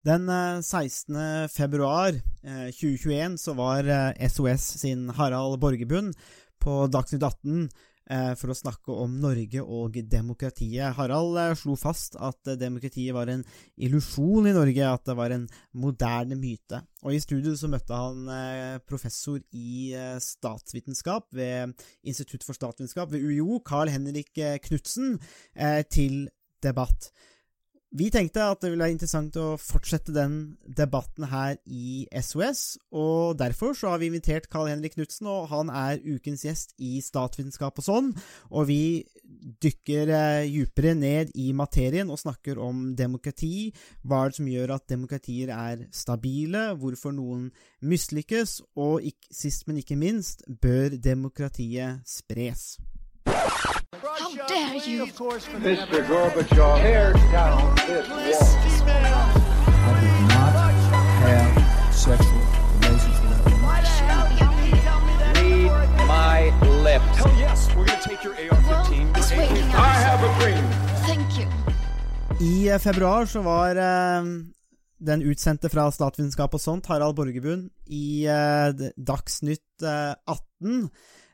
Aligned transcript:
Den 0.00 0.28
16. 0.62 1.16
Eh, 1.16 1.48
februar 1.48 2.12
2021 2.72 3.38
så 3.38 3.52
var 3.52 3.84
SOS 4.28 4.62
sin 4.80 5.10
Harald 5.10 5.60
Borgebund 5.60 6.14
på 6.58 6.86
Dagsnytt 6.88 7.22
18 7.22 7.68
for 8.40 8.50
å 8.50 8.56
snakke 8.56 8.94
om 9.04 9.12
Norge 9.22 9.60
og 9.60 9.94
demokratiet. 10.10 10.96
Harald 10.96 11.36
slo 11.60 11.76
fast 11.78 12.16
at 12.18 12.48
demokratiet 12.58 13.14
var 13.14 13.30
en 13.30 13.44
illusjon 13.78 14.48
i 14.50 14.54
Norge, 14.56 14.88
at 14.88 15.04
det 15.06 15.14
var 15.14 15.30
en 15.30 15.44
moderne 15.78 16.34
myte. 16.40 16.80
Og 17.04 17.14
I 17.14 17.20
studio 17.22 17.52
så 17.54 17.70
møtte 17.70 17.94
han 17.94 18.26
professor 18.88 19.38
i 19.54 19.92
statsvitenskap 20.26 21.28
ved 21.38 21.76
Institutt 22.02 22.42
for 22.48 22.58
statsvitenskap 22.58 23.12
ved 23.14 23.22
UiO, 23.22 23.60
Carl 23.62 23.92
Henrik 23.94 24.32
Knutsen, 24.66 25.20
til 25.94 26.24
debatt. 26.66 27.12
Vi 27.90 28.06
tenkte 28.14 28.44
at 28.46 28.60
det 28.62 28.68
ville 28.70 28.84
være 28.84 28.94
interessant 28.94 29.34
å 29.40 29.56
fortsette 29.58 30.12
den 30.14 30.34
debatten 30.78 31.24
her 31.26 31.56
i 31.66 32.04
SOS, 32.22 32.78
og 32.94 33.34
derfor 33.40 33.74
så 33.74 33.90
har 33.90 33.98
vi 33.98 34.06
invitert 34.12 34.46
Carl 34.52 34.68
Henrik 34.70 34.94
Knutsen, 34.94 35.26
og 35.26 35.48
han 35.50 35.72
er 35.74 35.98
ukens 36.04 36.44
gjest 36.46 36.76
i 36.78 37.00
Statsvitenskap 37.02 37.82
og 37.82 37.86
sånn, 37.88 38.12
og 38.54 38.68
vi 38.70 39.02
dykker 39.64 40.14
eh, 40.14 40.46
djupere 40.46 40.94
ned 40.94 41.34
i 41.34 41.48
materien 41.56 42.14
og 42.14 42.22
snakker 42.22 42.62
om 42.62 42.92
demokrati, 42.94 43.72
hva 44.06 44.22
er 44.22 44.30
det 44.30 44.38
som 44.38 44.54
gjør 44.54 44.76
at 44.76 44.86
demokratier 44.94 45.50
er 45.56 45.84
stabile, 45.90 46.68
hvorfor 46.78 47.16
noen 47.16 47.48
mislykkes, 47.82 48.60
og 48.78 49.02
sist, 49.34 49.66
men 49.66 49.82
ikke 49.82 49.98
minst, 49.98 50.46
bør 50.46 50.94
demokratiet 50.94 52.06
spres. 52.06 52.76
How 54.30 54.46
dare 54.46 54.76
you? 54.76 55.06
Mr. 55.06 56.06
Gorbachev, 56.06 56.80
tear 56.82 57.12
down 57.32 57.74
this 57.86 58.08
wall. 58.08 58.96
I 58.96 60.00
did 60.00 60.20
not 60.30 60.52
have 61.26 61.94
sexual 61.94 62.38
relations 62.78 63.18
with 63.20 63.30
that 63.32 63.44
woman. 63.50 63.70
Read 65.34 66.06
my 66.06 66.54
lips. 66.82 67.18
Hell 67.18 67.34
yes, 67.40 67.74
we're 67.74 67.86
gonna 67.86 68.00
take 68.02 68.22
your 68.22 68.34
AR-15. 68.34 69.16
It's 69.18 69.30
waking 69.32 69.68
up. 69.68 69.74
I 69.74 69.94
have 70.06 70.22
a 70.22 70.30
dream. 70.38 70.64
Thank 71.06 71.38
you. 71.38 71.46
I 72.40 72.78
februar 72.78 73.26
så 73.26 73.42
var 73.42 73.76
eh, 73.76 74.24
den 74.98 75.22
utsendte 75.22 75.68
fra 75.68 75.90
Statsvitenskap 75.90 76.54
og 76.54 76.60
sånt, 76.60 76.86
Harald 76.86 77.16
Borgebund, 77.16 77.70
i 77.86 78.26
eh, 78.26 78.90
Dagsnytt 78.96 79.82
eh, 79.82 80.14
18 80.26 80.50
Eh, 80.60 80.88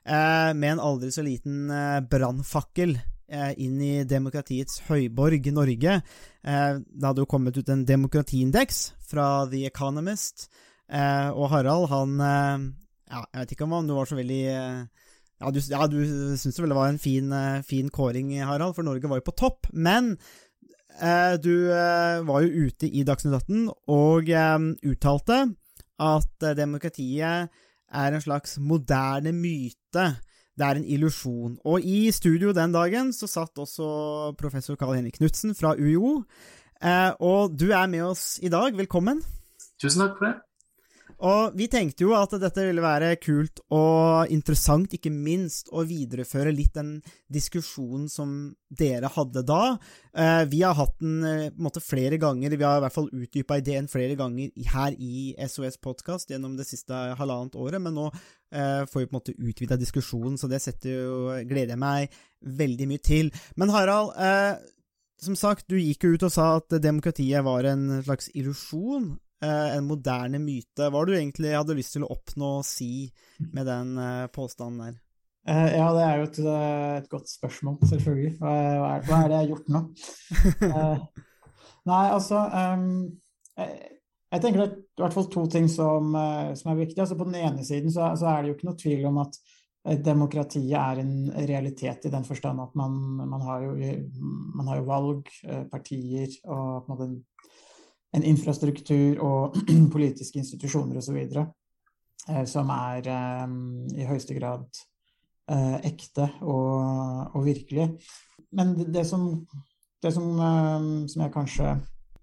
med 0.06 0.76
en 0.76 0.82
aldri 0.82 1.10
så 1.10 1.24
liten 1.26 1.70
eh, 1.72 2.00
brannfakkel 2.06 2.94
eh, 2.96 3.52
inn 3.62 3.80
i 3.82 4.04
demokratiets 4.08 4.84
høyborg, 4.86 5.50
Norge. 5.54 6.00
det 6.46 7.06
hadde 7.08 7.24
jo 7.24 7.30
kommet 7.30 7.56
ut 7.58 7.68
en 7.72 7.84
demokratiindeks 7.86 8.82
fra 9.02 9.46
The 9.50 9.64
Economist, 9.66 10.48
og 10.86 11.48
Harald, 11.50 11.88
han 11.90 12.12
ja, 12.14 13.24
Jeg 13.32 13.40
vet 13.40 13.52
ikke 13.56 13.66
om 13.66 13.88
du 13.88 13.94
var 13.96 14.06
så 14.06 14.14
veldig 14.14 14.44
ja, 14.46 15.50
du, 15.50 15.58
ja, 15.58 15.86
du 15.90 15.98
syns 16.38 16.60
vel 16.62 16.70
det 16.70 16.78
var 16.78 16.92
en 16.92 17.00
fin, 17.02 17.34
fin, 17.66 17.90
kåring, 17.90 18.30
Harald, 18.46 18.76
for 18.76 18.86
Norge 18.86 19.10
var 19.10 19.18
jo 19.18 19.26
på 19.26 19.34
topp. 19.36 19.66
Men 19.72 20.14
eh, 21.00 21.34
du 21.42 21.72
eh, 21.74 22.22
var 22.24 22.44
jo 22.44 22.68
ute 22.70 22.88
i 22.88 23.04
Dagsnytt 23.06 23.34
18 23.34 23.66
og 23.92 24.30
eh, 24.30 24.56
uttalte 24.86 25.42
at 26.02 26.48
demokratiet 26.56 27.52
er 27.92 28.14
en 28.14 28.24
slags 28.24 28.58
moderne 28.58 29.32
myte. 29.32 30.06
Det 30.56 30.64
er 30.64 30.78
en 30.78 30.84
illusjon. 30.84 31.58
Og 31.64 31.84
i 31.84 32.10
studio 32.10 32.52
den 32.56 32.72
dagen 32.72 33.12
så 33.12 33.28
satt 33.28 33.58
også 33.58 34.32
professor 34.38 34.76
Karl 34.80 34.96
Henrik 34.96 35.18
Knutsen 35.20 35.54
fra 35.54 35.74
UiO. 35.76 36.22
Eh, 36.82 37.12
og 37.20 37.56
du 37.60 37.70
er 37.70 37.86
med 37.86 38.02
oss 38.02 38.38
i 38.42 38.48
dag. 38.48 38.76
Velkommen. 38.76 39.22
Tusen 39.80 40.06
takk 40.06 40.18
for 40.18 40.30
det. 40.30 40.36
Og 41.24 41.54
vi 41.56 41.64
tenkte 41.72 42.04
jo 42.04 42.12
at 42.16 42.34
dette 42.36 42.64
ville 42.66 42.82
være 42.84 43.14
kult 43.22 43.62
og 43.72 44.32
interessant, 44.32 44.92
ikke 44.92 45.12
minst, 45.12 45.70
å 45.72 45.84
videreføre 45.88 46.52
litt 46.52 46.74
den 46.76 46.98
diskusjonen 47.32 48.04
som 48.12 48.34
dere 48.68 49.08
hadde 49.14 49.44
da. 49.48 49.78
Eh, 50.12 50.42
vi 50.52 50.60
har 50.60 50.76
hatt 50.76 50.96
den 51.00 51.24
eh, 51.24 51.48
på 51.48 51.56
en 51.56 51.68
måte 51.68 51.84
flere 51.84 52.20
ganger, 52.20 52.56
vi 52.56 52.68
har 52.68 52.80
i 52.80 52.84
hvert 52.84 52.96
fall 52.98 53.08
utdypa 53.08 53.60
ideen 53.62 53.88
flere 53.88 54.18
ganger 54.18 54.52
her 54.74 54.96
i 55.00 55.32
SOS 55.40 55.80
Podkast 55.80 56.32
gjennom 56.34 56.58
det 56.58 56.68
siste 56.68 56.92
halvannet 57.16 57.56
året, 57.56 57.80
men 57.80 57.96
nå 57.96 58.10
eh, 58.12 58.84
får 58.84 59.00
vi 59.00 59.08
på 59.08 59.14
en 59.14 59.20
måte 59.20 59.36
utvida 59.40 59.80
diskusjonen, 59.80 60.36
så 60.36 60.52
det 60.52 60.60
setter 60.64 60.98
jo, 60.98 61.20
gleder 61.48 61.78
jeg 61.78 61.84
meg 61.86 62.24
veldig 62.60 62.92
mye 62.92 63.04
til. 63.04 63.32
Men 63.56 63.72
Harald, 63.72 64.12
som 65.16 65.36
sagt, 65.38 65.64
du 65.72 65.78
gikk 65.80 66.04
jo 66.04 66.16
ut 66.16 66.26
og 66.28 66.32
sa 66.34 66.56
at 66.58 66.76
demokratiet 66.84 67.40
var 67.46 67.64
en 67.72 68.02
slags 68.04 68.28
illusjon. 68.36 69.14
Eh, 69.44 69.76
en 69.76 69.84
moderne 69.84 70.38
myte. 70.40 70.86
Hva 70.88 70.96
har 70.96 71.08
du 71.08 71.16
egentlig 71.16 71.52
hadde 71.52 71.76
lyst 71.76 71.96
til 71.96 72.06
å 72.06 72.12
oppnå 72.14 72.54
og 72.62 72.64
si 72.64 73.08
med 73.52 73.68
den 73.68 73.98
eh, 74.00 74.28
påstanden 74.32 74.80
der? 74.80 75.02
Uh, 75.46 75.68
ja, 75.70 75.90
det 75.94 76.02
er 76.02 76.16
jo 76.18 76.24
et, 76.26 76.38
et 77.02 77.10
godt 77.12 77.28
spørsmål, 77.30 77.76
selvfølgelig. 77.86 78.32
Hva, 78.40 78.54
er, 78.56 79.04
hva, 79.06 79.18
er, 79.20 79.28
det 79.28 79.36
jeg 79.36 79.44
har 79.44 79.50
gjort 79.52 79.68
nå? 79.70 79.82
Nei, 81.92 82.00
altså 82.16 82.40
um, 82.50 82.88
jeg, 83.60 83.76
jeg, 84.32 84.40
tenker 84.42 84.58
det 84.58 84.64
er 84.66 84.72
i 84.74 85.04
hvert 85.04 85.14
fall 85.14 85.28
to 85.30 85.44
ting 85.52 85.68
som, 85.70 86.16
som 86.58 86.72
er 86.72 86.80
viktige. 86.80 87.04
Altså, 87.04 87.20
på 87.20 87.28
den 87.28 87.38
ene 87.38 87.68
siden 87.68 87.94
så, 87.94 88.08
så, 88.18 88.32
er 88.32 88.40
det 88.40 88.50
jo 88.50 88.56
ikke 88.56 88.70
noe 88.72 88.80
tvil 88.80 89.06
om 89.12 89.22
at 89.22 89.38
demokratiet 90.02 90.74
er 90.80 91.04
en 91.04 91.14
realitet 91.46 92.08
i 92.08 92.10
den 92.10 92.26
forstand 92.26 92.58
at 92.58 92.72
man, 92.74 92.96
man, 93.20 93.44
har, 93.46 93.68
jo, 93.68 93.92
man 94.58 94.72
har 94.72 94.80
jo 94.80 94.88
valg, 94.88 95.30
partier 95.70 96.26
og 96.42 96.88
på 96.88 96.88
en 96.88 96.90
måte 96.96 97.10
en 98.16 98.24
infrastruktur 98.24 99.20
og 99.24 99.56
politiske 99.94 100.40
institusjoner 100.40 101.00
osv. 101.00 101.20
Eh, 102.26 102.44
som 102.48 102.70
er 102.74 103.06
eh, 103.06 103.56
i 104.00 104.06
høyeste 104.08 104.36
grad 104.38 104.66
eh, 105.52 105.76
ekte 105.86 106.30
og, 106.42 107.36
og 107.36 107.44
virkelig. 107.46 107.92
Men 108.56 108.74
det, 108.78 108.88
det, 108.94 109.04
som, 109.06 109.28
det 110.02 110.14
som, 110.16 110.32
eh, 110.34 110.88
som, 111.12 111.22
jeg 111.22 111.34
kanskje 111.34 111.76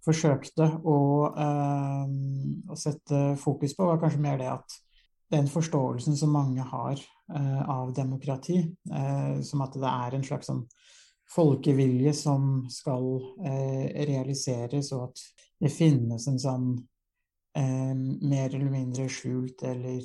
forsøkte 0.03 0.65
å, 0.83 0.97
å, 1.31 2.75
sette 2.75 3.19
fokus 3.39 3.71
på, 3.77 3.85
var 3.87 4.01
kanskje 4.01 4.19
mer 4.25 4.41
det 4.41 4.49
at 4.51 4.75
den 5.31 5.47
forståelsen 5.47 6.17
som 6.19 6.33
mange 6.35 6.65
har 6.67 6.99
av 7.71 7.93
demokrati, 7.95 8.57
som 9.47 9.63
at 9.63 9.77
det 9.79 9.87
er 9.87 10.17
en 10.17 10.25
slags 10.27 10.49
sånn 10.51 10.59
folkevilje 11.33 12.13
som 12.13 12.63
skal 12.69 13.07
realiseres, 14.07 14.91
og 14.93 15.07
at 15.07 15.23
det 15.63 15.71
finnes 15.73 16.27
en 16.27 16.39
sånn 16.39 16.67
eh, 17.57 17.95
mer 18.21 18.55
eller 18.55 18.69
mindre 18.69 19.07
skjult 19.09 19.63
eller, 19.63 20.01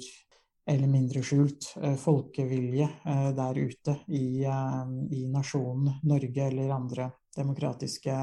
eller 0.69 0.91
mindre 0.91 1.23
skjult 1.27 1.73
eh, 1.83 1.97
folkevilje 1.99 2.89
eh, 3.05 3.31
der 3.37 3.59
ute 3.59 3.97
i, 4.09 4.45
eh, 4.45 4.85
i, 5.11 5.27
nasjonen 5.33 6.01
Norge 6.09 6.47
eller 6.47 6.75
andre 6.75 7.11
demokratiske 7.37 8.17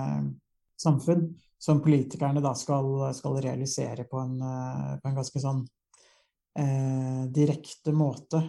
samfunn, 0.82 1.30
som 1.58 1.82
politikerne 1.82 2.44
da 2.44 2.54
skal, 2.56 3.14
skal 3.16 3.40
realisere 3.42 4.08
på 4.10 4.20
en, 4.20 4.40
eh, 4.42 4.96
på 5.02 5.10
en, 5.10 5.20
ganske 5.20 5.44
sånn 5.44 5.64
eh, 5.64 5.75
direkte 7.36 7.92
måte 7.92 8.40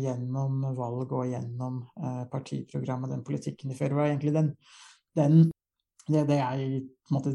gjennom 0.00 0.62
valg 0.78 1.10
og 1.12 1.26
gjennom 1.28 1.82
partiprogrammet, 2.32 3.12
den 3.12 3.24
politikken 3.26 3.68
de 3.68 3.76
fører. 3.76 3.98
Var 3.98 4.06
egentlig 4.08 4.32
den, 4.32 4.48
den 5.18 5.34
det, 6.08 6.24
det 6.30 6.38
jeg 6.38 6.80
på 7.04 7.12
en 7.12 7.18
måte 7.18 7.34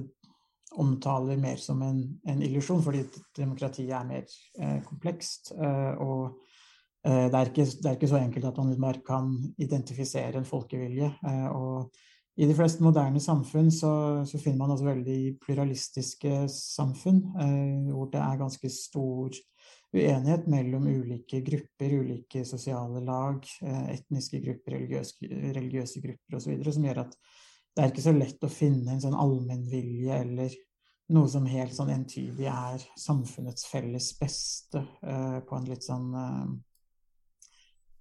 omtaler 0.81 1.37
mer 1.39 1.59
som 1.61 1.81
en, 1.85 2.01
en 2.27 2.41
illusjon, 2.43 2.83
fordi 2.83 3.05
demokratiet 3.37 3.93
er 3.95 4.07
mer 4.07 4.25
eh, 4.59 4.81
komplekst. 4.85 5.53
Eh, 5.55 6.01
og 6.03 6.41
eh, 7.05 7.27
det, 7.29 7.37
er 7.39 7.51
ikke, 7.51 7.67
det, 7.69 7.85
er 7.85 7.95
ikke, 7.97 8.11
så 8.11 8.19
enkelt 8.19 8.49
at 8.49 8.59
man 8.59 8.75
bare 8.81 9.03
kan 9.05 9.31
identifisere 9.61 10.41
en 10.41 10.49
folkevilje. 10.49 11.13
Eh, 11.27 11.47
og 11.51 11.95
i 12.35 12.47
de 12.49 12.55
fleste 12.57 12.83
moderne 12.83 13.21
samfunn 13.23 13.71
så, 13.71 13.93
så, 14.27 14.39
finner 14.41 14.65
man 14.65 14.75
også 14.75 14.89
veldig 14.89 15.19
pluralistiske 15.45 16.45
samfunn, 16.51 17.21
eh, 17.39 17.91
hvor 17.93 18.11
det 18.11 18.23
er 18.23 18.41
ganske 18.41 18.71
stor 18.73 19.39
uenighet 19.95 20.45
mellom 20.51 20.85
ulike 20.87 21.41
grupper, 21.45 21.97
ulike 22.01 22.43
sosiale 22.47 23.01
lag, 23.05 23.41
eh, 23.63 23.89
etniske 23.95 24.41
grupper, 24.43 24.77
religiøse, 24.77 25.31
religiøse 25.55 26.03
grupper 26.03 26.39
osv., 26.39 26.55
som 26.69 26.87
gjør 26.87 27.03
at 27.05 27.17
det 27.75 27.83
er 27.83 27.91
ikke 27.91 28.05
så 28.05 28.13
lett 28.15 28.45
å 28.47 28.51
finne 28.51 28.93
en 28.93 29.03
sånn 29.03 29.17
allmennvilje 29.19 30.19
eller 30.21 30.53
noe 31.15 31.29
som 31.29 31.45
helt 31.49 31.75
sånn 31.75 31.91
entydig 31.93 32.47
er 32.49 32.85
samfunnets 32.97 33.67
felles 33.69 34.13
beste 34.17 34.81
uh, 35.03 35.41
på 35.45 35.57
en 35.57 35.67
litt 35.69 35.85
sånn 35.85 36.07
uh, 36.15 36.47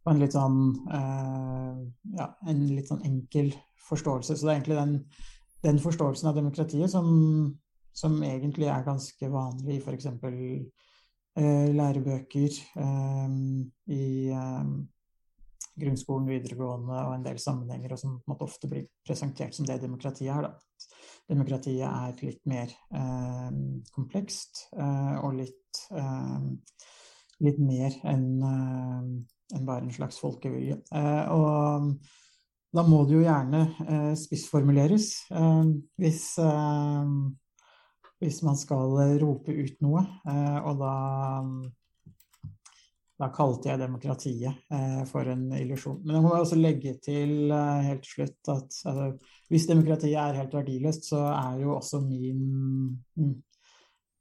På 0.04 0.12
en 0.12 0.22
litt 0.22 0.36
sånn 0.36 0.60
uh, 0.88 1.82
Ja, 2.16 2.30
en 2.48 2.62
litt 2.70 2.88
sånn 2.88 3.04
enkel 3.04 3.52
forståelse. 3.84 4.36
Så 4.36 4.46
det 4.46 4.52
er 4.52 4.56
egentlig 4.56 4.78
den, 4.78 4.94
den 5.66 5.82
forståelsen 5.82 6.30
av 6.30 6.38
demokratiet 6.38 6.92
som, 6.92 7.10
som, 7.92 8.16
egentlig 8.24 8.70
er 8.72 8.86
ganske 8.86 9.28
vanlig 9.28 9.76
i 9.76 9.82
f.eks. 9.82 10.08
Uh, 11.34 11.70
lærebøker 11.74 12.58
i 13.90 14.04
grunnskolen, 15.80 16.28
videregående 16.30 17.00
og 17.08 17.16
en 17.16 17.24
del 17.24 17.38
sammenhenger, 17.42 17.94
og 17.94 18.00
som 18.00 18.14
en 18.14 18.30
måte 18.30 18.46
ofte 18.46 18.70
blir 18.70 18.86
presentert 19.06 19.56
som 19.56 19.66
det 19.66 19.80
demokratiet 19.82 20.30
er. 20.34 20.46
Da. 20.46 20.88
Demokratiet 21.30 21.86
er 21.88 22.18
litt 22.26 22.42
mer 22.48 22.72
eh, 22.94 23.54
komplekst 23.94 24.66
eh, 24.76 25.14
og 25.24 25.38
litt, 25.40 25.80
eh, 25.96 26.50
litt 27.46 27.62
mer 27.62 27.96
enn 28.12 28.28
eh, 28.50 29.08
enn 29.54 29.66
bare 29.68 29.84
en 29.84 29.94
slags 29.94 30.18
folkevilje. 30.22 30.78
Eh, 30.96 31.24
og 31.32 31.90
da 32.74 32.84
må 32.88 33.02
det 33.06 33.18
jo 33.18 33.24
gjerne 33.24 33.60
eh, 33.86 34.12
spissformuleres 34.18 35.10
hvis 36.00 36.22
hvis 38.24 38.40
man 38.46 38.56
skal 38.56 38.96
rope 39.20 39.52
ut 39.52 39.80
noe. 39.84 40.02
Og 40.64 40.80
da 40.80 40.94
da 43.14 43.28
kalte 43.30 43.70
jeg 43.70 43.78
demokratiet 43.78 44.70
eh, 44.74 45.02
for 45.06 45.28
en 45.30 45.46
illusjon. 45.54 46.00
Men 46.02 46.16
jeg 46.18 46.24
må 46.24 46.32
også 46.34 46.58
legge 46.58 46.96
til 47.02 47.52
eh, 47.54 47.84
helt 47.86 48.08
slutt 48.08 48.50
at 48.50 48.78
altså, 48.90 49.10
hvis 49.52 49.68
demokratiet 49.70 50.18
er 50.18 50.40
helt 50.40 50.56
verdiløst, 50.56 51.06
så 51.12 51.20
er 51.30 51.60
jo 51.62 51.76
også 51.76 52.00
min, 52.02 52.40
mm, 53.14 53.36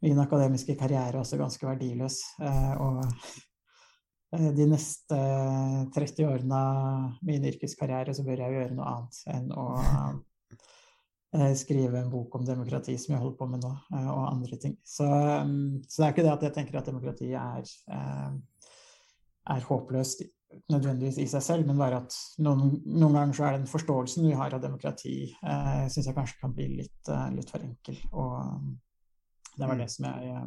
min 0.05 0.21
akademiske 0.21 0.77
karriere 0.77 1.23
også 1.23 1.41
ganske 1.41 1.67
verdiløs. 1.67 2.19
Eh, 2.45 2.75
og 2.85 3.01
eh, 4.37 4.51
de 4.59 4.69
neste 4.69 5.23
30 5.97 6.29
årene 6.29 6.61
av 6.61 7.25
min 7.25 7.49
yrkeskarriere 7.49 8.13
så 8.13 8.27
bør 8.27 8.45
jeg 8.45 8.59
gjøre 8.59 8.77
noe 8.77 8.93
annet 8.93 9.23
enn 9.33 9.49
å 9.57 9.67
eh, 9.81 10.13
skrive 11.57 11.97
en 11.99 12.11
bok 12.11 12.35
om 12.37 12.45
demokrati, 12.45 12.93
som 13.01 13.15
jeg 13.15 13.21
holder 13.23 13.37
på 13.39 13.47
med 13.49 13.63
nå, 13.63 13.71
eh, 13.95 14.09
og 14.11 14.29
andre 14.29 14.59
ting. 14.61 14.75
Så, 14.85 15.07
mm, 15.07 15.81
så, 15.87 15.95
det 15.97 16.05
er 16.05 16.13
ikke 16.13 16.25
det 16.27 16.33
at 16.35 16.45
jeg 16.47 16.55
tenker 16.59 16.79
at 16.79 16.89
demokratiet 16.91 17.39
er 17.39 18.39
er 19.43 19.65
håpløst 19.67 20.21
nødvendigvis 20.71 21.17
i 21.19 21.25
seg 21.27 21.41
selv, 21.43 21.65
men 21.67 21.79
bare 21.81 21.97
at 22.03 22.13
noen, 22.45 22.77
noen 22.85 23.17
ganger 23.17 23.35
så 23.35 23.47
er 23.47 23.57
den 23.57 23.67
forståelsen 23.67 24.27
vi 24.29 24.37
har 24.37 24.53
av 24.55 24.61
demokrati, 24.63 25.17
eh, 25.33 25.81
syns 25.91 26.07
jeg 26.07 26.15
kanskje 26.15 26.39
kan 26.39 26.53
bli 26.55 26.69
litt, 26.77 27.11
litt 27.35 27.51
for 27.51 27.65
enkel. 27.65 27.97
Og 28.13 28.37
um, 28.37 28.69
det 29.57 29.67
var 29.67 29.81
det 29.81 29.89
som 29.91 30.07
jeg, 30.07 30.45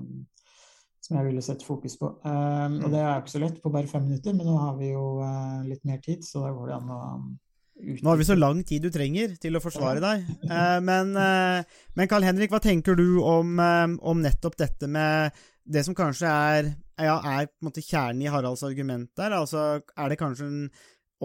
som 1.05 1.19
jeg 1.19 1.29
ville 1.29 1.45
sette 1.45 1.67
fokus 1.67 1.99
på. 2.01 2.09
Og 2.09 2.87
det 2.95 3.03
er 3.03 3.11
jo 3.11 3.19
ikke 3.21 3.35
så 3.35 3.43
lett 3.43 3.61
på 3.63 3.75
bare 3.75 3.91
fem 3.91 4.07
minutter, 4.07 4.39
men 4.39 4.49
nå 4.49 4.57
har 4.63 4.79
vi 4.81 4.95
jo 4.95 5.05
litt 5.67 5.85
mer 5.85 6.01
tid, 6.07 6.25
så 6.25 6.47
da 6.47 6.55
går 6.55 6.73
det 6.73 6.79
an 6.79 6.95
å. 6.95 7.03
Nå 7.77 8.09
har 8.09 8.17
vi 8.17 8.25
så 8.25 8.35
lang 8.39 8.63
tid 8.65 8.87
du 8.87 8.91
trenger 8.91 9.35
til 9.41 9.59
å 9.59 9.61
forsvare 9.61 10.01
deg. 10.01 10.25
Uh, 10.49 10.79
men, 10.81 11.13
men 11.13 12.09
Carl 12.09 12.25
Henrik, 12.25 12.51
hva 12.55 12.63
tenker 12.65 12.97
du 12.97 13.21
om, 13.21 13.59
om 14.01 14.25
nettopp 14.25 14.57
dette 14.63 14.89
med 14.89 15.37
det 15.67 15.83
som 15.85 15.97
kanskje 15.99 16.31
er, 16.31 16.69
ja, 17.03 17.17
er 17.21 17.49
kjernen 17.77 18.23
i 18.25 18.31
Haralds 18.31 18.65
argument 18.67 19.11
der, 19.19 19.35
altså 19.37 19.81
er 19.83 20.13
det 20.13 20.21
kanskje 20.21 20.47
en 20.47 20.69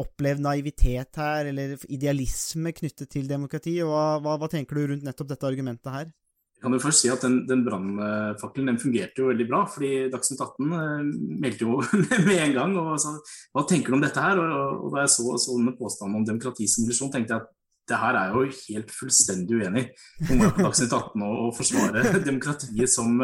opplevd 0.01 0.43
naivitet 0.43 1.19
her, 1.19 1.49
eller 1.51 1.75
idealisme 1.91 2.71
knyttet 2.75 3.11
til 3.11 3.27
demokrati? 3.29 3.77
Hva, 3.83 4.19
hva, 4.23 4.37
hva, 4.39 4.49
tenker 4.51 4.79
du 4.79 4.93
rundt 4.93 5.07
nettopp 5.07 5.33
dette 5.33 5.49
argumentet 5.49 5.91
her? 5.93 6.11
Kan 6.61 6.75
jo 6.75 6.81
først 6.81 7.01
si 7.01 7.09
at 7.09 7.23
Den, 7.25 7.39
den 7.49 7.63
brannfakkelen 7.65 8.77
fungerte 8.81 9.23
jo 9.23 9.31
veldig 9.31 9.47
bra. 9.49 9.63
fordi 9.65 10.11
Dagsnytt 10.13 10.43
18 10.45 10.75
eh, 10.77 11.07
meldte 11.45 11.65
jo 11.65 11.79
med 12.27 12.37
en 12.37 12.53
gang 12.57 12.77
og 12.81 12.93
sa 13.01 13.15
hva 13.17 13.65
tenker 13.69 13.93
du 13.93 13.97
om 13.97 14.03
dette 14.03 14.21
her? 14.21 14.41
Og, 14.41 14.85
og 14.85 14.93
Da 14.93 15.05
jeg 15.05 15.15
så, 15.15 15.25
sånne 15.47 15.73
påstander 15.79 16.21
om 16.21 16.27
demokrati 16.27 16.69
som 16.69 16.85
illusjon, 16.85 17.11
tenkte 17.15 17.35
jeg 17.35 17.45
at 17.45 17.57
det 17.89 17.97
her 17.99 18.15
er 18.15 18.35
jo 18.35 18.43
helt 18.45 18.93
fullstendig 18.93 19.57
uenig. 19.57 19.83
om 20.27 20.37
må 20.37 20.45
jeg 20.45 20.55
på 20.55 20.65
Dagsnytt 20.67 20.93
18 20.93 21.25
og, 21.25 21.35
og 21.47 21.51
forsvare 21.57 22.05
demokratiet 22.29 22.91
som, 22.91 23.17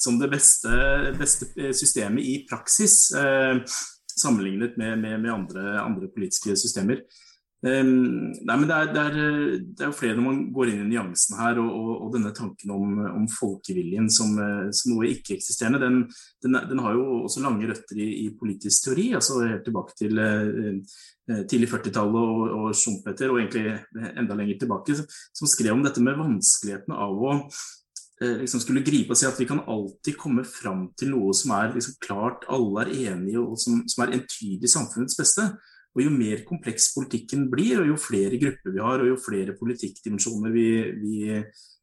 som 0.00 0.18
det 0.20 0.30
beste, 0.32 0.74
beste, 1.18 1.70
systemet 1.76 2.26
i 2.26 2.36
praksis, 2.50 2.98
eh, 3.16 3.62
sammenlignet 4.10 4.76
med, 4.80 4.98
med, 5.00 5.20
med 5.22 5.32
andre, 5.32 5.66
andre, 5.80 6.10
politiske 6.12 6.58
systemer. 6.58 7.04
Um, 7.60 8.30
nei, 8.32 8.54
men 8.56 8.62
det 8.70 8.76
er, 8.76 8.86
det, 8.88 9.00
er, 9.00 9.16
det 9.60 9.82
er, 9.84 9.90
jo 9.90 9.96
flere 9.98 10.16
når 10.16 10.24
man 10.24 10.38
går 10.56 10.70
inn 10.70 10.78
i 10.86 10.86
nyansen 10.94 11.36
her, 11.36 11.58
og, 11.60 11.68
og, 11.76 11.90
og 12.06 12.14
denne 12.14 12.30
tanken 12.36 12.72
om, 12.72 12.94
om 13.10 13.26
folkeviljen 13.28 14.06
som, 14.12 14.32
som 14.72 14.94
noe 14.94 15.10
ikke-eksisterende, 15.10 15.80
den, 15.82 15.98
den, 16.40 16.56
den, 16.70 16.80
har 16.80 16.96
jo 16.96 17.18
også 17.26 17.42
lange 17.44 17.68
røtter 17.68 18.00
i, 18.00 18.08
i, 18.22 18.30
politisk 18.38 18.86
teori. 18.86 19.10
altså 19.18 19.42
Helt 19.44 19.66
tilbake 19.68 19.98
til 19.98 20.22
uh, 20.24 21.42
tidlig 21.50 21.68
40-tallet 21.68 22.22
og, 22.22 22.46
og 22.62 22.70
Schumpeter, 22.80 23.28
og 23.28 23.42
egentlig 23.42 23.76
enda 24.14 24.38
lenger 24.38 24.62
tilbake, 24.62 24.96
som 24.96 25.50
skrev 25.50 25.76
om 25.76 25.84
dette 25.84 26.00
med 26.04 26.16
vanskeligheten 26.16 26.96
av 26.96 27.20
å 27.20 27.36
liksom 28.20 28.60
skulle 28.60 28.82
gripe 28.84 29.14
og 29.14 29.16
si 29.16 29.24
at 29.24 29.38
vi 29.40 29.46
kan 29.48 29.62
alltid 29.64 30.16
komme 30.20 30.42
fram 30.44 30.90
til 30.98 31.14
noe 31.14 31.32
som 31.36 31.54
er 31.56 31.70
liksom 31.72 31.96
klart 32.04 32.42
alle 32.52 32.82
er 32.84 32.90
enige 33.14 33.40
og 33.40 33.54
som, 33.60 33.78
som 33.88 34.04
er 34.04 34.12
entydig 34.18 34.68
samfunnets 34.68 35.16
beste. 35.16 35.46
Og 35.96 36.04
Jo 36.04 36.10
mer 36.14 36.44
kompleks 36.46 36.92
politikken 36.94 37.48
blir, 37.50 37.80
og 37.82 37.88
jo 37.90 37.96
flere 37.98 38.38
grupper 38.38 38.74
vi 38.76 38.82
har, 38.84 39.02
og 39.02 39.10
jo 39.10 39.16
flere 39.18 39.56
politikkdimensjoner 39.58 40.52
vi, 40.54 40.66
vi 41.00 41.14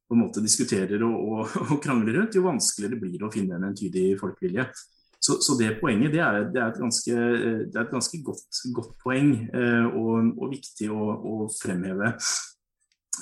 på 0.07 0.15
en 0.15 0.21
måte 0.24 0.44
diskuterer 0.44 1.01
og, 1.04 1.15
og, 1.15 1.57
og, 1.71 1.81
krangler 1.83 2.21
rundt, 2.21 2.38
jo 2.38 2.45
vanskeligere 2.45 3.01
blir 3.01 3.18
det 3.18 3.27
å 3.27 3.33
finne 3.33 3.57
en 3.57 3.68
entydig 3.71 4.13
folkevilje. 4.21 4.69
Så, 5.18 5.39
så 5.44 5.57
det 5.59 5.80
poenget 5.81 6.13
det 6.13 6.21
er, 6.24 6.44
det 6.54 6.62
er, 6.62 6.71
et 6.71 6.80
ganske, 6.80 7.13
det 7.68 7.75
er 7.75 7.83
et 7.83 7.94
ganske 7.95 8.19
godt, 8.24 8.62
godt 8.75 8.94
poeng 9.01 9.33
eh, 9.50 9.88
og, 9.89 10.30
og, 10.38 10.45
viktig 10.53 10.92
å, 10.94 11.07
å 11.18 11.38
fremheve. 11.57 12.13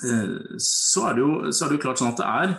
Eh, 0.04 0.34
så, 0.60 1.06
er 1.08 1.22
jo, 1.24 1.30
så, 1.50 1.64
er 1.64 1.72
det 1.72 1.78
jo, 1.78 1.82
klart 1.82 2.02
sånn 2.02 2.12
at 2.12 2.20
det 2.20 2.30
er 2.30 2.56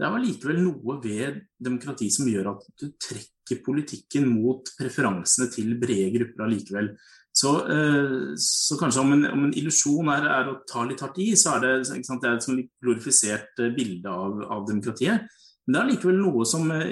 det 0.00 0.06
er 0.08 0.14
allikevel 0.16 0.62
noe 0.64 0.94
ved 1.04 1.42
demokrati 1.60 2.06
som 2.08 2.24
gjør 2.24 2.54
at 2.54 2.62
du 2.80 2.86
trekker 2.96 3.58
politikken 3.60 4.30
mot 4.32 4.70
preferansene 4.78 5.50
til 5.52 5.74
brede 5.76 6.08
grupper 6.14 6.46
allikevel. 6.46 6.88
Så, 7.32 7.50
eh, 7.70 8.34
så, 8.36 8.76
kanskje 8.78 9.00
om 9.00 9.12
en, 9.14 9.24
om 9.30 9.44
en 9.46 9.54
illusjon 9.56 10.10
er, 10.10 10.26
er, 10.26 10.50
å 10.50 10.58
ta 10.68 10.82
litt 10.86 11.00
hardt 11.04 11.20
i, 11.22 11.30
så 11.38 11.56
er 11.56 11.64
det, 11.64 11.74
sant, 11.86 12.18
det 12.22 12.28
er 12.28 12.38
et 12.38 12.46
sånn 12.46 12.58
litt 12.58 12.72
glorifisert 12.82 13.62
eh, 13.62 13.72
bilde 13.76 14.10
av, 14.10 14.40
av, 14.48 14.64
demokratiet. 14.68 15.28
Men 15.64 15.76
det 15.76 15.80
er 15.80 15.90
likevel 15.92 16.18
noe 16.18 16.46
som 16.48 16.66
eh, 16.74 16.88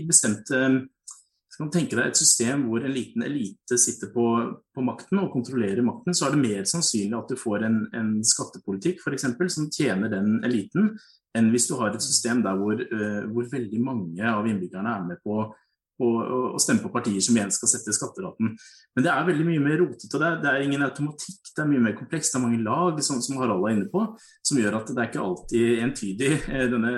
i 0.00 0.04
bestemte 0.08 0.62
skal 1.56 1.64
man 1.64 1.72
tenke 1.72 1.96
deg 1.96 2.10
et 2.10 2.18
system 2.20 2.66
hvor 2.68 2.84
en 2.84 2.92
liten 2.92 3.22
elite 3.24 3.78
sitter 3.80 4.10
på, 4.12 4.24
på, 4.76 4.82
makten 4.84 5.22
og 5.22 5.30
kontrollerer 5.32 5.84
makten, 5.84 6.16
så 6.16 6.26
er 6.26 6.34
det 6.34 6.42
mer 6.42 6.66
sannsynlig 6.68 7.16
at 7.16 7.30
du 7.32 7.40
får 7.40 7.64
en, 7.64 7.78
en 7.96 8.10
skattepolitikk 8.28 9.00
for 9.00 9.16
eksempel, 9.16 9.48
som 9.52 9.70
tjener 9.72 10.12
den 10.12 10.34
eliten, 10.44 10.90
enn 11.36 11.48
hvis 11.52 11.68
du 11.70 11.78
har 11.80 11.96
et 11.96 12.04
system 12.04 12.42
der 12.44 12.60
hvor, 12.60 12.82
hvor 13.32 13.48
veldig 13.48 13.80
mange 13.80 14.28
av 14.28 14.44
innbyggerne 14.48 14.92
er 14.98 15.08
med 15.08 15.22
på 15.24 15.46
og, 16.02 16.16
og, 16.54 16.60
stemme 16.60 16.82
på 16.84 16.92
partier 16.92 17.22
som 17.24 17.36
igjen 17.36 17.52
skal 17.54 17.70
sette 17.70 17.94
skatteraten. 17.96 18.52
Men 18.96 19.06
det 19.06 19.12
er 19.12 19.28
veldig 19.28 19.46
mye 19.48 19.64
mer 19.64 19.78
rotete. 19.82 20.20
Det, 20.20 20.32
det 20.44 20.52
er 20.52 20.64
ingen 20.64 20.84
automatikk, 20.86 21.52
det 21.52 21.62
er 21.64 21.70
mye 21.70 21.84
mer 21.88 21.96
komplekst. 21.98 22.34
Det 22.34 22.40
er 22.40 22.44
mange 22.44 22.62
lag, 22.64 23.02
som, 23.06 23.20
som 23.24 23.40
Harald 23.40 23.64
er 23.68 23.76
inne 23.76 23.90
på, 23.92 24.02
som 24.44 24.60
gjør 24.60 24.80
at 24.80 24.92
det 24.92 25.02
er 25.02 25.10
ikke 25.10 25.24
alltid 25.24 25.84
entydig, 25.86 26.32
eh, 26.52 26.66
denne 26.72 26.96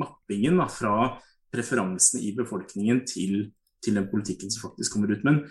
mappingen 0.00 0.60
da, 0.62 0.68
fra 0.72 0.94
preferansene 1.50 2.22
i 2.24 2.32
befolkningen 2.38 3.02
til, 3.08 3.50
til, 3.82 3.98
den 3.98 4.08
politikken 4.10 4.52
som 4.52 4.68
faktisk 4.68 4.96
kommer 4.96 5.12
ut. 5.12 5.24
Men, 5.26 5.42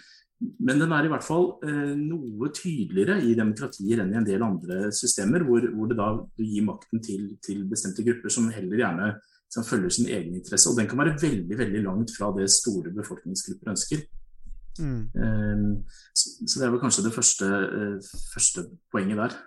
men 0.64 0.82
den 0.82 0.94
er 0.96 1.06
i 1.06 1.12
hvert 1.12 1.26
fall 1.26 1.52
eh, 1.68 1.96
noe 2.00 2.50
tydeligere 2.56 3.20
i 3.22 3.36
demokratier 3.38 4.02
enn 4.02 4.16
i 4.16 4.22
en 4.22 4.28
del 4.28 4.46
andre 4.46 4.88
systemer, 4.96 5.46
hvor, 5.46 5.68
hvor 5.76 5.92
det 5.92 6.00
da 6.00 6.14
gir 6.40 6.66
makten 6.66 7.04
til, 7.06 7.36
til 7.46 7.68
bestemte 7.70 8.06
grupper 8.08 8.34
som 8.34 8.50
heller 8.56 8.82
gjerne 8.82 9.12
som 9.50 9.66
følger 9.66 9.94
sin 9.94 10.10
egen 10.10 10.38
interesse. 10.38 10.70
Og 10.70 10.78
den 10.78 10.88
kan 10.90 11.02
være 11.02 11.18
veldig 11.22 11.58
veldig 11.58 11.84
langt 11.86 12.14
fra 12.16 12.30
det 12.38 12.50
store 12.54 12.94
befolkningsgrupper 12.96 13.74
ønsker. 13.74 14.06
Mm. 14.80 15.10
Um, 15.14 15.86
så, 16.14 16.30
så, 16.46 16.60
det 16.60 16.66
er 16.68 16.74
vel 16.74 16.82
kanskje 16.82 17.06
det 17.08 17.14
første, 17.16 17.48
uh, 17.48 18.12
første, 18.34 18.66
poenget 18.94 19.20
der. 19.20 19.38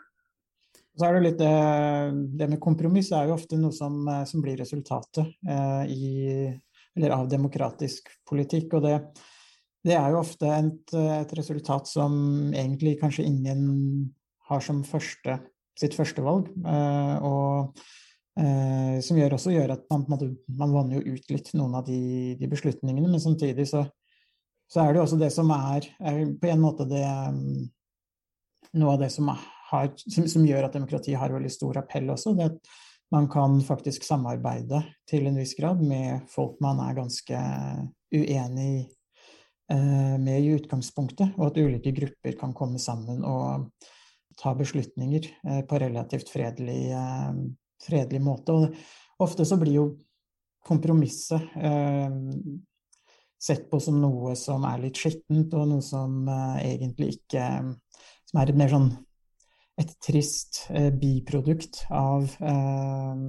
Så 0.93 1.09
er 1.09 1.17
det 1.17 1.23
litt 1.25 1.39
det, 1.41 1.53
det 2.41 2.49
med 2.53 2.61
kompromiss 2.61 3.13
er 3.17 3.31
jo 3.31 3.37
ofte 3.39 3.57
noe 3.57 3.73
som, 3.73 4.03
eh, 4.13 4.27
som 4.29 4.43
blir 4.45 4.59
resultatet 4.61 5.31
uh, 5.49 5.87
i, 5.89 6.51
av 7.09 7.31
demokratisk 7.33 8.11
politikk. 8.29 8.77
Og 8.77 8.85
det, 8.85 8.99
det 9.89 9.97
er 9.97 10.13
jo 10.13 10.21
ofte 10.21 10.51
et, 10.53 10.93
et, 10.93 11.33
resultat 11.39 11.89
som 11.89 12.13
egentlig 12.53 12.99
kanskje 13.01 13.25
ingen 13.25 13.65
har 14.51 14.61
som 14.61 14.85
første, 14.85 15.39
sitt 15.81 15.97
førstevalg. 15.97 16.53
Uh, 16.61 17.17
og 17.25 17.83
Eh, 18.33 19.01
som 19.05 19.19
gjør 19.19 19.35
også 19.37 19.53
gjør 19.53 19.75
at 19.75 19.83
man, 19.93 20.07
man 20.57 20.73
vanner 20.73 20.97
jo 20.97 21.17
ut 21.17 21.33
litt 21.35 21.51
noen 21.53 21.75
av 21.77 21.85
de, 21.85 22.33
de 22.41 22.49
beslutningene, 22.49 23.11
men 23.11 23.21
samtidig 23.21 23.67
så, 23.69 23.83
så, 24.65 24.81
er 24.81 24.93
det 24.93 25.03
jo 25.03 25.05
også 25.05 25.19
det 25.21 25.29
som 25.35 25.53
er, 25.53 25.89
er 26.01 26.23
på 26.41 26.49
en 26.49 26.63
måte 26.65 26.89
det 26.89 27.05
mm, 27.05 27.71
Noe 28.81 28.95
av 28.95 29.03
det 29.03 29.11
som, 29.13 29.27
har, 29.29 29.91
som, 30.01 30.25
som, 30.33 30.45
gjør 30.49 30.65
at 30.65 30.73
demokrati 30.79 31.13
har 31.13 31.35
veldig 31.35 31.51
stor 31.53 31.77
appell 31.83 32.07
også, 32.15 32.33
det 32.39 32.47
at 32.47 32.71
man 33.13 33.27
kan 33.29 33.59
faktisk 33.61 34.07
samarbeide 34.07 34.79
til 35.11 35.27
en 35.29 35.37
viss 35.37 35.53
grad 35.59 35.83
med 35.85 36.23
folk 36.33 36.55
man 36.65 36.81
er 36.81 36.97
ganske 36.97 37.41
uenig 38.17 38.87
eh, 39.69 40.15
med 40.17 40.39
i 40.39 40.55
utgangspunktet, 40.55 41.35
og 41.37 41.51
at 41.51 41.61
ulike 41.61 41.93
grupper 41.99 42.39
kan 42.41 42.57
komme 42.57 42.81
sammen 42.81 43.21
og 43.29 43.69
ta 44.41 44.55
beslutninger 44.57 45.29
eh, 45.29 45.61
på 45.69 45.83
relativt 45.85 46.33
fredelig 46.33 46.87
eh, 46.97 47.43
fredelig 47.83 48.23
måte. 48.25 48.55
Og 48.55 49.25
ofte 49.27 49.47
så 49.49 49.59
blir 49.61 49.79
jo 49.79 49.87
kompromisset 50.67 51.57
eh, 51.59 52.19
sett 53.43 53.69
på 53.71 53.81
som 53.83 53.99
noe 54.01 54.37
som 54.39 54.65
er 54.69 54.85
litt 54.85 55.01
skittent, 55.01 55.55
og 55.59 55.71
noe 55.73 55.85
som 55.85 56.23
eh, 56.29 56.75
egentlig 56.75 57.17
ikke 57.19 57.49
Som 58.33 58.41
er 58.41 58.49
et 58.49 58.57
mer 58.57 58.71
sånn 58.73 58.93
et 59.81 59.93
trist 60.05 60.67
eh, 60.71 60.91
biprodukt 60.95 61.83
av 61.93 62.29
eh, 62.41 63.23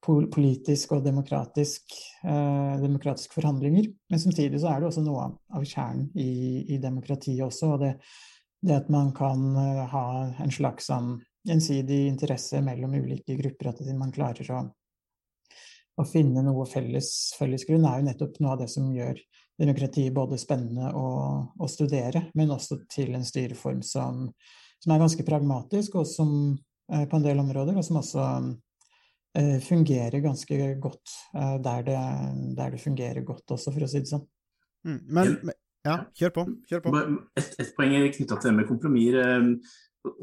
politisk 0.00 0.94
og 0.96 1.04
demokratisk, 1.04 1.94
eh, 2.24 2.76
demokratiske 2.80 3.34
forhandlinger. 3.36 3.90
Men 4.10 4.22
samtidig 4.22 4.60
så 4.62 4.70
er 4.72 4.80
det 4.80 4.90
også 4.90 5.04
noe 5.04 5.26
av, 5.26 5.38
av 5.58 5.66
kjernen 5.68 6.08
i, 6.14 6.30
i, 6.74 6.78
demokratiet 6.82 7.44
også. 7.44 7.74
og 7.74 7.82
det, 7.84 7.92
det 8.62 8.78
at 8.78 8.88
man 8.92 9.12
kan 9.16 9.50
eh, 9.56 9.82
ha 9.92 10.06
en 10.40 10.54
slags 10.54 10.88
sånn 10.90 11.18
gjensidig 11.46 12.06
interesse 12.08 12.60
mellom 12.64 12.94
ulike 12.94 13.36
grupper, 13.38 13.72
at 13.72 13.82
man 13.96 14.12
klarer 14.12 14.50
å, 14.54 14.62
å 16.00 16.06
finne 16.08 16.42
noe 16.44 16.66
felles, 16.68 17.34
felles 17.38 17.66
grunn, 17.68 17.86
er 17.88 18.00
jo 18.00 18.08
nettopp 18.08 18.40
noe 18.40 18.54
av 18.54 18.64
det 18.64 18.70
som 18.72 18.90
gjør 18.92 19.20
demokratiet 19.60 20.14
både 20.16 20.38
spennende 20.40 20.90
å, 20.96 21.06
å 21.60 21.68
studere, 21.68 22.26
men 22.38 22.52
også 22.54 22.82
til 22.90 23.14
en 23.16 23.26
styreform 23.26 23.82
som, 23.84 24.26
som 24.80 24.94
er 24.94 25.02
ganske 25.02 25.26
pragmatisk, 25.26 26.00
og 26.00 26.08
som 26.08 26.34
eh, 26.92 27.06
på 27.08 27.18
en 27.18 27.26
del 27.26 27.42
områder, 27.42 27.76
og 27.76 27.84
som 27.84 28.00
også 28.00 28.26
eh, 29.36 29.58
fungerer 29.64 30.24
ganske 30.24 30.74
godt 30.80 31.16
eh, 31.34 31.56
der 31.64 31.88
det, 31.88 31.98
der 32.56 32.76
det 32.76 32.84
fungerer 32.84 33.26
godt 33.26 33.56
også, 33.56 33.74
for 33.74 33.84
å 33.84 33.90
si 33.90 34.04
det 34.04 34.12
sånn. 34.12 34.24
Mm, 34.88 35.00
men, 35.12 35.36
men, 35.44 35.56
ja, 35.84 35.98
kjør 36.16 36.32
på. 36.36 36.46
Kjør 36.68 36.82
på. 36.86 36.96
Et, 37.40 37.54
et 37.60 37.76
poeng 37.76 37.94
knytta 38.16 38.36
til 38.36 38.50
det 38.50 38.56
med 38.56 38.68
kompromisser. 38.68 39.46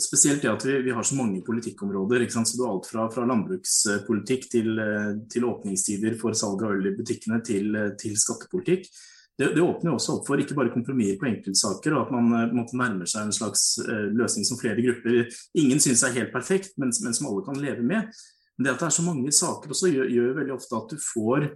Spesielt 0.01 0.41
det 0.41 0.49
at 0.49 0.63
vi, 0.65 0.79
vi, 0.87 0.93
har 0.93 1.05
så 1.05 1.17
mange 1.17 1.43
politikkområder. 1.45 2.23
Så 2.29 2.57
du 2.57 2.63
har 2.65 2.73
alt 2.73 2.89
fra, 2.89 3.05
fra 3.13 3.25
landbrukspolitikk 3.29 4.47
til, 4.49 4.81
til, 5.29 5.45
åpningstider 5.45 6.17
for 6.21 6.37
salg 6.37 6.63
av 6.65 6.73
øl 6.77 6.89
i 6.89 6.95
butikkene 6.97 7.43
til, 7.45 7.77
til 8.01 8.17
skattepolitikk 8.17 8.89
det, 9.37 9.51
det, 9.53 9.61
åpner 9.61 9.93
også 9.93 10.17
opp 10.17 10.29
for 10.29 10.41
ikke 10.41 10.55
bare 10.57 10.73
kompromisser 10.73 11.19
på 11.21 11.27
enkeltsaker, 11.29 11.93
og 11.93 12.07
at 12.07 12.13
man 12.15 12.31
eh, 12.33 12.55
måtte 12.57 12.77
nærme 12.79 13.05
seg 13.09 13.27
en 13.27 13.35
slags 13.35 13.67
løsning 13.85 14.47
som 14.47 14.57
flere 14.57 14.81
grupper 14.81 15.27
ingen 15.61 15.81
syns 15.83 16.01
er 16.07 16.15
helt 16.15 16.33
perfekt, 16.33 16.73
men, 16.81 16.89
men, 17.03 17.13
som 17.13 17.29
alle 17.29 17.45
kan 17.45 17.61
leve 17.61 17.85
med. 17.85 18.09
Men 18.57 18.65
det 18.65 18.73
at 18.73 18.81
det 18.81 18.87
er 18.89 18.95
så 18.97 19.05
mange 19.05 19.33
saker 19.35 19.73
også 19.73 19.91
gjør, 19.93 20.09
gjør 20.09 20.37
veldig 20.39 20.55
ofte 20.55 20.79
at 20.79 20.93
du 20.95 21.03
får 21.05 21.49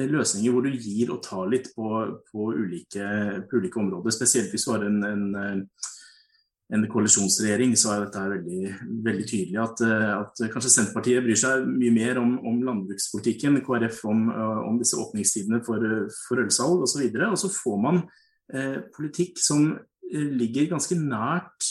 løsninger 0.00 0.54
hvor 0.54 0.64
du 0.64 0.70
gir 0.72 1.12
og 1.12 1.20
tar 1.26 1.50
litt 1.52 1.68
på, 1.76 1.88
på, 2.30 2.46
ulike, 2.56 3.08
på 3.50 3.60
ulike, 3.60 3.80
områder. 3.82 4.16
Spesielt 4.16 4.48
hvis 4.54 4.64
du 4.64 4.72
har 4.72 4.86
en, 4.88 5.02
en 5.04 5.26
en 6.72 6.84
koalisjonsregjering, 6.88 7.74
så 7.76 7.92
er 7.92 8.06
dette 8.06 8.22
veldig, 8.32 8.70
veldig 9.04 9.26
tydelig. 9.28 9.58
At, 9.60 9.82
eh, 9.84 10.08
at, 10.14 10.42
kanskje 10.54 10.72
Senterpartiet 10.72 11.24
bryr 11.24 11.38
seg 11.38 11.66
mye 11.68 11.92
mer 11.92 12.20
om, 12.22 12.38
om 12.48 12.62
landbrukspolitikken, 12.64 13.60
KrF 13.66 14.00
om, 14.08 14.24
eh, 14.32 14.60
om, 14.70 14.78
disse 14.80 14.96
åpningstidene 15.00 15.60
for, 15.66 15.84
for 16.24 16.40
ølsalg 16.44 16.86
osv. 16.86 17.04
Og, 17.10 17.26
og 17.28 17.38
så 17.42 17.52
får 17.52 17.78
man 17.82 18.00
eh, 18.54 18.78
politikk 18.96 19.40
som 19.42 19.68
eh, 19.74 20.30
ligger 20.40 20.70
ganske 20.72 20.96
nært 20.96 21.68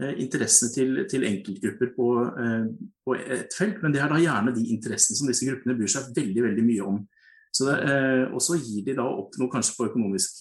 eh, 0.00 0.14
interessene 0.24 0.72
til, 0.72 1.02
til, 1.12 1.28
enkeltgrupper 1.28 1.92
på, 1.98 2.08
eh, 2.40 2.64
på, 3.04 3.18
et 3.20 3.58
felt, 3.58 3.84
men 3.84 3.92
det 3.92 4.00
er 4.00 4.14
da 4.14 4.22
gjerne 4.24 4.56
de 4.56 4.70
interessene 4.72 5.20
som 5.20 5.28
disse 5.28 5.48
gruppene 5.50 5.76
bryr 5.76 5.92
seg 5.98 6.14
veldig, 6.16 6.46
veldig 6.48 6.66
mye 6.70 6.88
om. 6.94 7.04
Så 7.50 7.66
det, 7.66 7.76
og 8.30 8.38
så 8.38 8.54
gir 8.54 8.84
de 8.86 8.92
da 8.94 9.02
opp 9.10 9.34
noe 9.40 9.50
kanskje 9.50 9.72
på 9.74 9.88
økonomisk 9.88 10.36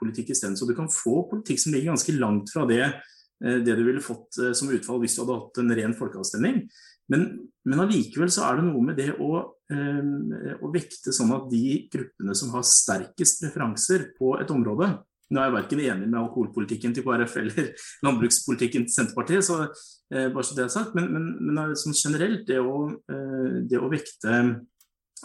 politikk 0.00 0.30
isteden. 0.32 0.54
Så 0.56 0.64
du 0.64 0.72
kan 0.72 0.88
få 0.88 1.26
politikk 1.28 1.60
som 1.60 1.74
ligger 1.74 1.92
ganske 1.92 2.14
langt 2.16 2.48
fra 2.48 2.64
det 2.64 2.86
Eh, 2.88 3.19
det 3.40 3.76
du 3.78 3.84
ville 3.86 4.04
fått 4.04 4.38
eh, 4.42 4.54
som 4.56 4.70
utfall 4.72 5.00
hvis 5.02 5.16
du 5.16 5.22
hadde 5.24 5.38
hatt 5.38 5.60
en 5.62 5.76
ren 5.78 5.96
folkeavstemning. 5.96 6.64
Men, 7.10 7.26
men 7.66 7.82
allikevel 7.82 8.30
så 8.32 8.46
er 8.46 8.58
det 8.58 8.66
noe 8.68 8.82
med 8.84 8.98
det 9.00 9.10
å, 9.18 9.30
eh, 9.72 10.56
å, 10.60 10.72
vekte 10.72 11.14
sånn 11.14 11.32
at 11.34 11.48
de 11.50 11.64
gruppene 11.90 12.36
som 12.38 12.52
har 12.54 12.66
sterkest 12.66 13.42
preferanser 13.44 14.12
på 14.18 14.36
et 14.40 14.52
område 14.54 14.92
Nå 15.30 15.38
er 15.38 15.46
jeg 15.46 15.54
verken 15.54 15.80
enig 15.84 16.06
med 16.08 16.18
alkoholpolitikken 16.18 16.94
til 16.96 17.04
KrF 17.06 17.36
eller 17.38 17.68
landbrukspolitikken 18.06 18.88
til 18.88 18.94
Senterpartiet, 18.96 19.44
så 19.46 19.60
eh, 19.62 20.26
bare 20.26 20.42
så 20.42 20.56
det 20.56 20.64
er 20.64 20.72
sagt, 20.74 20.96
men, 20.98 21.06
men, 21.14 21.28
men 21.46 21.76
sånn 21.78 21.94
generelt 21.94 22.42
det 22.48 22.58
å, 22.58 22.80
eh, 23.14 23.60
det 23.70 23.78
å 23.78 23.90
vekte 23.92 24.40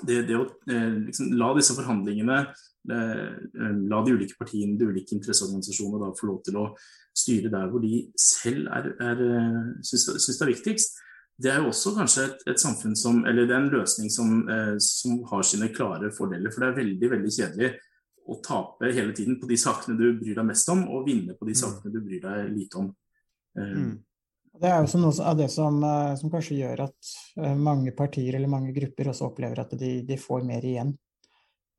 det, 0.04 0.24
det 0.28 0.38
å 0.38 0.46
eh, 0.72 0.96
liksom, 1.08 1.34
la 1.40 1.54
disse 1.58 1.78
forhandlingene 1.78 2.46
la 2.86 4.00
de 4.06 4.12
ulike 4.14 4.36
partiene, 4.38 4.76
de 4.78 4.86
ulike 4.86 5.16
interesseorganisasjonene 5.16 6.04
da 6.04 6.12
få 6.14 6.28
lov 6.30 6.44
til 6.46 6.60
å 6.62 6.68
styre 7.16 7.52
der 7.54 7.72
hvor 7.72 7.84
de 7.84 8.04
selv 8.20 8.70
er, 8.76 8.92
er, 9.02 9.24
eh, 9.24 9.60
syns, 9.88 10.08
syns 10.20 10.38
det 10.38 10.46
er 10.46 10.52
viktigst. 10.52 11.02
Det 11.36 11.52
er 11.52 11.60
jo 11.60 11.72
også 11.72 11.96
kanskje 11.98 12.26
et, 12.30 12.44
et 12.52 12.62
samfunn 12.62 12.96
som, 13.00 13.24
eller 13.28 13.48
det 13.48 13.56
er 13.56 13.64
en 13.64 13.74
løsning 13.74 14.12
som, 14.12 14.38
eh, 14.52 14.76
som, 14.84 15.18
har 15.32 15.44
sine 15.48 15.72
klare 15.76 16.12
fordeler. 16.16 16.52
For 16.52 16.64
det 16.64 16.70
er 16.70 16.80
veldig 16.82 17.12
veldig 17.16 17.34
kjedelig 17.38 17.72
å 18.26 18.40
tape 18.44 18.92
hele 18.96 19.14
tiden 19.16 19.40
på 19.40 19.50
de 19.50 19.58
sakene 19.60 19.98
du 20.00 20.08
bryr 20.20 20.38
deg 20.40 20.48
mest 20.48 20.70
om, 20.74 20.86
og 20.92 21.06
vinne 21.08 21.36
på 21.38 21.48
de 21.48 21.56
mm. 21.56 21.62
sakene 21.62 21.94
du 21.94 22.00
bryr 22.04 22.24
deg 22.24 22.54
lite 22.56 22.82
om. 22.84 22.92
Eh, 23.60 23.76
mm. 23.80 23.96
Det 24.62 24.70
er 24.70 24.80
også 24.80 25.02
noe 25.02 25.16
av 25.28 25.36
det 25.40 25.50
som, 25.52 25.82
eh, 25.84 26.14
som, 26.20 26.32
kanskje 26.32 26.62
gjør 26.62 26.86
at 26.88 27.12
mange 27.60 27.92
partier 27.98 28.38
eller 28.38 28.52
mange 28.52 28.72
grupper 28.76 29.12
også 29.12 29.30
opplever 29.32 29.62
at 29.66 29.76
de, 29.80 29.98
de 30.08 30.18
får 30.20 30.46
mer 30.48 30.64
igjen 30.66 30.96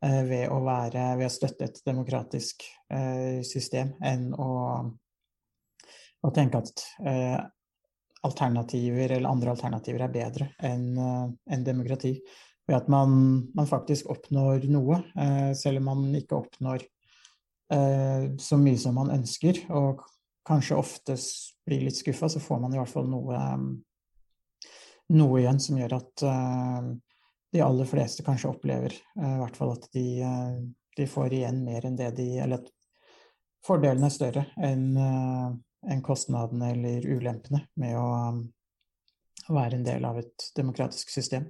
ved 0.07 0.51
å, 0.53 0.59
være, 0.61 1.17
ved 1.17 1.25
å 1.25 1.33
støtte 1.33 1.65
et 1.65 1.79
demokratisk 1.87 2.63
system 3.49 3.95
enn 4.05 4.27
å 4.37 4.51
å 6.27 6.33
tenke 6.35 6.61
at 6.61 6.83
eh, 7.07 7.39
alternativer 8.27 9.17
eller 9.17 9.31
andre 9.31 9.55
alternativer 9.55 10.07
er 10.07 10.13
bedre 10.13 10.51
enn 10.65 10.91
eh, 10.99 11.25
en 11.55 11.65
demokrati. 11.67 12.17
Ved 12.67 12.81
at 12.81 12.91
man, 12.91 13.13
man, 13.55 13.69
faktisk 13.71 14.09
oppnår 14.11 14.67
noe, 14.73 15.01
eh, 15.15 15.53
selv 15.59 15.83
om 15.83 15.91
man 15.93 16.19
ikke 16.19 16.41
oppnår 16.41 16.83
eh, 17.73 18.33
så 18.43 18.59
mye 18.59 18.81
som 18.83 18.99
man 18.99 19.13
ønsker, 19.15 19.67
og 19.71 20.03
kanskje 20.47 20.79
ofte 20.79 21.17
blir 21.67 21.85
litt 21.87 21.99
skuffa, 21.99 22.29
så 22.29 22.41
får 22.41 22.63
man 22.63 22.75
i 22.75 22.79
hvert 22.81 22.93
fall 22.93 23.09
noe, 23.11 23.41
noe 25.17 25.43
igjen 25.43 25.61
som 25.63 25.79
gjør 25.81 25.97
at 25.99 26.27
eh, 26.31 26.89
de 27.57 27.63
aller 27.63 27.89
fleste 27.91 28.25
kanskje 28.27 28.53
opplever 28.53 28.95
eh, 28.95 29.35
i 29.35 29.39
hvert 29.43 29.59
fall 29.59 29.75
at 29.75 29.87
de, 29.97 30.07
de, 30.97 31.07
får 31.11 31.35
igjen 31.35 31.63
mer 31.67 31.87
enn 31.89 31.99
det 31.99 32.13
de 32.19 32.29
Eller 32.45 32.63
at 32.63 32.73
fordelene 33.67 34.07
er 34.07 34.15
større 34.15 34.47
enn 34.63 34.87
en 35.87 36.03
kostnadene 36.03 36.71
eller 36.75 37.07
ulempene 37.07 37.63
med 37.81 37.97
å, 37.99 38.07
um, 38.31 38.43
være 39.49 39.79
en 39.79 39.87
del 39.87 40.05
av 40.05 40.19
et 40.19 40.49
demokratisk 40.57 41.11
system. 41.13 41.47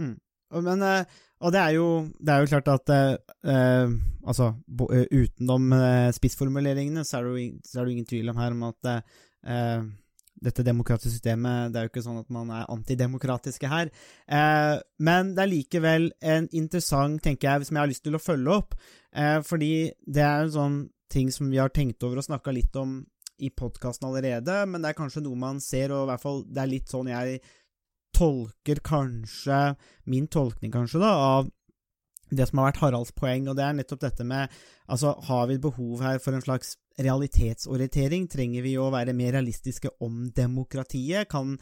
Mm. 0.00 0.16
Men, 0.60 0.82
eh, 0.84 1.20
og 1.42 1.54
det 1.54 1.60
er, 1.62 1.72
jo, 1.78 1.86
det 2.20 2.34
er 2.34 2.42
jo 2.42 2.50
klart 2.52 2.70
at 2.70 2.92
eh, 2.92 3.94
altså, 4.26 4.52
eh, 4.92 5.08
utenom 5.10 5.72
eh, 5.78 6.12
spissformuleringene, 6.14 7.04
så 7.08 7.18
er, 7.18 7.26
det 7.26 7.32
jo, 7.32 7.48
så 7.66 7.80
er 7.80 7.88
det 7.88 7.96
ingen 7.96 8.08
tvil 8.12 8.30
om 8.30 8.40
her 8.42 8.54
om 8.54 8.64
at 8.68 8.90
eh, 8.92 9.82
dette 10.42 10.64
demokratiske 10.66 11.16
systemet 11.16 11.70
Det 11.72 11.78
er 11.78 11.86
jo 11.86 11.92
ikke 11.92 12.04
sånn 12.04 12.20
at 12.22 12.30
man 12.34 12.50
er 12.54 12.70
antidemokratiske 12.72 13.70
her. 13.70 13.92
Eh, 14.26 14.76
men 15.02 15.32
det 15.36 15.44
er 15.44 15.52
likevel 15.52 16.10
en 16.34 16.48
interessant, 16.52 17.22
tenker 17.22 17.48
jeg, 17.48 17.68
som 17.68 17.78
jeg 17.78 17.84
har 17.84 17.92
lyst 17.92 18.04
til 18.06 18.18
å 18.18 18.22
følge 18.22 18.58
opp. 18.58 18.76
Eh, 19.14 19.38
fordi 19.46 19.72
det 20.06 20.24
er 20.26 20.44
en 20.46 20.54
sånn 20.56 20.78
ting 21.12 21.32
som 21.34 21.50
vi 21.52 21.60
har 21.60 21.72
tenkt 21.74 22.02
over 22.06 22.22
og 22.22 22.26
snakka 22.26 22.54
litt 22.54 22.76
om 22.80 23.02
i 23.42 23.50
podkasten 23.50 24.06
allerede, 24.06 24.54
men 24.70 24.82
det 24.82 24.92
er 24.92 24.98
kanskje 24.98 25.24
noe 25.24 25.38
man 25.38 25.58
ser, 25.60 25.90
og 25.90 26.04
i 26.04 26.10
hvert 26.12 26.22
fall 26.22 26.44
det 26.46 26.62
er 26.62 26.70
litt 26.70 26.92
sånn 26.92 27.10
jeg 27.10 27.40
tolker 28.16 28.82
kanskje 28.84 29.74
Min 30.04 30.28
tolkning, 30.28 30.72
kanskje, 30.74 31.00
da, 31.02 31.12
av 31.38 31.50
det 32.32 32.48
som 32.48 32.62
har 32.62 32.70
vært 32.70 32.80
Haralds 32.80 33.12
poeng, 33.16 33.48
og 33.50 33.58
det 33.58 33.64
er 33.66 33.76
nettopp 33.76 34.04
dette 34.06 34.24
med 34.24 34.52
Altså, 34.88 35.14
har 35.28 35.46
vi 35.50 35.60
behov 35.62 36.02
her 36.04 36.18
for 36.22 36.36
en 36.36 36.44
slags 36.44 36.76
realitetsorientering? 36.98 38.28
Trenger 38.30 38.64
vi 38.64 38.76
å 38.80 38.90
være 38.92 39.14
mer 39.16 39.36
realistiske 39.36 39.90
om 40.04 40.26
demokratiet? 40.34 41.28
Kan, 41.32 41.56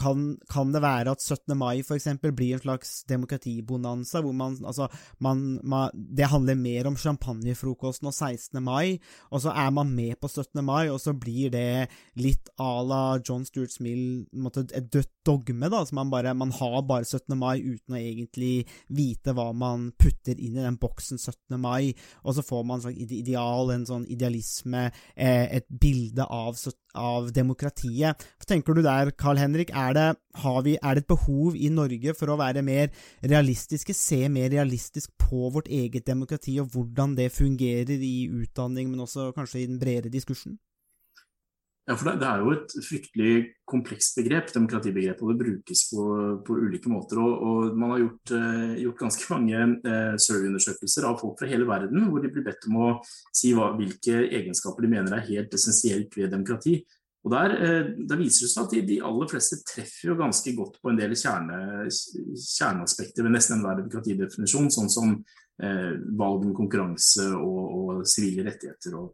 kan, 0.00 0.26
kan 0.50 0.72
det 0.74 0.82
være 0.82 1.14
at 1.14 1.22
17. 1.22 1.56
mai 1.58 1.82
eksempel 1.82 2.34
blir 2.36 2.56
en 2.56 2.64
slags 2.64 2.92
demokratibonanza, 3.10 4.22
hvor 4.22 4.34
man 4.36 4.56
altså 4.64 4.88
man, 5.18 5.60
man, 5.62 5.90
Det 5.94 6.30
handler 6.30 6.58
mer 6.58 6.88
om 6.90 6.96
champagnefrokosten 6.96 8.08
og 8.08 8.14
16. 8.14 8.62
mai, 8.62 8.98
og 9.30 9.42
så 9.44 9.54
er 9.54 9.70
man 9.70 9.94
med 9.94 10.18
på 10.20 10.28
17. 10.28 10.64
mai, 10.64 10.88
og 10.90 11.00
så 11.00 11.12
blir 11.12 11.50
det 11.52 11.88
litt 12.16 12.50
à 12.58 12.82
la 12.86 13.18
John 13.24 13.44
Stuart 13.44 13.78
Mill, 13.80 14.26
et 14.62 14.92
dødt 14.92 15.10
dogme, 15.26 15.68
da, 15.70 15.84
så 15.86 15.94
man 15.94 16.10
bare 16.10 16.34
Man 16.34 16.50
har 16.50 16.82
bare 16.82 17.04
17. 17.04 17.36
mai 17.38 17.60
uten 17.60 17.94
å 17.94 18.00
egentlig 18.00 18.66
vite 18.88 19.34
hva 19.36 19.52
man 19.54 19.92
putter 19.98 20.38
inn 20.38 20.56
i 20.56 20.64
den 20.64 20.78
boksen 20.80 21.18
17. 21.18 21.60
mai, 21.60 21.94
og 22.24 22.34
så 22.34 22.42
får 22.42 22.64
man 22.64 22.80
en 22.80 22.86
slags 22.86 23.12
ideal, 23.12 23.70
en 23.70 23.86
sånn 23.86 24.06
idealisme 24.10 24.31
idealisme, 24.32 24.90
eh, 25.16 25.56
et 25.56 25.66
bilde 25.68 26.24
av, 26.24 26.56
av 26.94 27.30
demokratiet. 27.32 28.16
Hva 28.38 28.46
tenker 28.48 28.74
du 28.74 28.82
der, 28.82 29.12
Carl 29.12 29.38
Henrik? 29.38 29.70
Er 29.70 29.92
det, 29.94 30.08
vi, 30.64 30.76
er 30.82 30.94
det, 30.94 31.04
et 31.04 31.08
behov 31.08 31.56
i 31.56 31.68
Norge 31.68 32.14
for 32.14 32.32
å 32.32 32.38
være 32.40 32.62
mer 32.62 32.90
realistiske, 33.22 33.94
se 33.94 34.28
mer 34.28 34.50
realistisk 34.50 35.10
på 35.18 35.50
vårt 35.52 35.68
eget 35.68 36.06
demokrati 36.06 36.58
og 36.60 36.72
hvordan 36.72 37.16
det 37.16 37.32
fungerer 37.32 37.98
i 37.98 38.28
utdanning, 38.28 38.90
men 38.90 39.00
også 39.00 39.32
kanskje 39.36 39.62
i 39.62 39.66
den 39.66 39.80
bredere 39.80 40.12
diskursen? 40.12 40.58
Ja, 41.82 41.96
for 41.98 42.06
det, 42.06 42.20
det, 42.20 42.26
er 42.30 42.42
jo 42.44 42.52
et 42.54 42.74
fryktelig 42.86 43.30
komplekst 43.66 44.14
begrep, 44.14 44.52
demokratibegrepet, 44.54 45.22
og 45.24 45.32
det 45.32 45.40
brukes 45.40 45.80
på, 45.90 46.04
på 46.46 46.58
ulike 46.62 46.92
måter. 46.92 47.18
Og, 47.18 47.42
og 47.42 47.74
man 47.78 47.94
har 47.94 48.02
gjort, 48.04 48.32
eh, 48.38 48.74
gjort 48.84 49.02
ganske 49.02 49.26
mange 49.32 49.58
eh, 49.90 50.14
survey-undersøkelser 50.22 51.08
av 51.08 51.18
folk 51.18 51.42
fra 51.42 51.50
hele 51.50 51.66
verden, 51.66 52.06
hvor 52.06 52.22
de 52.22 52.30
blir 52.30 52.46
bedt 52.46 52.70
om 52.70 52.78
å 52.78 52.92
si 53.34 53.50
hva, 53.56 53.72
hvilke 53.80 54.28
egenskaper 54.28 54.86
de 54.86 54.92
mener 54.94 55.18
er 55.18 55.26
helt 55.32 55.58
essensielt 55.58 56.14
ved 56.14 56.30
demokrati. 56.30 56.78
Og 57.26 57.34
Der, 57.34 57.58
eh, 57.58 57.92
der 57.98 58.22
viser 58.22 58.46
det 58.46 58.54
seg 58.54 58.62
at 58.62 58.78
de, 58.78 58.86
de, 58.86 59.02
aller 59.10 59.34
fleste 59.34 59.62
treffer 59.66 60.12
jo 60.12 60.20
ganske 60.22 60.54
godt 60.54 60.78
på 60.78 60.90
en 60.90 61.02
del 61.02 61.18
kjerne, 61.18 61.86
kjerneaspekter 61.90 63.26
ved 63.26 63.40
nesten 63.40 63.58
enhver 63.58 63.82
demokratidefinisjon, 63.82 64.70
sånn 64.70 64.98
som 65.00 65.16
valg 65.62 66.46
om 66.48 66.54
konkurranse 66.56 67.26
og 67.36 68.00
sivile 68.08 68.42
rettigheter. 68.48 68.96
og 68.98 69.12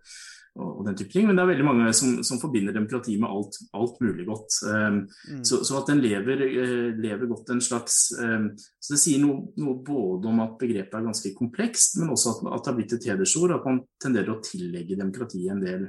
og, 0.58 0.80
den 0.86 0.96
type 0.98 1.12
ting. 1.12 1.26
Men 1.28 1.38
det 1.38 1.44
er 1.44 1.50
veldig 1.52 1.66
mange 1.66 1.92
som, 1.96 2.18
som 2.26 2.40
forbinder 2.42 2.74
demokrati 2.74 3.16
med 3.20 3.30
alt, 3.30 3.58
alt 3.78 4.00
mulig 4.02 4.26
godt. 4.28 4.58
Um, 4.66 4.98
mm. 5.06 5.44
så, 5.46 5.60
så, 5.66 5.78
at 5.78 5.92
den 5.92 6.02
lever, 6.02 6.42
uh, 6.46 6.98
lever 6.98 7.30
godt 7.30 7.52
en 7.54 7.62
slags 7.64 8.00
um, 8.18 8.50
Så 8.56 8.94
det 8.94 9.00
sier 9.02 9.22
noe, 9.22 9.48
noe, 9.60 9.78
både 9.84 10.30
om 10.30 10.42
at 10.44 10.58
begrepet 10.60 10.98
er 10.98 11.06
ganske 11.06 11.32
komplekst, 11.38 11.98
men 12.02 12.12
også 12.14 12.34
at, 12.34 12.44
at 12.50 12.62
det 12.64 12.72
har 12.72 12.78
blitt 12.80 12.96
et 12.98 13.08
hedersord. 13.12 13.56
At 13.56 13.66
man 13.68 13.82
tenderer 14.02 14.34
å 14.34 14.42
tillegge 14.44 14.98
demokratiet 14.98 15.54
en 15.54 15.64
del, 15.64 15.88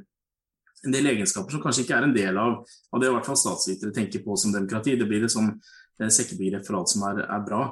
en 0.85 0.95
del 0.95 1.13
egenskaper 1.13 1.55
som 1.55 1.63
kanskje 1.63 1.85
ikke 1.85 1.99
er 1.99 2.07
en 2.07 2.15
del 2.15 2.39
av, 2.39 2.59
av 2.93 3.01
det 3.01 3.09
i 3.09 3.13
hvert 3.15 3.29
fall 3.29 3.39
statsvitere 3.39 3.95
tenker 3.95 4.25
på 4.25 4.37
som 4.39 4.55
demokrati. 4.55 4.97
Det 4.99 5.09
blir 5.09 5.25
et 5.27 5.33
sånn 5.33 5.51
eh, 5.51 6.11
sekkebegrep 6.11 6.67
for 6.67 6.79
alt 6.79 6.93
som 6.93 7.07
er, 7.09 7.25
er 7.25 7.47
bra. 7.47 7.63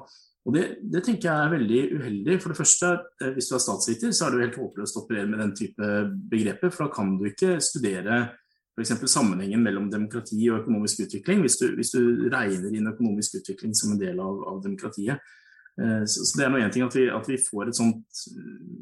Og 0.48 0.56
det, 0.56 0.63
det, 0.80 1.01
tenker 1.04 1.27
jeg 1.27 1.44
er 1.44 1.51
veldig 1.51 1.80
uheldig. 2.00 2.36
For 2.39 2.54
det 2.54 2.58
første, 2.62 2.92
eh, 3.22 3.34
Hvis 3.36 3.50
du 3.50 3.56
er 3.56 3.63
statsviter, 3.63 4.12
så 4.16 4.25
er 4.25 4.32
det 4.32 4.38
jo 4.38 4.46
helt 4.46 4.60
håpløst 4.63 4.98
å 4.98 5.04
operere 5.04 5.27
med 5.27 5.42
den 5.44 5.56
type 5.60 5.89
begreper. 6.32 6.72
For 6.72 6.88
da 6.88 6.94
kan 6.94 7.18
du 7.20 7.25
ikke 7.27 7.58
studere 7.63 8.22
f.eks. 8.77 8.94
sammenhengen 9.12 9.63
mellom 9.66 9.89
demokrati 9.92 10.39
og 10.51 10.62
økonomisk 10.62 11.01
utvikling, 11.08 11.42
hvis 11.44 11.58
du, 11.60 11.66
hvis 11.75 11.92
du, 11.96 12.30
regner 12.32 12.72
inn 12.77 12.88
økonomisk 12.92 13.39
utvikling 13.42 13.74
som 13.75 13.96
en 13.96 14.00
del 14.00 14.22
av, 14.22 14.39
av 14.54 14.62
demokratiet. 14.63 15.20
Eh, 15.82 16.04
så, 16.08 16.25
det 16.38 16.46
er 16.46 16.54
noe 16.54 16.63
en 16.63 16.74
ting 16.74 16.86
at 16.86 16.96
vi, 16.96 17.08
at 17.12 17.27
vi, 17.27 17.39
får 17.42 17.70
et 17.70 17.77
sånt 17.77 18.22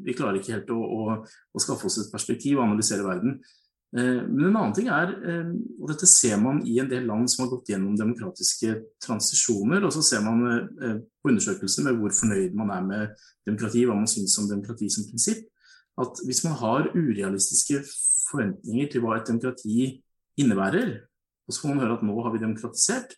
Vi 0.06 0.14
klarer 0.16 0.38
ikke 0.38 0.54
helt 0.54 0.70
å, 0.72 0.78
å, 0.78 1.16
å 1.26 1.62
skaffe 1.64 1.90
oss 1.90 1.98
et 2.04 2.12
perspektiv 2.12 2.60
og 2.60 2.68
analysere 2.68 3.08
verden. 3.08 3.40
Eh, 3.96 4.22
men 4.28 4.50
en 4.50 4.56
annen 4.58 4.74
ting 4.76 4.90
er, 4.92 5.12
eh, 5.24 5.52
og 5.80 5.88
dette 5.88 6.08
ser 6.10 6.36
man 6.42 6.58
i 6.68 6.74
en 6.82 6.88
del 6.90 7.06
land 7.08 7.30
som 7.32 7.44
har 7.44 7.52
gått 7.54 7.70
gjennom 7.72 7.96
demokratiske 7.96 8.74
transisjoner, 9.00 9.84
og 9.86 9.94
så 9.94 10.02
ser 10.04 10.24
man 10.24 10.42
eh, 10.84 10.98
på 11.22 11.30
undersøkelser 11.32 11.86
med 11.86 11.96
hvor 11.96 12.12
fornøyd 12.12 12.56
man 12.58 12.72
er 12.74 12.82
med 12.84 13.28
demokrati, 13.48 13.86
hva 13.88 13.96
man 13.96 14.10
syns 14.10 14.36
om 14.42 14.50
demokrati 14.50 14.90
som 14.92 15.06
prinsipp, 15.08 15.46
at 15.96 16.20
hvis 16.28 16.42
man 16.44 16.58
har 16.60 16.90
urealistiske 16.92 17.80
forventninger 18.26 18.90
til 18.92 19.04
hva 19.04 19.16
et 19.16 19.30
demokrati 19.30 19.94
innebærer, 20.36 20.90
og 21.46 21.54
så 21.54 21.62
får 21.62 21.72
man 21.72 21.86
høre 21.86 21.96
at 21.96 22.04
nå 22.04 22.16
har 22.20 22.34
vi 22.34 22.42
demokratisert, 22.42 23.14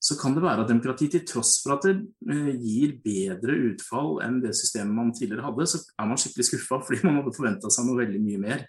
så 0.00 0.16
kan 0.20 0.34
det 0.34 0.42
være 0.42 0.64
at 0.64 0.68
demokrati, 0.68 1.08
til 1.12 1.24
tross 1.28 1.58
for 1.62 1.76
at 1.76 1.86
det 1.86 2.56
gir 2.60 2.96
bedre 3.04 3.56
utfall 3.68 4.18
enn 4.24 4.38
det 4.44 4.52
systemet 4.56 4.96
man 4.96 5.14
tidligere 5.16 5.44
hadde, 5.48 5.66
så 5.68 5.80
er 5.96 6.08
man 6.08 6.20
skikkelig 6.20 6.48
skuffa 6.48 6.80
fordi 6.84 7.00
man 7.06 7.22
hadde 7.22 7.36
forventa 7.36 7.72
seg 7.72 7.88
noe 7.88 8.02
veldig 8.02 8.20
mye 8.26 8.42
mer. 8.44 8.66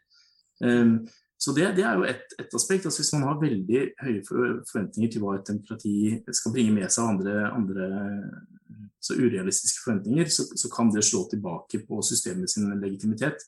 Så 1.42 1.54
det, 1.58 1.72
det 1.78 1.84
er 1.88 1.98
jo 1.98 2.06
ett 2.06 2.36
et 2.38 2.54
aspekt. 2.54 2.86
altså 2.86 3.02
Hvis 3.02 3.14
man 3.16 3.24
har 3.26 3.42
veldig 3.42 3.82
høye 4.04 4.22
forventninger 4.30 5.12
til 5.12 5.24
hva 5.24 5.36
et 5.38 5.48
demokrati 5.48 5.96
skal 6.38 6.54
bringe 6.54 6.76
med 6.76 6.94
seg, 6.94 7.08
andre, 7.16 7.38
andre 7.50 7.88
så 9.02 9.18
urealistiske 9.18 9.82
forventninger, 9.84 10.30
så, 10.30 10.46
så, 10.56 10.70
kan 10.70 10.92
det 10.94 11.04
slå 11.06 11.26
tilbake 11.32 11.82
på 11.88 12.02
systemet 12.06 12.52
sin 12.52 12.70
legitimitet. 12.82 13.42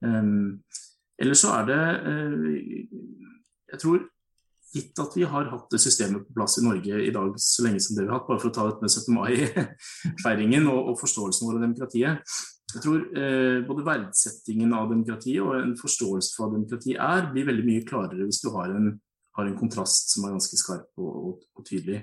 Um, 0.00 0.62
ellers 1.18 1.42
så 1.42 1.52
er 1.58 1.66
det 1.66 1.82
uh, 2.06 2.54
Jeg 3.72 3.80
tror 3.82 4.04
gitt 4.72 5.00
at 5.00 5.16
vi 5.16 5.24
har 5.28 5.48
hatt 5.50 5.72
det 5.72 5.80
systemet 5.82 6.26
på 6.26 6.36
plass 6.36 6.58
i 6.60 6.64
Norge 6.64 7.00
i 7.02 7.12
dag 7.12 7.32
så 7.40 7.64
lenge 7.64 7.80
som 7.82 7.96
det 7.96 8.04
vi 8.04 8.10
har 8.10 8.20
hatt, 8.20 8.28
bare 8.28 8.40
for 8.42 8.50
å 8.50 8.56
ta 8.56 8.66
dette 8.68 8.84
med 8.84 8.92
17. 8.92 9.16
mai-feiringen 9.16 10.68
og, 10.68 10.92
og, 10.92 10.98
forståelsen 11.00 11.48
vår 11.48 11.58
av 11.58 11.64
demokratiet, 11.66 12.38
jeg 12.74 12.82
tror 12.84 13.04
eh, 13.16 13.58
både 13.64 13.84
verdsettingen 13.86 14.74
av 14.76 14.90
demokrati 14.90 15.38
og 15.40 15.54
en 15.56 15.74
forståelse 15.78 16.34
for 16.34 16.44
hva 16.44 16.58
demokrati 16.58 16.96
er, 17.00 17.30
blir 17.32 17.48
veldig 17.48 17.64
mye 17.64 17.84
klarere 17.88 18.26
hvis 18.28 18.42
du 18.44 18.50
har 18.52 18.74
en, 18.74 18.90
har 19.38 19.48
en 19.48 19.56
kontrast 19.56 20.12
som 20.12 20.26
er 20.26 20.34
ganske 20.34 20.58
skarp 20.60 21.00
og, 21.00 21.14
og, 21.16 21.46
og 21.56 21.68
tydelig. 21.68 22.02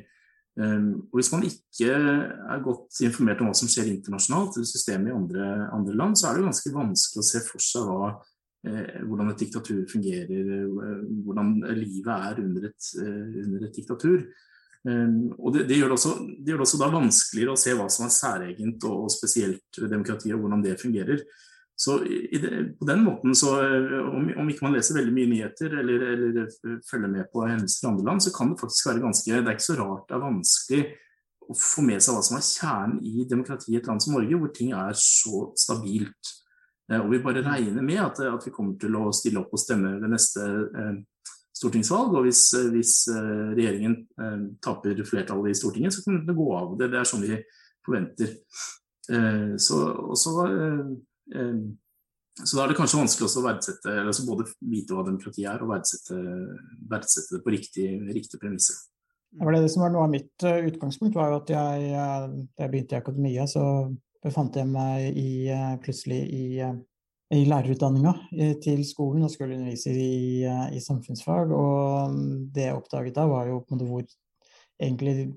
Um, 0.55 1.09
og 1.11 1.19
Hvis 1.19 1.31
man 1.33 1.43
ikke 1.43 1.91
er 1.91 2.61
godt 2.63 3.01
informert 3.03 3.41
om 3.43 3.49
hva 3.49 3.57
som 3.59 3.69
skjer 3.69 3.91
internasjonalt, 3.91 4.55
eller 4.55 4.69
systemet 4.69 5.11
i 5.11 5.15
andre, 5.15 5.47
andre, 5.75 5.95
land, 5.99 6.15
så 6.15 6.29
er 6.29 6.37
det 6.37 6.45
ganske 6.47 6.71
vanskelig 6.73 7.21
å 7.21 7.27
se 7.27 7.41
for 7.43 7.65
seg 7.65 7.89
hva, 7.89 8.07
eh, 8.65 9.01
hvordan 9.03 9.33
et 9.33 9.43
diktatur 9.43 9.81
fungerer, 9.91 10.47
eh, 10.55 11.01
hvordan 11.27 11.51
livet 11.75 12.13
er 12.15 12.39
under 12.45 12.69
et, 12.71 12.91
eh, 13.03 13.41
under 13.43 13.67
et 13.67 13.75
diktatur. 13.75 14.23
Ehm, 14.85 15.33
og 15.39 15.55
det, 15.55 15.65
det, 15.69 15.79
gjør 15.79 15.91
det, 15.91 15.97
også, 15.97 16.13
det, 16.21 16.51
gjør 16.51 16.61
det, 16.61 16.67
også, 16.67 16.81
da 16.81 16.91
vanskeligere 16.93 17.55
å 17.55 17.59
se 17.59 17.73
hva 17.77 17.87
som 17.91 18.05
er 18.05 18.13
særegent 18.13 18.87
og, 18.89 19.09
spesielt 19.13 19.81
ved 19.81 19.91
demokratiet, 19.93 20.35
og 20.37 20.45
hvordan 20.45 20.65
det 20.65 20.79
fungerer. 20.81 21.25
Så 21.75 21.97
på 21.99 22.85
den 22.87 23.01
måten, 23.03 23.33
så, 23.35 23.57
om, 24.07 24.29
om, 24.39 24.51
ikke 24.51 24.63
man 24.63 24.77
leser 24.77 24.95
veldig 24.95 25.11
mye 25.11 25.31
nyheter 25.33 25.73
eller, 25.81 26.05
eller 26.13 26.53
følger 26.87 27.11
med 27.11 27.27
på 27.33 27.43
hendelser 27.43 27.83
i 27.83 27.89
andre 27.89 28.05
land, 28.07 28.23
så 28.23 28.31
kan 28.35 28.53
det 28.53 28.61
faktisk 28.61 28.87
være 28.87 29.03
ganske 29.03 29.33
Det 29.33 29.41
er 29.41 29.57
ikke 29.57 29.65
så 29.65 29.75
rart 29.81 30.05
det 30.07 30.15
er 30.15 30.23
vanskelig 30.23 30.79
å 31.51 31.57
få 31.59 31.83
med 31.85 32.01
seg 32.01 32.15
hva 32.15 32.23
som 32.25 32.37
er 32.39 32.47
kjernen 32.47 33.01
i 33.03 33.25
demokratiet 33.29 33.73
i 33.75 33.81
et 33.81 33.89
land 33.89 34.01
som 34.01 34.15
Norge, 34.15 34.39
hvor 34.39 34.53
ting 34.55 34.71
er 34.71 34.95
så 34.97 35.49
stabilt. 35.59 36.31
Eh, 36.91 37.01
og 37.01 37.11
vi 37.11 37.21
bare 37.25 37.43
regner 37.45 37.85
med 37.85 38.01
at, 38.01 38.23
at 38.29 38.47
vi 38.47 38.53
kommer 38.55 38.79
til 38.81 38.95
å 38.97 39.11
stille 39.15 39.43
opp 39.43 39.53
og 39.53 39.61
stemme 39.61 39.97
ved 39.99 40.15
neste 40.15 40.45
eh, 40.45 40.95
stortingsvalg. 41.55 42.15
Og 42.15 42.27
hvis, 42.27 42.47
eh, 42.57 42.71
hvis 42.73 42.95
eh, 43.11 43.51
regjeringen 43.55 43.99
eh, 44.21 44.41
taper 44.63 45.03
flertallet 45.07 45.53
i 45.53 45.59
Stortinget, 45.59 45.95
så 45.95 46.03
kan 46.05 46.21
det 46.27 46.37
gå 46.37 46.47
av. 46.55 46.75
Det, 46.79 46.91
det 46.93 47.01
er 47.01 47.09
sånn 47.09 47.25
vi 47.25 47.39
forventer. 47.85 48.39
Så, 49.61 49.77
så, 50.17 50.19
så, 50.25 50.31
da 52.57 52.63
er 52.63 52.71
det 52.71 52.77
kanskje 52.79 52.97
vanskelig 52.97 53.27
også 53.27 53.43
å 53.43 53.45
verdsette, 53.45 53.93
altså 54.01 54.25
både 54.25 54.47
vite 54.65 54.97
hva 54.97 55.03
demokrati 55.05 55.45
er, 55.45 55.61
og 55.61 55.69
verdsette, 55.69 56.17
verdsette 56.89 57.35
det 57.35 57.43
på 57.45 57.53
riktig, 57.53 57.85
riktig 58.15 58.39
premisser. 58.41 58.79
Det 59.29 59.45
var 59.45 59.53
det 59.53 59.69
som 59.69 59.85
var 59.85 59.93
noe 59.93 60.07
av 60.07 60.15
mitt 60.15 60.41
utgangspunkt, 60.41 61.19
var 61.19 61.29
jo 61.29 61.37
at 61.43 61.53
jeg, 61.53 61.93
da 61.93 62.65
jeg 62.65 62.73
begynte 62.73 62.97
i 62.97 63.01
akademia, 63.03 63.45
så 63.45 63.67
befant 64.25 64.57
jeg 64.57 64.73
meg 64.73 65.21
i, 65.21 65.53
plutselig 65.85 66.23
i 66.33 66.45
i 67.33 67.45
lærerutdanninga 67.49 68.13
eh, 68.37 68.55
til 68.61 68.83
skolen 68.85 69.25
og 69.25 69.33
skulle 69.33 69.57
undervise 69.57 69.93
i, 69.93 70.43
eh, 70.45 70.75
i, 70.77 70.81
samfunnsfag. 70.83 71.53
Og 71.55 72.13
mm, 72.13 72.33
det 72.53 72.67
jeg 72.67 72.77
oppdaget 72.77 73.17
da, 73.17 73.25
var 73.29 73.49
jo 73.49 73.61
på 73.63 73.75
en 73.75 73.81
måte 73.81 73.89
hvor 73.89 74.17
egentlig 74.75 75.29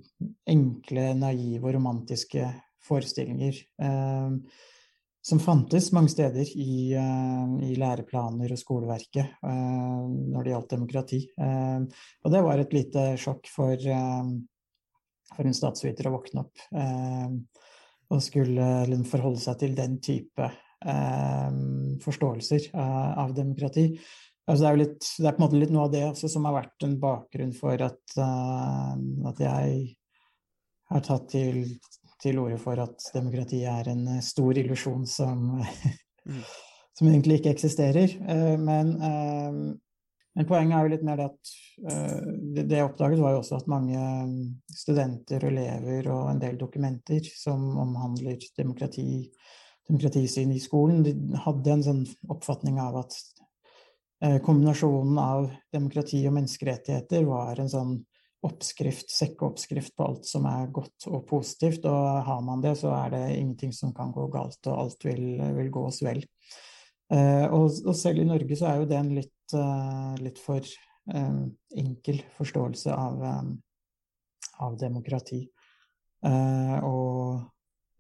enkle, 0.50 1.12
naive 1.16 1.62
og 1.64 1.78
romantiske 1.78 2.48
forestillinger 2.88 3.56
eh, 3.84 4.58
som 5.28 5.40
fantes 5.42 5.90
mange 5.92 6.12
steder 6.12 6.48
i, 6.56 6.94
eh, 6.96 7.70
i 7.70 7.74
læreplaner 7.76 8.52
og 8.54 8.60
skoleverket 8.60 9.24
eh, 9.44 10.04
når 10.08 10.44
det 10.44 10.54
gjaldt 10.54 10.74
demokrati. 10.76 11.22
Eh, 11.36 12.04
og 12.24 12.32
det 12.32 12.44
var 12.46 12.62
et 12.62 12.76
lite 12.76 13.10
sjokk 13.20 13.50
for, 13.52 13.88
for 15.34 15.48
en 15.48 15.56
statsviter 15.56 16.08
å 16.08 16.14
våkne 16.16 16.44
opp 16.46 16.64
og 18.08 18.22
skulle 18.24 18.96
forholde 19.04 19.40
seg 19.42 19.58
til 19.60 19.74
den 19.76 19.98
type 20.00 20.48
forståelser 22.04 22.70
eh, 22.74 23.18
av 23.18 23.34
demokrati. 23.34 23.98
Altså 24.48 24.64
det, 24.64 24.68
er 24.70 24.80
litt, 24.80 25.06
det, 25.18 25.26
er 25.26 25.34
på 25.36 25.42
en 25.42 25.44
måte 25.44 25.60
litt 25.60 25.72
noe 25.74 25.86
av 25.88 25.92
det 25.92 26.04
også, 26.08 26.30
som 26.32 26.46
har 26.48 26.56
vært 26.56 26.86
en 26.86 26.96
bakgrunn 27.02 27.52
for 27.56 27.82
at, 27.84 28.00
uh, 28.16 28.94
at 29.28 29.42
jeg 29.44 29.74
har 30.88 31.02
tatt 31.04 31.26
til, 31.34 31.58
til 32.22 32.40
orde 32.40 32.56
for 32.62 32.80
at 32.80 33.10
demokrati 33.12 33.60
er 33.68 33.90
en 33.92 34.06
stor 34.24 34.56
illusjon 34.56 35.04
som, 35.04 35.58
mm. 35.60 36.40
som 36.96 37.10
egentlig 37.10 37.42
ikke 37.42 37.52
eksisterer. 37.58 38.16
Men, 38.56 38.94
uh, 39.02 39.76
men, 40.32 40.48
poenget 40.48 40.78
er 40.78 40.88
jo 40.88 40.94
litt 40.94 41.04
mer 41.04 41.20
det 41.20 41.28
at 41.28 41.54
det, 41.76 42.64
det 42.70 42.80
jeg 42.80 42.88
oppdaget, 42.88 43.20
var 43.20 43.36
jo 43.36 43.42
også 43.42 43.60
at 43.60 43.68
mange 43.68 44.00
studenter 44.72 45.44
og 45.44 45.52
elever 45.52 46.08
og 46.14 46.32
en 46.32 46.40
del 46.40 46.56
dokumenter 46.58 47.28
som 47.36 47.68
omhandler 47.84 48.40
demokrati, 48.56 49.26
demokratisyn 49.88 50.52
i 50.52 50.60
skolen. 50.60 51.02
De 51.06 51.14
hadde 51.44 51.72
en 51.72 51.84
sånn 51.84 52.04
oppfatning 52.30 52.78
av 52.82 53.00
at 53.02 53.16
eh, 54.24 54.38
kombinasjonen 54.44 55.18
av 55.22 55.48
demokrati 55.74 56.20
og 56.28 56.36
menneskerettigheter 56.36 57.26
var 57.28 57.60
en 57.60 57.72
sånn 57.72 57.96
oppskrift, 58.46 59.10
sekkeoppskrift 59.10 59.96
på 59.98 60.06
alt 60.06 60.28
som 60.28 60.46
er 60.46 60.68
godt 60.74 61.08
og 61.10 61.24
positivt. 61.30 61.88
Og 61.90 62.20
har 62.28 62.42
man 62.44 62.62
det, 62.64 62.76
så 62.78 62.92
er 63.00 63.14
det 63.16 63.24
ingenting 63.38 63.72
som 63.74 63.94
kan 63.96 64.12
gå 64.14 64.28
galt, 64.34 64.60
og 64.68 64.84
alt 64.84 65.08
vil, 65.08 65.24
vil 65.56 65.72
gå 65.74 65.86
oss 65.88 66.02
vel. 66.06 66.22
Eh, 67.08 67.46
og, 67.48 67.72
og, 67.86 67.94
selv 67.96 68.20
i 68.22 68.28
Norge 68.28 68.60
så 68.60 68.68
er 68.68 68.82
jo 68.82 68.90
det 68.90 69.00
en 69.00 69.14
litt, 69.16 69.54
uh, 69.56 70.12
litt 70.20 70.38
for 70.42 70.76
enkel 71.08 72.18
forståelse 72.36 72.92
av, 72.92 73.22
av 74.60 74.74
demokrati. 74.76 75.38
og 76.84 77.46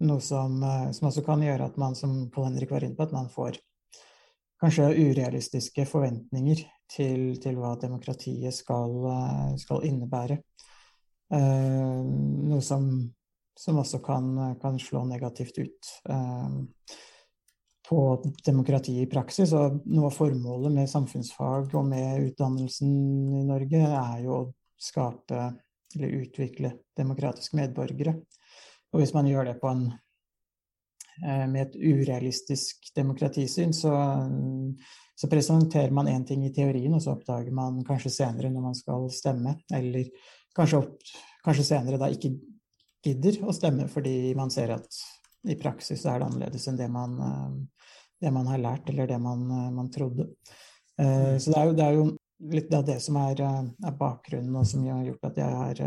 noe 0.04 0.20
som, 0.22 0.62
eh, 0.62 0.90
som, 0.92 1.08
også 1.08 1.24
kan 1.26 1.42
gjøre 1.42 1.70
at 1.70 1.78
man, 1.80 1.96
som 1.98 2.28
Pål 2.30 2.50
Henrik 2.50 2.70
var 2.74 2.86
inne 2.86 2.98
på, 2.98 3.06
at 3.08 3.14
man 3.16 3.30
får 3.32 3.58
kanskje 4.60 4.90
urealistiske 4.94 5.86
forventninger 5.86 6.62
til, 6.90 7.36
til 7.42 7.58
hva 7.58 7.74
demokratiet 7.80 8.54
skal, 8.54 8.96
eh, 9.12 9.52
skal 9.60 9.86
innebære. 9.88 10.38
Eh, 11.34 12.02
noe 12.48 12.62
som, 12.64 12.88
som 13.58 13.78
også 13.82 14.00
kan, 14.04 14.32
kan, 14.62 14.78
slå 14.80 15.04
negativt 15.04 15.58
ut 15.60 15.92
eh, 16.08 16.96
på 17.88 18.00
demokratiet 18.46 19.04
i 19.06 19.10
praksis. 19.10 19.52
Og 19.56 19.82
noe 19.86 20.08
av 20.08 20.16
formålet 20.16 20.74
med 20.74 20.90
samfunnsfag 20.90 21.74
og 21.74 21.88
med 21.88 22.30
utdannelsen 22.30 22.92
i 23.42 23.46
Norge 23.48 23.84
er 23.86 24.24
jo 24.24 24.36
å 24.38 24.44
skape 24.78 25.48
eller 25.96 26.20
utvikle 26.20 26.72
demokratiske 26.96 27.56
medborgere. 27.56 28.18
Og 28.92 29.02
hvis 29.02 29.14
man 29.16 29.28
gjør 29.28 29.50
det 29.50 29.58
på 29.60 29.70
en 29.70 29.88
Eh, 31.26 31.46
med 31.48 31.62
et 31.62 31.76
urealistisk 31.76 32.92
demokratisyn, 32.94 33.72
så, 33.74 33.90
så 35.14 35.28
presenterer 35.28 35.90
man 35.90 36.08
én 36.08 36.24
ting 36.26 36.44
i 36.46 36.52
teorien, 36.54 36.94
og 36.94 37.02
så 37.02 37.16
oppdager 37.16 37.50
man 37.54 37.80
kanskje 37.86 38.12
senere 38.20 38.52
når 38.54 38.66
man 38.68 38.76
skal 38.78 39.08
stemme, 39.10 39.56
eller 39.74 40.06
kanskje, 40.54 40.84
opp, 40.84 41.10
kanskje 41.42 41.66
senere 41.72 41.98
da 41.98 42.10
ikke 42.14 42.36
gidder 43.02 43.40
å 43.42 43.54
stemme 43.54 43.88
fordi 43.90 44.30
man 44.38 44.52
ser 44.54 44.76
at 44.76 45.00
i 45.48 45.56
praksis 45.58 46.04
er 46.06 46.20
det 46.20 46.28
annerledes 46.28 46.66
enn 46.70 46.78
det 46.78 46.88
man, 46.92 47.18
eh, 47.26 47.90
det 48.22 48.34
man 48.34 48.46
har 48.52 48.62
lært, 48.62 48.94
eller 48.94 49.10
det 49.10 49.18
man, 49.22 49.44
eh, 49.50 49.68
man 49.74 49.90
trodde. 49.94 50.30
Så 50.98 51.52
det 51.52 51.58
er, 51.60 51.68
jo, 51.68 51.74
det 51.78 51.84
er 51.84 51.92
jo 51.94 52.06
litt 52.50 52.72
av 52.74 52.80
det 52.82 52.96
som 52.98 53.14
er, 53.20 53.38
er, 53.38 53.92
bakgrunnen, 54.00 54.56
og 54.58 54.64
som 54.66 54.82
har 54.82 55.04
gjort 55.06 55.28
at 55.28 55.36
jeg 55.38 55.58
har 55.60 55.82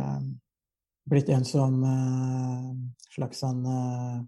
blitt 1.10 1.30
en 1.30 1.46
som 1.46 1.82
slags 3.12 3.42
sånn 3.42 3.66
uh, 3.66 4.22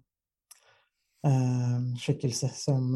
skikkelse 2.00 2.50
som 2.52 2.90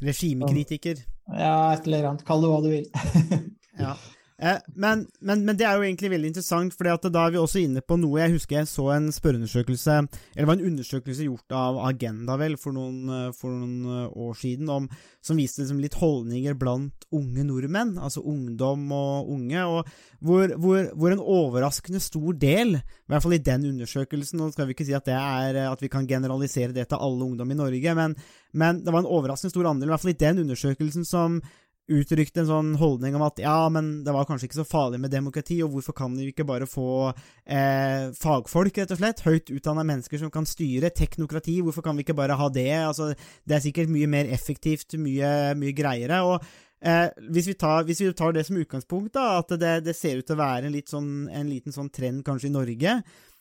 Regimekritiker. 0.00 0.96
Ja, 1.28 1.72
et 1.74 1.86
eller 1.86 2.08
annet. 2.08 2.24
Kall 2.26 2.42
det 2.42 2.50
hva 2.50 2.60
du 2.64 2.70
vil. 2.72 2.86
ja. 3.84 3.94
Eh, 4.40 4.56
men, 4.74 5.02
men, 5.20 5.42
men, 5.44 5.56
det 5.58 5.66
er 5.68 5.76
jo 5.76 5.84
egentlig 5.84 6.08
veldig 6.14 6.30
interessant, 6.30 6.72
for 6.72 6.88
da 6.88 7.24
er 7.26 7.34
vi 7.34 7.40
også 7.42 7.60
inne 7.60 7.82
på 7.84 7.98
noe 8.00 8.22
Jeg 8.22 8.32
husker 8.38 8.56
jeg 8.56 8.70
så 8.70 8.86
en 8.94 9.10
spørreundersøkelse, 9.12 9.96
eller 10.00 10.40
det 10.40 10.48
var 10.48 10.56
en 10.56 10.70
undersøkelse 10.70 11.26
gjort 11.26 11.56
av 11.56 11.80
Agenda 11.84 12.38
vel, 12.40 12.56
for 12.60 12.72
noen, 12.72 13.02
eh, 13.12 13.26
for 13.36 13.52
noen 13.52 13.84
eh, 13.84 14.16
år 14.24 14.40
siden, 14.40 14.72
om, 14.72 14.88
som 15.20 15.36
viste 15.36 15.60
liksom 15.60 15.84
litt 15.84 15.98
holdninger 16.00 16.56
blant 16.56 17.04
unge 17.12 17.44
nordmenn, 17.44 17.98
altså 18.00 18.24
ungdom 18.24 18.88
og 18.96 19.30
unge, 19.36 19.66
og 19.68 19.92
hvor, 20.24 20.56
hvor, 20.56 20.88
hvor, 20.94 21.12
en 21.12 21.24
overraskende 21.36 22.00
stor 22.00 22.32
del, 22.40 22.78
i 22.80 23.12
hvert 23.12 23.26
fall 23.26 23.36
i 23.36 23.44
den 23.44 23.68
undersøkelsen, 23.74 24.40
nå 24.40 24.52
skal 24.54 24.70
vi 24.70 24.78
ikke 24.78 24.88
si 24.88 24.96
at, 24.96 25.10
er, 25.12 25.66
at 25.68 25.84
vi 25.84 25.92
kan 25.92 26.08
generalisere 26.08 26.72
det 26.72 26.88
til 26.88 27.02
alle 27.02 27.28
ungdom 27.28 27.52
i 27.52 27.60
Norge, 27.60 27.98
men, 27.98 28.16
men 28.56 28.80
det 28.86 28.94
var 28.94 29.04
en 29.04 29.14
overraskende 29.18 29.52
stor 29.52 29.68
andel, 29.68 29.90
i 29.90 29.92
hvert 29.92 30.06
fall 30.06 30.16
i 30.16 30.22
den 30.24 30.46
undersøkelsen, 30.46 31.04
som 31.04 31.42
uttrykte 31.90 32.42
en 32.42 32.48
sånn 32.48 32.72
holdning 32.78 33.16
om 33.18 33.24
at 33.26 33.40
ja, 33.42 33.56
men 33.72 34.04
det 34.06 34.12
var 34.14 34.26
kanskje 34.28 34.46
ikke 34.46 34.60
så 34.60 34.66
farlig 34.68 35.00
med 35.02 35.12
demokrati, 35.14 35.58
og 35.64 35.72
hvorfor 35.74 35.96
kan 35.96 36.14
vi 36.14 36.28
ikke 36.30 36.46
bare 36.46 36.68
få 36.70 37.10
eh, 37.10 38.10
fagfolk, 38.14 38.78
rett 38.78 38.94
og 38.94 39.00
slett, 39.00 39.24
høyt 39.26 39.50
utdanna 39.54 39.86
mennesker 39.88 40.22
som 40.22 40.30
kan 40.34 40.46
styre 40.46 40.92
teknokrati, 40.94 41.58
hvorfor 41.64 41.86
kan 41.86 41.98
vi 41.98 42.06
ikke 42.06 42.18
bare 42.18 42.38
ha 42.38 42.50
det? 42.54 42.70
Altså, 42.84 43.12
det 43.44 43.56
er 43.56 43.64
sikkert 43.64 43.90
mye 43.90 44.10
mer 44.10 44.30
effektivt, 44.30 44.98
mye, 44.98 45.54
mye 45.60 45.76
greiere. 45.76 46.24
og 46.26 46.66
Eh, 46.80 47.10
hvis, 47.28 47.44
vi 47.44 47.52
tar, 47.60 47.82
hvis, 47.84 47.98
vi 48.00 48.06
tar, 48.16 48.32
det 48.32 48.46
som 48.46 48.56
utgangspunkt, 48.56 49.10
da, 49.12 49.42
at 49.42 49.50
det, 49.60 49.72
det 49.84 49.92
ser 49.92 50.16
ut 50.16 50.24
til 50.24 50.32
å 50.32 50.40
være 50.40 50.70
en, 50.70 50.78
sånn, 50.88 51.10
en, 51.28 51.50
liten 51.52 51.74
sånn 51.76 51.90
trend 51.92 52.22
kanskje 52.24 52.48
i 52.48 52.54
Norge, 52.54 52.94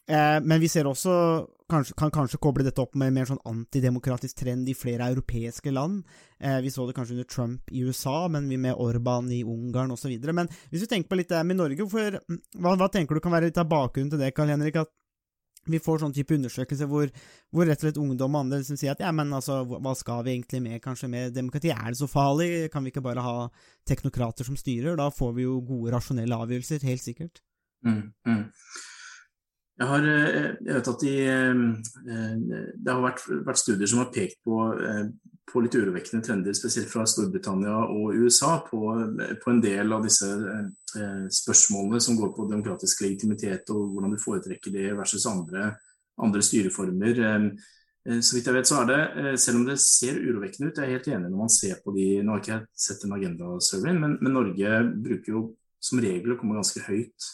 Eh, 0.09 0.39
men 0.41 0.61
vi 0.61 0.69
ser 0.71 0.89
også, 0.89 1.13
kanskje, 1.69 1.95
kan 1.99 2.11
kanskje 2.13 2.39
koble 2.41 2.65
dette 2.65 2.81
opp 2.81 2.97
med 2.99 3.11
en 3.11 3.17
mer 3.19 3.29
sånn 3.29 3.41
antidemokratisk 3.47 4.41
trend 4.41 4.69
i 4.69 4.75
flere 4.77 5.07
europeiske 5.13 5.73
land. 5.73 6.03
Eh, 6.39 6.59
vi 6.65 6.71
så 6.73 6.87
det 6.87 6.95
kanskje 6.97 7.17
under 7.17 7.29
Trump 7.29 7.71
i 7.71 7.83
USA, 7.87 8.27
men 8.27 8.49
vi 8.49 8.57
med 8.57 8.77
Orban 8.77 9.31
i 9.31 9.43
Ungarn 9.43 9.93
osv. 9.95 10.13
Men 10.33 10.49
hvis 10.69 10.85
vi 10.85 10.91
tenker 10.91 11.09
på 11.09 11.19
litt 11.19 11.31
det 11.31 11.43
med 11.47 11.59
Norge, 11.59 11.85
hvorfor, 11.85 12.19
hva, 12.59 12.75
hva, 12.75 12.89
tenker 12.91 13.15
du 13.15 13.23
kan 13.23 13.35
være 13.35 13.51
litt 13.51 13.61
av 13.61 13.69
bakgrunnen 13.69 14.11
til 14.13 14.21
det, 14.21 14.33
Karl 14.35 14.55
Henrik? 14.55 14.81
at 14.81 14.91
vi 15.69 15.79
får 15.83 15.99
sånn 16.01 16.13
type 16.15 16.33
undersøkelser 16.33 16.87
hvor, 16.89 17.09
hvor, 17.53 17.67
rett 17.67 17.81
og 17.81 17.87
slett 17.87 17.99
ungdom 18.01 18.35
og 18.35 18.45
andre 18.45 18.61
liksom 18.61 18.77
sier 18.79 18.95
at 18.95 19.03
ja, 19.03 19.11
men 19.13 19.33
altså, 19.35 19.61
hva 19.67 19.93
skal 19.97 20.23
vi 20.25 20.33
egentlig 20.33 20.61
med 20.65 20.81
kanskje 20.81 21.09
med 21.11 21.35
demokrati? 21.35 21.69
Er 21.73 21.91
det 21.91 21.99
så 21.99 22.07
farlig? 22.09 22.69
Kan 22.73 22.85
vi 22.85 22.93
ikke 22.93 23.03
bare 23.05 23.25
ha 23.25 23.35
teknokrater 23.89 24.47
som 24.47 24.57
styrer? 24.57 24.97
Da 24.99 25.09
får 25.13 25.35
vi 25.37 25.45
jo 25.45 25.59
gode, 25.61 25.91
rasjonelle 25.93 26.39
avgjørelser, 26.45 26.87
helt 26.89 27.05
sikkert. 27.05 27.43
Mm, 27.85 28.07
mm. 28.27 28.47
Jeg, 29.79 29.87
har, 29.87 30.03
eh, 30.03 30.47
jeg 30.59 30.75
vet 30.75 30.87
at 30.91 31.03
de, 31.05 31.13
eh, 31.23 31.59
eh, 32.11 32.63
Det 32.75 32.91
har 32.91 33.01
vært, 33.03 33.23
vært, 33.47 33.61
studier 33.61 33.87
som 33.87 34.01
har 34.03 34.11
pekt 34.11 34.41
på, 34.43 34.57
på, 35.49 35.61
litt 35.63 35.75
urovekkende 35.75 36.25
trender, 36.25 36.53
spesielt 36.53 36.91
fra 36.91 37.05
Storbritannia 37.07 37.77
og 37.87 38.13
USA, 38.19 38.59
på, 38.67 38.81
på, 39.39 39.49
en 39.49 39.61
del 39.63 39.95
av 39.95 40.03
disse 40.03 40.27
spørsmålene 41.39 42.01
som 42.03 42.19
går 42.19 42.35
på 42.35 42.49
demokratisk 42.51 43.01
legitimitet 43.05 43.71
og 43.73 43.95
hvordan 43.95 44.13
du 44.13 44.21
foretrekker 44.21 44.75
det 44.75 44.91
versus 44.97 45.25
andre, 45.25 45.71
andre 46.21 46.43
styreformer. 46.45 47.23
Så 48.21 48.35
vidt 48.35 48.45
jeg 48.45 48.55
vet, 48.55 48.69
så 48.69 48.83
er 48.83 48.91
det, 48.91 49.39
selv 49.41 49.61
om 49.61 49.65
det 49.65 49.79
ser 49.81 50.21
urovekkende 50.21 50.69
ut, 50.69 50.77
jeg 50.77 50.85
er 50.85 50.95
helt 50.97 51.09
enig 51.09 51.31
når 51.31 51.41
man 51.41 51.51
ser 51.53 51.81
på 51.83 51.93
de 51.97 52.07
Nå 52.21 52.35
har 52.35 52.43
ikke 52.43 52.53
jeg 52.53 52.85
sett 52.85 53.03
en 53.05 53.17
agenda-survey, 53.17 53.97
men, 53.97 54.17
men 54.21 54.37
Norge 54.37 54.79
bruker 55.01 55.33
jo 55.33 55.43
som 55.81 56.01
regel 56.03 56.35
å 56.35 56.39
komme 56.39 56.59
ganske 56.59 56.85
høyt 56.85 57.33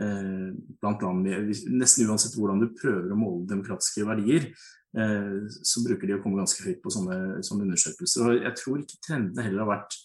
blant 0.00 1.02
land 1.04 1.26
Nesten 1.68 2.08
uansett 2.08 2.36
hvordan 2.38 2.62
du 2.62 2.70
prøver 2.76 3.12
å 3.12 3.18
måle 3.18 3.46
demokratiske 3.48 4.06
verdier, 4.08 4.48
eh, 4.96 5.46
så 5.48 5.84
bruker 5.84 6.08
de 6.08 6.16
å 6.16 6.22
komme 6.24 6.40
ganske 6.40 6.64
høyt 6.64 6.80
på 6.82 6.92
sånne, 6.94 7.40
sånne 7.46 7.66
undersøkelser. 7.68 8.26
Og 8.26 8.44
jeg 8.46 8.56
tror 8.60 8.80
ikke 8.80 9.00
trendene 9.06 9.46
heller 9.46 9.64
har 9.66 9.72
vært 9.76 9.98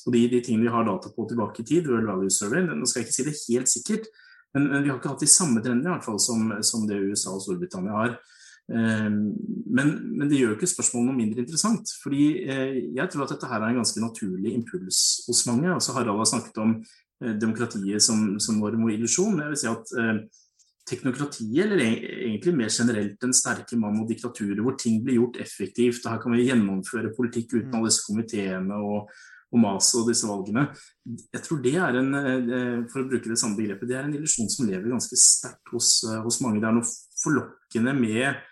og 0.00 0.14
de, 0.14 0.22
de 0.32 0.38
tingene 0.40 0.64
vi 0.64 0.72
har 0.72 0.86
data 0.86 1.10
på 1.12 1.26
tilbake 1.28 1.60
i 1.60 1.66
tid, 1.68 1.88
World 1.90 2.08
Value 2.08 2.32
Survey, 2.32 2.64
nå 2.64 2.86
skal 2.88 3.02
jeg 3.02 3.08
ikke 3.10 3.16
si 3.18 3.26
det 3.26 3.34
helt 3.42 3.68
sikkert, 3.68 4.06
men, 4.56 4.70
men 4.70 4.86
vi 4.86 4.88
har 4.88 4.96
ikke 4.96 5.10
hatt 5.12 5.24
de 5.26 5.28
samme 5.28 5.60
trendene 5.60 5.90
i 5.90 5.92
hvert 5.92 6.06
fall 6.06 6.16
som, 6.24 6.54
som 6.64 6.86
det 6.88 7.02
USA 7.04 7.34
og 7.34 7.42
Storbritannia 7.44 7.98
har. 7.98 8.14
Eh, 8.72 9.10
men, 9.10 9.92
men, 10.14 10.24
det 10.30 10.40
gjør 10.40 10.56
ikke 10.56 10.70
spørsmålet 10.72 11.10
noe 11.10 11.18
mindre 11.18 11.44
interessant. 11.44 11.92
fordi 12.00 12.32
Jeg 12.46 13.12
tror 13.12 13.26
at 13.26 13.36
dette 13.36 13.50
her 13.50 13.60
er 13.60 13.74
en 13.74 13.82
ganske 13.82 14.02
naturlig 14.02 14.56
impuls 14.56 15.02
hos 15.28 15.44
mange. 15.50 15.68
Altså 15.74 15.94
Harald 15.98 16.22
har 16.22 16.32
snakket 16.32 16.64
om 16.64 16.78
Eh, 16.78 17.09
demokratiet 17.20 18.02
som, 18.02 18.38
som 18.40 18.60
vår 18.62 18.78
illusjon. 18.94 19.40
Jeg 19.42 19.52
vil 19.52 19.60
si 19.60 19.68
at 19.70 19.92
eh, 20.00 20.20
teknokratiet, 20.90 21.64
eller 21.66 21.82
egentlig 21.84 22.54
mer 22.56 22.70
generelt 22.72 23.18
den 23.22 23.34
sterke 23.36 23.78
mann 23.78 24.00
og 24.02 24.08
diktaturet, 24.10 24.62
hvor 24.64 24.78
ting 24.80 25.02
blir 25.04 25.20
gjort 25.20 25.40
effektivt, 25.42 26.04
og 26.04 26.14
her 26.14 26.22
kan 26.22 26.34
vi 26.34 26.46
gjennomføre 26.48 27.12
politikk 27.16 27.58
uten 27.58 27.76
alle 27.76 27.90
disse 27.90 28.06
komiteene 28.08 28.80
og, 28.80 29.12
og 29.50 29.62
maset 29.62 30.00
og 30.00 30.10
disse 30.10 30.28
valgene. 30.30 30.66
Jeg 31.06 31.44
tror 31.46 31.62
det 31.64 31.76
er 31.76 32.00
en, 32.00 32.10
eh, 32.16 32.78
for 32.90 33.04
å 33.04 33.08
bruke 33.10 33.30
det 33.30 33.38
samme 33.40 33.58
begrepet, 33.60 33.90
det 33.90 33.98
er 33.98 34.08
en 34.08 34.16
illusjon 34.18 34.50
som 34.50 34.70
lever 34.70 34.90
ganske 34.90 35.20
sterkt 35.20 35.74
hos, 35.74 35.98
eh, 36.08 36.20
hos 36.24 36.40
mange. 36.44 36.62
Det 36.62 36.70
er 36.70 36.78
noe 36.78 36.94
forlokkende 37.20 37.96
med 38.00 38.46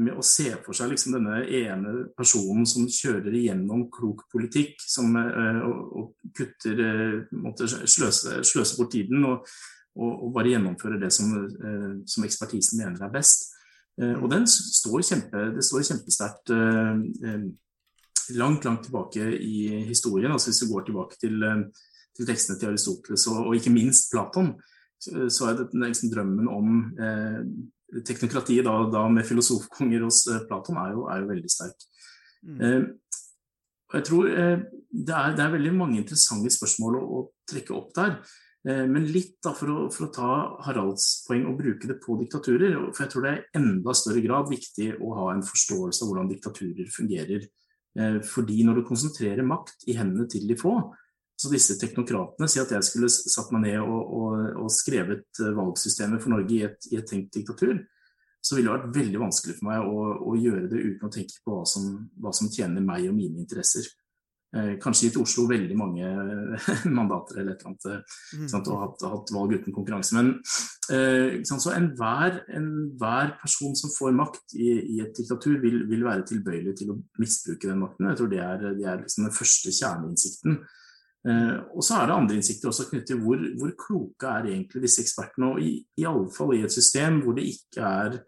med 0.00 0.16
å 0.16 0.24
se 0.24 0.48
for 0.64 0.76
seg 0.76 0.92
liksom 0.92 1.16
denne 1.18 1.42
ene 1.52 2.06
personen 2.16 2.64
som 2.68 2.88
kjører 2.88 3.34
igjennom 3.36 3.84
klok 3.92 4.24
politikk, 4.32 4.80
som, 4.88 5.12
uh, 5.16 5.60
og, 5.68 5.80
og, 6.00 6.30
kutter 6.36 6.80
uh, 6.80 7.18
måtte 7.44 7.68
sløse, 7.68 8.40
sløse, 8.40 8.76
bort 8.78 8.92
tiden 8.94 9.26
og, 9.28 9.50
og, 9.98 10.12
og, 10.12 10.28
bare 10.32 10.54
gjennomfører 10.54 11.02
det 11.02 11.10
som, 11.12 11.34
uh, 11.36 11.90
som 12.08 12.24
ekspertisen 12.24 12.80
mener 12.80 13.04
er 13.04 13.12
best. 13.12 13.50
og 14.00 14.24
den 14.32 14.46
står 14.48 15.02
kjempe, 15.04 15.40
det 15.52 15.62
står 15.66 15.82
kjempesterkt 15.84 16.50
langt, 18.40 18.64
langt 18.64 18.86
tilbake 18.86 19.26
i 19.36 19.82
historien. 19.84 20.32
altså 20.32 20.48
Hvis 20.48 20.62
du 20.62 20.70
går 20.70 20.86
tilbake 20.86 21.18
til, 21.20 21.44
til 22.16 22.26
tekstene 22.26 22.56
til 22.58 22.70
Aristoteles 22.70 23.26
og, 23.28 23.50
ikke 23.54 23.74
minst 23.74 24.08
Platon, 24.08 24.54
så 25.28 25.50
er 25.50 25.58
det 25.60 25.68
liksom 25.76 26.08
drømmen 26.14 26.48
om 26.48 26.72
teknokratiet 28.00 28.64
da, 28.66 28.76
da, 28.90 29.06
med 29.12 29.26
filosofkonger 29.28 30.06
hos 30.06 30.24
eh, 30.30 30.44
Platon 30.48 30.78
er 30.80 30.94
jo, 30.96 31.08
er 31.12 31.22
jo 31.22 31.32
veldig 31.32 31.50
sterk. 31.52 31.88
Mm. 32.42 32.60
Eh, 32.60 33.18
jeg 33.98 34.06
tror 34.08 34.30
eh, 34.30 34.62
det, 34.88 35.12
er, 35.12 35.34
det, 35.36 35.44
er, 35.44 35.52
veldig 35.56 35.74
mange 35.76 36.00
interessante 36.00 36.52
spørsmål 36.54 36.96
å, 37.00 37.02
å 37.18 37.20
trekke 37.48 37.76
opp 37.76 37.92
der. 37.98 38.16
Men 38.62 39.08
litt 39.10 39.40
da 39.42 39.50
for 39.58 39.72
å, 39.72 39.76
for 39.90 40.06
å, 40.06 40.12
ta 40.14 40.26
Haralds 40.68 41.24
poeng 41.26 41.48
og 41.50 41.56
bruke 41.58 41.88
det 41.90 41.96
på 41.98 42.14
diktaturer. 42.20 42.76
For 42.94 43.02
jeg 43.02 43.10
tror 43.10 43.24
det 43.24 43.32
er 43.32 43.40
i 43.40 43.58
enda 43.58 43.94
større 43.98 44.22
grad 44.22 44.52
viktig 44.52 44.86
å 45.02 45.08
ha 45.16 45.24
en 45.32 45.42
forståelse 45.42 46.04
av 46.04 46.12
hvordan 46.12 46.30
diktaturer 46.30 46.92
fungerer. 46.94 47.48
Fordi 48.22 48.60
når 48.62 48.78
du 48.78 48.84
konsentrerer 48.86 49.42
makt 49.42 49.82
i 49.90 49.96
hendene 49.98 50.30
til 50.30 50.46
de 50.46 50.54
få, 50.60 50.76
så 51.42 51.50
disse 51.50 51.74
teknokratene 51.80 52.46
sier 52.50 52.62
at 52.62 52.74
jeg 52.76 52.86
skulle 52.86 53.08
satt 53.10 53.48
meg 53.54 53.64
ned 53.64 53.80
og, 53.82 54.12
og, 54.14 54.34
og 54.62 54.68
skrevet 54.70 55.40
eh, 55.42 55.54
valgsystemet 55.56 56.22
for 56.22 56.36
Norge 56.36 56.54
i 56.54 56.60
et, 56.68 56.92
i 56.92 57.00
et, 57.00 57.08
tenkt 57.08 57.34
diktatur, 57.34 57.80
så 58.42 58.54
ville 58.54 58.68
det 58.70 58.76
vært 58.76 58.94
veldig 59.00 59.22
vanskelig 59.24 59.56
for 59.58 59.68
meg 59.70 59.88
å, 59.88 60.04
å 60.30 60.36
gjøre 60.38 60.68
det 60.70 60.84
uten 60.84 61.08
å 61.08 61.10
tenke 61.14 61.42
på 61.42 61.56
hva 61.56 61.64
som, 61.66 61.88
hva 62.22 62.30
som, 62.34 62.50
tjener 62.52 62.84
meg 62.84 63.08
og 63.10 63.16
mine 63.16 63.42
interesser. 63.42 63.88
eh, 64.54 64.76
kanskje 64.82 65.08
gitt 65.08 65.18
Oslo 65.18 65.48
veldig 65.50 65.78
mange 65.78 66.10
mandater 66.98 67.40
eller 67.40 67.56
et 67.56 67.64
eller 67.64 67.72
annet, 67.72 67.88
eh, 67.90 68.20
Mm. 68.38 68.44
sant, 68.52 68.68
og 68.70 68.78
hatt, 68.84 69.02
hatt 69.14 69.32
valg 69.34 69.56
uten 69.56 69.74
konkurranse. 69.74 70.14
Men 70.14 70.30
eh, 70.94 71.40
sant, 71.48 71.64
så 71.64 71.72
enhver, 71.74 72.44
enhver 72.54 73.34
person 73.40 73.74
som 73.78 73.90
får 73.96 74.14
makt 74.14 74.54
i, 74.54 74.68
i 74.94 75.00
et 75.02 75.18
diktatur, 75.18 75.58
vil, 75.64 75.82
vil 75.90 76.06
være 76.06 76.28
tilbøyelig 76.30 76.76
til 76.78 76.94
å 76.94 77.00
misbruke 77.18 77.66
den 77.66 77.82
makten. 77.82 78.12
Jeg 78.12 78.20
tror 78.22 78.30
det 78.30 78.44
er, 78.46 78.68
det 78.78 78.86
er 78.86 79.02
liksom 79.02 79.26
den 79.26 79.36
første 79.40 79.74
kjerneinnsikten. 79.80 80.62
Eh, 81.22 81.58
og 81.76 81.84
så 81.86 82.00
er 82.00 82.08
det 82.08 82.14
andre 82.16 82.36
innsikter 82.38 82.70
også 82.70 82.88
knyttet 82.88 83.12
til 83.12 83.20
hvor, 83.22 83.42
hvor 83.60 83.74
kloke 83.78 84.30
er 84.30 84.48
egentlig 84.50 84.82
disse 84.86 85.04
ekspertene. 85.04 85.52
Og 85.52 85.62
i, 85.62 85.74
i 85.98 86.06
alle 86.08 86.30
fall 86.34 86.56
i 86.56 86.64
et 86.66 86.74
system 86.74 87.20
hvor 87.22 87.36
det 87.38 87.46
ikke 87.52 87.86
er 87.86 88.18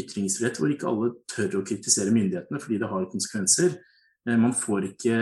ytringsfrihet, 0.00 0.58
hvor 0.58 0.72
ikke 0.72 0.90
alle 0.90 1.12
tør 1.30 1.60
å 1.60 1.64
kritisere 1.66 2.14
myndighetene 2.14 2.62
fordi 2.62 2.80
det 2.82 2.90
har 2.90 3.10
konsekvenser. 3.12 3.76
Eh, 4.28 4.40
Man 4.40 4.56
får 4.56 4.88
ikke 4.92 5.20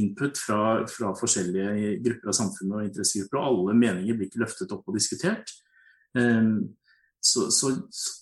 input 0.00 0.40
fra, 0.42 0.62
fra 0.90 1.12
forskjellige 1.18 2.00
grupper 2.06 2.32
av 2.32 2.40
samfunnet 2.40 2.80
og 2.80 2.88
interessegrupper, 2.90 3.42
og 3.42 3.52
alle 3.52 3.78
meninger 3.84 4.18
blir 4.18 4.30
ikke 4.30 4.42
løftet 4.42 4.74
opp 4.74 4.90
og 4.90 4.98
diskutert. 4.98 5.54
Eh, 6.18 6.50
Så, 7.26 7.48
så, 7.50 7.72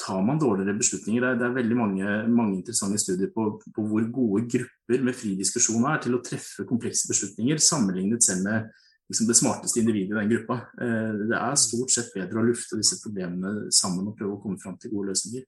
tar 0.00 0.22
man 0.24 0.38
dårligere 0.40 0.76
beslutninger. 0.78 1.20
Det 1.20 1.30
er, 1.30 1.38
det 1.40 1.46
er 1.48 1.58
veldig 1.58 1.76
mange, 1.76 2.14
mange 2.30 2.56
interessante 2.60 3.00
studier 3.02 3.32
på, 3.34 3.46
på 3.74 3.84
hvor 3.88 4.06
gode 4.14 4.44
grupper 4.54 5.04
med 5.04 5.16
fri 5.18 5.34
diskusjon 5.36 5.84
er 5.90 6.00
til 6.04 6.16
å 6.16 6.22
treffe 6.24 6.64
komplekse 6.68 7.10
beslutninger, 7.10 7.60
sammenlignet 7.60 8.24
selv 8.24 8.46
med 8.46 8.70
liksom, 9.10 9.28
det 9.28 9.36
smarteste 9.38 9.82
individet 9.82 10.14
i 10.14 10.20
den 10.20 10.32
gruppa. 10.32 10.60
Eh, 10.80 11.12
Det 11.32 11.40
er 11.40 11.60
stort 11.60 11.92
sett 11.92 12.12
bedre 12.16 12.40
å 12.40 12.46
lufte 12.48 12.80
disse 12.80 13.00
problemene 13.02 13.68
sammen 13.74 14.08
og 14.08 14.16
prøve 14.18 14.38
å 14.38 14.42
komme 14.42 14.60
fram 14.62 14.78
til 14.80 14.94
gode 14.94 15.12
løsninger. 15.12 15.44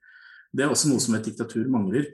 Det 0.57 0.64
er 0.64 0.73
også 0.73 0.90
noe 0.92 1.03
som 1.03 1.16
et 1.16 1.27
diktatur 1.27 1.69
mangler. 1.73 2.11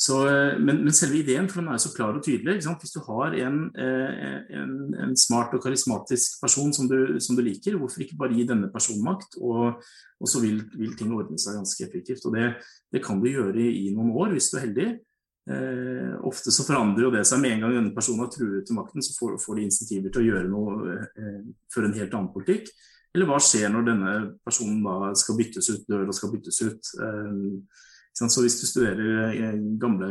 Så, 0.00 0.14
eh, 0.28 0.54
men, 0.56 0.78
men, 0.80 0.94
selve 0.96 1.18
ideen 1.20 1.48
for 1.50 1.60
den 1.60 1.68
er 1.68 1.76
jo 1.76 1.84
så 1.84 1.92
klar 1.92 2.16
og 2.16 2.22
tydelig. 2.24 2.62
Hvis 2.64 2.94
du 2.94 3.02
har 3.04 3.34
en, 3.36 3.58
eh, 3.76 4.30
en, 4.56 4.70
en, 4.96 5.12
smart 5.16 5.52
og 5.52 5.60
karismatisk 5.60 6.38
person 6.40 6.72
som 6.72 6.88
du, 6.88 7.18
som 7.20 7.36
du, 7.36 7.42
liker, 7.44 7.76
hvorfor 7.76 8.06
ikke 8.06 8.16
bare 8.22 8.32
gi 8.32 8.46
denne 8.48 8.70
personen 8.72 9.04
makt, 9.04 9.36
og, 9.44 9.82
og 10.16 10.30
så 10.32 10.40
vil, 10.40 10.62
vil, 10.72 10.94
ting 10.96 11.12
ordne 11.12 11.36
seg 11.40 11.58
ganske 11.58 11.84
effektivt. 11.84 12.24
Og 12.24 12.32
det, 12.38 12.48
det 12.96 13.04
kan 13.04 13.20
du 13.20 13.28
gjøre 13.28 13.60
i, 13.60 13.90
noen 13.92 14.14
år 14.16 14.32
hvis 14.32 14.48
du 14.48 14.56
er 14.56 14.64
heldig. 14.64 14.88
Eh, 15.50 16.16
ofte 16.30 16.52
så 16.54 16.64
forandrer 16.64 17.04
jo 17.04 17.12
det 17.12 17.26
seg 17.28 17.44
med 17.44 17.58
en 17.58 17.66
gang 17.66 17.76
denne 17.76 17.92
personen 17.96 18.24
har 18.24 18.32
truet 18.32 18.64
til 18.64 18.80
makten, 18.80 19.04
så 19.04 19.12
får, 19.18 19.36
får 19.44 19.58
de 19.58 19.68
insentiver 19.68 20.14
til 20.14 20.22
å 20.22 20.28
gjøre 20.30 20.48
noe 20.48 20.96
eh, 20.96 21.44
for 21.72 21.84
en 21.84 21.96
helt 22.00 22.16
annen 22.16 22.32
politikk. 22.32 22.72
Eller 23.12 23.28
hva 23.28 23.36
skjer 23.42 23.68
når 23.68 23.84
denne 23.84 24.16
personen 24.46 24.80
da 24.86 25.12
skal 25.18 25.36
byttes 25.36 25.68
ut, 25.74 25.86
dør 25.92 26.08
og 26.08 26.16
skal 26.16 26.32
byttes 26.32 26.64
ut. 26.64 26.92
Eh, 27.04 27.88
så 28.12 28.42
Hvis 28.42 28.58
du 28.60 28.66
studerer 28.68 29.54
gamle 29.80 30.08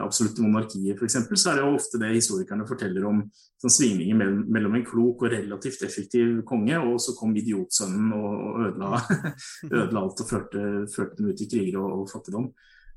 absolutte 0.00 0.40
monarkier 0.40 0.96
f.eks., 0.96 1.18
så 1.34 1.50
er 1.50 1.58
det 1.58 1.64
jo 1.64 1.74
ofte 1.76 1.98
det 2.00 2.14
historikerne 2.14 2.64
forteller 2.64 3.04
om 3.04 3.18
sånn 3.60 3.74
svingninger 3.74 4.16
mellom, 4.16 4.44
mellom, 4.52 4.76
en 4.78 4.86
klok 4.86 5.26
og 5.26 5.32
relativt 5.32 5.84
effektiv 5.86 6.38
konge, 6.48 6.78
og 6.78 6.96
så 7.02 7.12
kom 7.18 7.34
idiotsønnen 7.36 8.14
og, 8.16 8.30
og 8.32 8.62
ødela, 8.68 9.02
ødela, 9.80 10.04
alt 10.04 10.24
og 10.24 10.30
førte, 10.30 10.64
førte, 10.94 11.18
dem 11.20 11.30
ut 11.32 11.44
i 11.44 11.50
kriger 11.50 11.80
og, 11.82 12.00
og 12.00 12.08
fattigdom. 12.12 12.48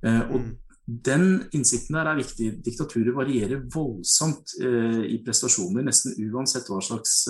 Eh, 0.06 0.24
og 0.32 0.48
Den 0.88 1.26
innsikten 1.52 1.98
der 1.98 2.08
er 2.08 2.16
viktig. 2.16 2.54
Diktaturet 2.64 3.16
varierer 3.16 3.66
voldsomt 3.74 4.54
eh, 4.64 5.02
i 5.12 5.18
prestasjoner, 5.26 5.84
nesten 5.84 6.16
uansett 6.30 6.70
hva 6.72 6.80
slags 6.80 7.26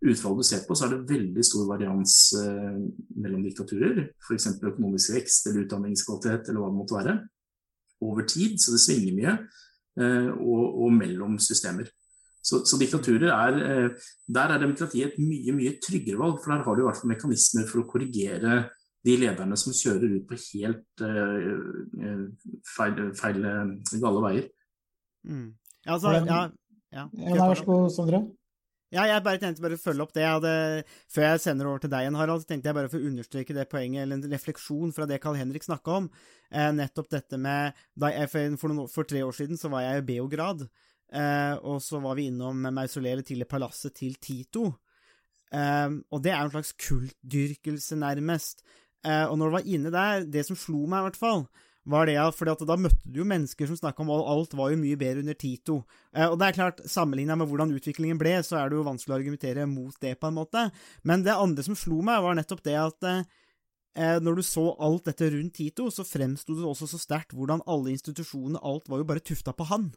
utfall 0.00 0.38
du 0.38 0.44
ser 0.46 0.62
på, 0.64 0.76
så 0.76 0.86
er 0.86 0.94
det 0.94 1.10
veldig 1.10 1.44
stor 1.44 1.66
varians 1.68 2.14
eh, 2.40 2.76
mellom 3.20 3.44
diktaturer. 3.44 4.02
F.eks. 4.24 4.48
økonomisk 4.56 5.14
vekst 5.16 5.48
eller 5.50 5.66
utdanningskvalitet 5.66 6.48
eller 6.48 6.62
hva 6.62 6.70
det 6.70 6.78
måtte 6.78 6.96
være. 6.96 7.16
Over 8.06 8.24
tid, 8.28 8.56
så 8.62 8.72
det 8.74 8.82
svinger 8.84 9.16
mye. 9.18 9.34
Eh, 10.00 10.30
og, 10.32 10.62
og, 10.86 10.94
mellom 10.96 11.36
systemer. 11.42 11.90
Så, 12.40 12.62
så 12.64 12.78
diktaturer 12.80 13.28
er 13.34 13.58
eh, 13.60 14.06
Der 14.24 14.54
er 14.54 14.62
demokratiet 14.62 15.10
et 15.10 15.20
mye, 15.20 15.52
mye 15.52 15.74
tryggere 15.84 16.20
valg, 16.22 16.40
for 16.40 16.54
der 16.54 16.64
har 16.64 16.76
du 16.76 16.84
i 16.84 16.88
hvert 16.88 17.00
fall 17.02 17.12
mekanismer 17.12 17.68
for 17.68 17.82
å 17.82 17.88
korrigere 17.90 18.62
de 19.04 19.16
lederne 19.16 19.56
som 19.56 19.72
kjører 19.72 20.16
ut 20.18 20.26
på 20.28 20.36
helt 20.36 21.02
feil, 22.68 22.98
feil 23.16 23.38
gale 23.40 24.24
veier. 24.26 24.50
Mm. 25.24 25.46
Altså, 25.88 26.12
ja, 26.18 26.42
ja. 26.92 27.06
ja, 27.16 27.36
vær 27.40 27.56
så 27.56 27.64
god, 27.64 27.86
Sondre. 27.94 28.20
Ja, 28.90 29.04
jeg 29.06 29.22
bare 29.22 29.38
tenkte 29.38 29.62
bare 29.62 29.76
å 29.78 29.80
følge 29.80 30.02
opp 30.02 30.12
det. 30.16 30.24
Jeg 30.24 30.34
hadde, 30.34 30.52
før 31.14 31.26
jeg 31.28 31.42
sender 31.44 31.68
over 31.70 31.82
til 31.82 31.92
deg 31.92 32.02
igjen, 32.02 32.16
Harald, 32.18 32.42
tenkte 32.48 32.70
jeg 32.70 32.76
bare 32.76 32.90
å 32.90 33.02
understreke 33.10 33.54
det 33.54 33.68
poenget, 33.70 34.02
eller 34.02 34.18
en 34.18 34.32
refleksjon 34.32 34.90
fra 34.96 35.06
det 35.06 35.20
Carl 35.22 35.38
Henrik 35.38 35.66
snakka 35.66 35.98
om. 36.00 36.08
Eh, 36.50 36.72
nettopp 36.74 37.12
dette 37.14 37.38
med 37.38 37.70
jeg, 38.02 38.30
for, 38.32 38.72
noen, 38.72 38.90
for, 38.90 39.06
tre 39.06 39.22
år 39.22 39.36
siden 39.36 39.60
så 39.60 39.70
var 39.70 39.84
jeg 39.84 40.02
i 40.02 40.06
Beograd, 40.08 40.66
eh, 41.14 41.54
og 41.62 41.78
så 41.86 42.02
var 42.02 42.18
vi 42.18 42.26
innom 42.32 42.66
mausoleet 42.66 43.22
til 43.30 43.46
palasset 43.46 43.94
til 44.00 44.18
Tito. 44.18 44.66
Eh, 45.54 45.88
og 46.10 46.26
det 46.26 46.34
er 46.34 46.42
en 46.42 46.54
slags 46.56 46.74
kultdyrkelse, 46.82 47.98
nærmest. 48.00 48.66
og 49.06 49.38
når 49.38 49.46
du 49.46 49.54
var 49.54 49.68
inne 49.70 49.90
der, 49.94 50.26
det 50.26 50.42
som 50.44 50.58
slo 50.58 50.82
meg, 50.84 50.98
i 50.98 51.06
hvert 51.06 51.22
fall, 51.22 51.46
var 51.90 52.08
det 52.08 52.16
at, 52.22 52.36
fordi 52.36 52.52
at 52.54 52.62
da 52.68 52.76
møtte 52.78 53.10
du 53.10 53.20
jo 53.20 53.26
mennesker 53.28 53.68
som 53.68 53.78
snakka 53.78 54.04
om 54.04 54.12
at 54.14 54.28
alt 54.32 54.56
var 54.58 54.72
jo 54.72 54.80
mye 54.80 54.98
bedre 55.00 55.24
under 55.24 55.36
Tito. 55.38 55.80
Eh, 56.14 56.26
og 56.26 56.38
det 56.40 56.48
er 56.48 56.56
klart, 56.56 56.82
sammenligna 56.88 57.36
med 57.38 57.50
hvordan 57.50 57.74
utviklingen 57.76 58.20
ble, 58.20 58.36
så 58.46 58.60
er 58.60 58.70
det 58.70 58.78
jo 58.78 58.86
vanskelig 58.86 59.14
å 59.14 59.18
argumentere 59.18 59.68
mot 59.70 59.96
det, 60.02 60.16
på 60.20 60.30
en 60.30 60.38
måte. 60.38 60.66
Men 61.06 61.24
det 61.26 61.36
andre 61.36 61.64
som 61.66 61.78
slo 61.78 62.00
meg, 62.06 62.22
var 62.24 62.38
nettopp 62.38 62.62
det 62.66 62.76
at 62.80 63.08
eh, 63.10 64.18
når 64.22 64.40
du 64.40 64.44
så 64.46 64.68
alt 64.82 65.10
dette 65.10 65.32
rundt 65.34 65.56
Tito, 65.58 65.88
så 65.92 66.06
fremsto 66.06 66.56
det 66.58 66.68
også 66.68 66.90
så 66.92 67.00
sterkt 67.00 67.34
hvordan 67.36 67.64
alle 67.70 67.94
institusjonene, 67.96 68.62
alt 68.62 68.88
var 68.90 69.02
jo 69.02 69.08
bare 69.10 69.24
tufta 69.24 69.56
på 69.56 69.66
han. 69.72 69.90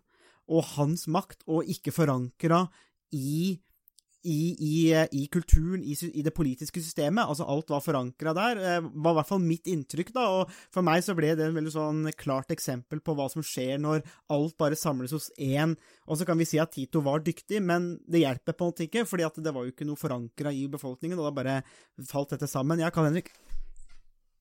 Og 0.52 0.66
hans 0.76 1.06
makt, 1.08 1.46
og 1.48 1.70
ikke 1.72 1.94
forankra 1.96 2.66
i 3.14 3.60
i, 4.24 4.56
i, 4.56 4.74
i, 5.12 5.24
kulturen, 5.32 5.84
i, 5.84 5.96
i, 6.10 6.24
det 6.24 6.34
politiske 6.36 6.82
systemet. 6.84 7.26
Altså 7.26 7.48
alt 7.50 7.72
var 7.74 7.84
forankra 7.84 8.34
der, 8.38 8.62
var 8.92 9.14
i 9.14 9.18
hvert 9.20 9.30
fall 9.30 9.44
mitt 9.44 9.68
inntrykk, 9.70 10.14
da. 10.16 10.26
Og 10.40 10.54
for 10.74 10.86
meg 10.86 11.04
så 11.06 11.16
ble 11.18 11.34
det 11.38 11.48
en 11.48 11.58
veldig 11.58 11.74
sånn 11.76 12.04
klart 12.20 12.54
eksempel 12.56 13.04
på 13.04 13.16
hva 13.18 13.30
som 13.32 13.46
skjer 13.46 13.82
når 13.84 14.04
alt 14.34 14.58
bare 14.60 14.80
samles 14.80 15.16
hos 15.16 15.30
én. 15.38 15.76
Og 16.08 16.20
så 16.20 16.28
kan 16.28 16.40
vi 16.40 16.48
si 16.48 16.62
at 16.62 16.74
Tito 16.76 17.04
var 17.04 17.24
dyktig, 17.26 17.62
men 17.64 17.94
det 18.08 18.24
hjelper 18.24 18.56
på 18.56 18.68
en 18.68 18.74
måte 18.74 18.88
ikke, 18.88 19.08
fordi 19.10 19.28
at 19.28 19.42
det 19.44 19.56
var 19.56 19.68
jo 19.68 19.76
ikke 19.76 19.88
noe 19.88 20.00
forankra 20.00 20.54
i 20.56 20.68
befolkningen, 20.72 21.20
og 21.20 21.30
da 21.30 21.36
bare 21.42 21.60
falt 22.10 22.36
dette 22.36 22.50
sammen. 22.50 22.82
Ja, 22.84 22.92
Karl 22.94 23.12
Henrik? 23.12 23.34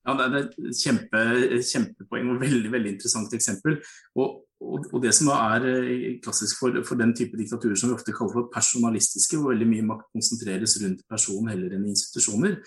Ja, 0.02 0.16
Det 0.18 0.24
er 0.26 0.38
et 0.42 0.78
kjempe, 0.78 1.20
kjempepoeng 1.62 2.32
og 2.32 2.40
veldig 2.42 2.70
veldig 2.72 2.96
interessant 2.96 3.34
eksempel. 3.36 3.78
Og, 4.18 4.40
og, 4.62 5.02
Det 5.02 5.12
som 5.16 5.28
da 5.30 5.38
er 5.56 6.18
klassisk 6.24 6.60
for, 6.60 6.78
for, 6.86 7.00
den 7.00 7.14
type 7.16 7.38
diktaturer 7.38 7.78
som 7.78 7.90
vi 7.90 7.98
ofte 7.98 8.14
kaller 8.16 8.36
for 8.36 8.50
personalistiske, 8.52 9.38
hvor 9.38 9.52
veldig 9.52 9.68
mye 9.68 9.88
makt 9.90 10.08
konsentreres 10.14 10.78
rundt 10.82 11.04
personen 11.10 11.52
heller 11.52 11.76
enn 11.76 11.88
institusjoner, 11.90 12.58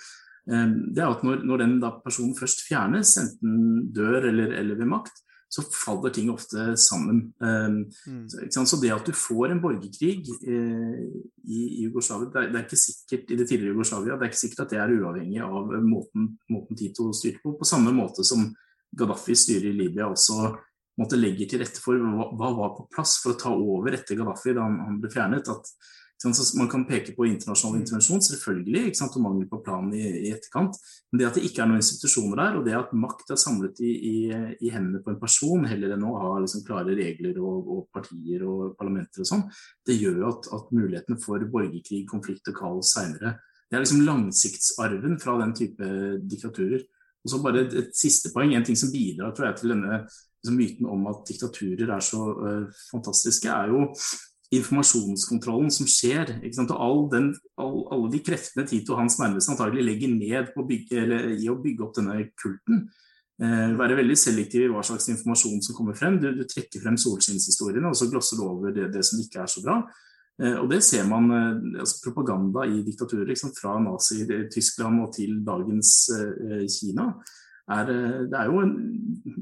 det 0.46 1.02
er 1.02 1.10
at 1.10 1.24
når, 1.26 1.40
når 1.48 1.62
den 1.64 1.80
personen 2.04 2.36
først 2.38 2.60
fjernes, 2.68 3.16
enten 3.18 3.88
dør 3.96 4.28
eller, 4.30 4.52
eller 4.60 4.78
ved 4.78 4.92
makt, 4.92 5.24
så 5.56 5.64
faller 5.72 6.12
ting 6.14 6.30
ofte 6.34 6.74
sammen. 6.80 7.22
Mm. 7.40 8.26
Så 8.52 8.80
det 8.82 8.92
at 8.94 9.08
du 9.08 9.14
får 9.16 9.54
en 9.54 9.62
borgerkrig 9.64 10.26
eh, 10.48 11.02
i, 11.46 11.60
i 11.80 11.84
Jugoslavia, 11.86 12.30
det 12.34 12.42
er, 12.42 12.52
det 12.52 12.60
er, 12.60 12.66
ikke 12.66 12.82
sikkert 12.82 13.32
i 13.32 13.40
det 13.40 13.48
tidligere 13.50 13.76
Jugoslavia, 13.76 14.18
det 14.18 14.26
er 14.26 14.34
ikke 14.34 14.42
sikkert 14.42 14.66
at 14.66 14.74
det 14.74 14.82
er 14.82 14.96
uavhengig 14.98 15.42
av 15.46 15.76
måten, 15.86 16.32
måten 16.52 16.80
Tito 16.80 17.12
styrte 17.16 17.44
på, 17.44 17.56
på 17.60 17.68
samme 17.68 17.94
måte 17.96 18.26
som 18.28 18.50
Gaddafi 18.96 19.36
styrer 19.38 19.70
i 19.72 19.78
Libya 19.78 20.10
også 20.10 20.52
måtte 21.00 21.20
legge 21.20 21.48
til 21.50 21.62
rette 21.62 21.82
for 21.84 22.00
hva, 22.00 22.30
hva 22.38 22.54
var 22.56 22.74
på 22.78 22.88
plass 22.94 23.18
for 23.24 23.34
å 23.34 23.40
ta 23.40 23.52
over 23.52 23.98
etter 23.98 24.18
Gaddafi 24.20 24.56
da 24.56 24.66
han, 24.66 24.80
han 24.86 25.00
ble 25.04 25.12
fjernet. 25.12 25.52
at 25.52 25.74
så 26.18 26.58
Man 26.58 26.70
kan 26.70 26.86
peke 26.88 27.12
på 27.16 27.26
internasjonal 27.28 27.82
intervensjon, 27.82 28.22
selvfølgelig, 28.24 28.94
og 29.04 29.22
mangel 29.22 29.48
på 29.50 29.60
plan 29.66 29.92
i, 29.94 30.04
i, 30.26 30.32
etterkant. 30.32 30.78
Men 31.12 31.20
det 31.20 31.28
at 31.28 31.38
det 31.38 31.44
ikke 31.46 31.62
er 31.62 31.70
noen 31.70 31.84
institusjoner 31.84 32.40
der, 32.40 32.58
og 32.58 32.66
det 32.66 32.78
at 32.78 32.94
makt 32.96 33.34
er 33.36 33.42
samlet 33.42 33.82
i, 33.84 33.92
i, 33.92 34.16
i 34.64 34.72
hendene 34.72 35.04
på 35.04 35.12
en 35.12 35.20
person, 35.20 35.68
heller 35.68 35.94
enn 35.94 36.08
å 36.08 36.16
ha 36.22 36.32
liksom 36.40 36.64
klare 36.68 36.96
regler 36.98 37.38
og, 37.44 37.68
og, 37.68 37.84
partier 37.94 38.46
og 38.48 38.78
parlamenter 38.80 39.26
og 39.26 39.30
sånn, 39.30 39.44
det 39.86 40.00
gjør 40.00 40.24
at, 40.32 40.50
at 40.56 40.72
mulighetene 40.76 41.20
for 41.22 41.46
borgerkrig, 41.52 42.06
konflikt 42.10 42.48
og 42.52 42.58
kaos 42.62 42.96
seinere 42.96 43.36
Det 43.70 43.76
er 43.76 43.84
liksom 43.84 44.06
langsiktsarven 44.08 45.20
fra 45.20 45.36
den 45.44 45.54
type 45.58 45.90
diktaturer. 46.32 46.86
Og 47.26 47.32
så 47.32 47.42
bare 47.42 47.66
et, 47.66 47.74
et, 47.82 47.94
siste 47.98 48.32
poeng, 48.34 48.54
en 48.54 48.66
ting 48.66 48.78
som 48.78 48.92
bidrar 48.94 49.34
tror 49.36 49.50
jeg, 49.50 49.60
til 49.62 49.74
denne 49.74 50.04
liksom, 50.46 50.62
myten 50.62 50.90
om 50.92 51.10
at 51.12 51.26
diktaturer 51.28 51.92
er 51.98 52.04
så 52.04 52.22
uh, 52.38 52.86
fantastiske, 52.92 53.50
er 53.50 53.74
jo 53.74 53.90
informasjonskontrollen 54.54 55.72
som 55.74 55.88
skjer. 55.90 56.36
Og 56.46 56.76
all 56.76 57.02
den, 57.12 57.32
all, 57.62 57.80
alle 57.94 58.12
de 58.14 58.22
kreftene 58.26 58.68
Tito 58.70 58.94
og 58.94 59.02
hans 59.04 59.18
nærmeste 59.20 59.56
antagelig 59.56 59.86
legger 59.88 60.14
ned 60.14 60.54
bygge, 60.56 61.06
i 61.42 61.50
å 61.50 61.58
bygge 61.62 61.86
opp 61.86 61.98
denne 61.98 62.20
kulten. 62.40 62.88
Uh, 63.42 63.74
være 63.76 63.98
veldig 64.00 64.16
selektiv 64.16 64.64
i 64.64 64.72
hva 64.72 64.84
slags 64.86 65.10
informasjon 65.12 65.64
som 65.66 65.76
kommer 65.78 65.98
frem. 65.98 66.20
Du, 66.22 66.30
du 66.38 66.46
trekker 66.48 66.84
frem 66.84 66.98
solskinnshistoriene, 67.00 67.90
og 67.90 67.98
så 68.00 68.10
glosser 68.12 68.40
du 68.40 68.46
over 68.48 68.76
det, 68.76 68.92
det, 68.94 69.04
som 69.08 69.20
ikke 69.20 69.42
er 69.44 69.52
så 69.52 69.64
bra. 69.66 69.80
Uh, 70.40 70.58
og 70.62 70.70
det 70.72 70.82
ser 70.86 71.08
man 71.10 71.28
uh, 71.34 71.82
altså 71.82 72.04
propaganda 72.06 72.68
i 72.70 72.84
diktaturer, 72.86 73.36
fra 73.58 73.76
Nazi-Tyskland 73.84 75.04
og 75.04 75.12
til 75.18 75.42
dagens 75.48 75.98
Kina. 76.78 77.10
Er, 77.72 77.90
eh, 77.90 78.24
det 78.30 78.40
er 78.40 78.52
jo 78.52 78.62
en, 78.62 78.74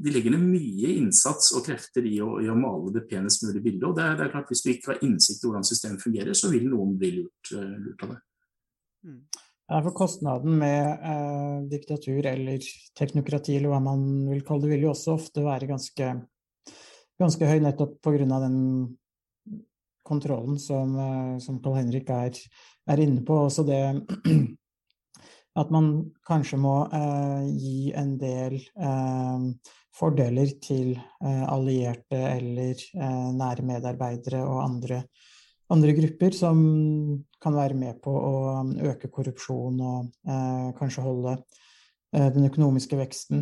De 0.04 0.12
legger 0.12 0.32
ned 0.32 0.44
mye 0.48 0.92
innsats 0.98 1.52
og 1.56 1.64
krefter 1.66 2.06
i 2.08 2.16
å, 2.24 2.38
i 2.40 2.48
å 2.48 2.56
male 2.56 2.92
det 2.94 3.04
penest 3.10 3.44
mulige 3.44 3.64
bildet. 3.66 3.88
og 3.88 3.96
det 3.98 4.04
er, 4.04 4.18
det 4.18 4.26
er, 4.26 4.32
klart 4.32 4.52
Hvis 4.52 4.64
du 4.64 4.70
ikke 4.72 4.92
har 4.94 5.04
innsikt 5.04 5.44
i 5.44 5.48
hvordan 5.48 5.66
systemet 5.68 6.04
fungerer, 6.04 6.36
så 6.36 6.52
vil 6.52 6.68
noen 6.70 6.94
bli 7.00 7.10
lurt, 7.18 7.52
eh, 7.52 7.74
lurt 7.86 8.06
av 8.06 8.14
det. 8.14 8.20
Ja, 9.64 9.80
for 9.80 9.94
kostnaden 9.96 10.58
med 10.60 11.06
eh, 11.10 11.60
diktatur 11.72 12.26
eller 12.28 12.64
teknokrati, 12.98 13.56
eller 13.56 13.72
hva 13.72 13.80
man 13.84 14.04
vil 14.28 14.44
kalle 14.44 14.66
det, 14.66 14.74
vil 14.74 14.86
jo 14.86 14.92
også 14.92 15.16
ofte 15.16 15.44
være 15.44 15.68
ganske, 15.70 16.10
ganske 17.20 17.48
høy, 17.48 17.58
nettopp 17.64 17.96
pga. 18.04 18.40
den 18.44 18.58
kontrollen 20.04 20.58
som, 20.60 20.96
eh, 21.00 21.38
som 21.38 21.62
Carl 21.64 21.78
Henrik 21.80 22.10
er, 22.12 22.36
er, 22.88 23.00
inne 23.00 23.24
på. 23.24 23.38
Også 23.46 23.64
det 23.64 23.80
at 25.54 25.70
man 25.70 25.90
kanskje 26.26 26.58
må 26.58 26.76
eh, 26.90 27.48
gi 27.54 27.92
en 27.94 28.14
del 28.18 28.58
eh, 28.58 29.72
fordeler 29.94 30.56
til 30.62 30.94
eh, 30.96 31.44
allierte 31.50 32.18
eller 32.18 32.74
eh, 32.74 33.28
nære 33.38 33.66
medarbeidere 33.66 34.42
og 34.46 34.62
andre, 34.64 35.02
andre, 35.70 35.94
grupper 35.96 36.34
som 36.36 36.58
kan 37.42 37.54
være 37.56 37.78
med 37.78 38.00
på 38.02 38.14
å 38.14 38.34
øke 38.90 39.10
korrupsjon 39.14 39.78
og 39.80 40.10
eh, 40.26 40.72
kanskje 40.78 41.06
holde 41.06 41.38
den 42.14 42.46
økonomiske 42.46 42.94
veksten 42.94 43.40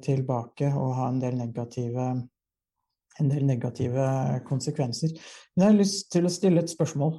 tilbake 0.00 0.70
og 0.72 0.94
ha 0.96 1.10
en 1.10 1.18
del 1.20 1.34
negative 1.36 2.06
en 3.20 3.28
del 3.28 3.44
negative 3.44 4.06
konsekvenser. 4.48 5.12
Men 5.52 5.60
jeg 5.60 5.68
har 5.68 5.76
lyst 5.76 6.08
til 6.14 6.24
å 6.24 6.32
stille 6.32 6.62
et 6.64 6.72
spørsmål. 6.72 7.18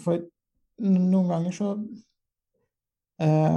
For 0.00 0.24
noen 0.88 1.28
ganger 1.28 1.52
så 1.58 1.68
eh, 3.22 3.56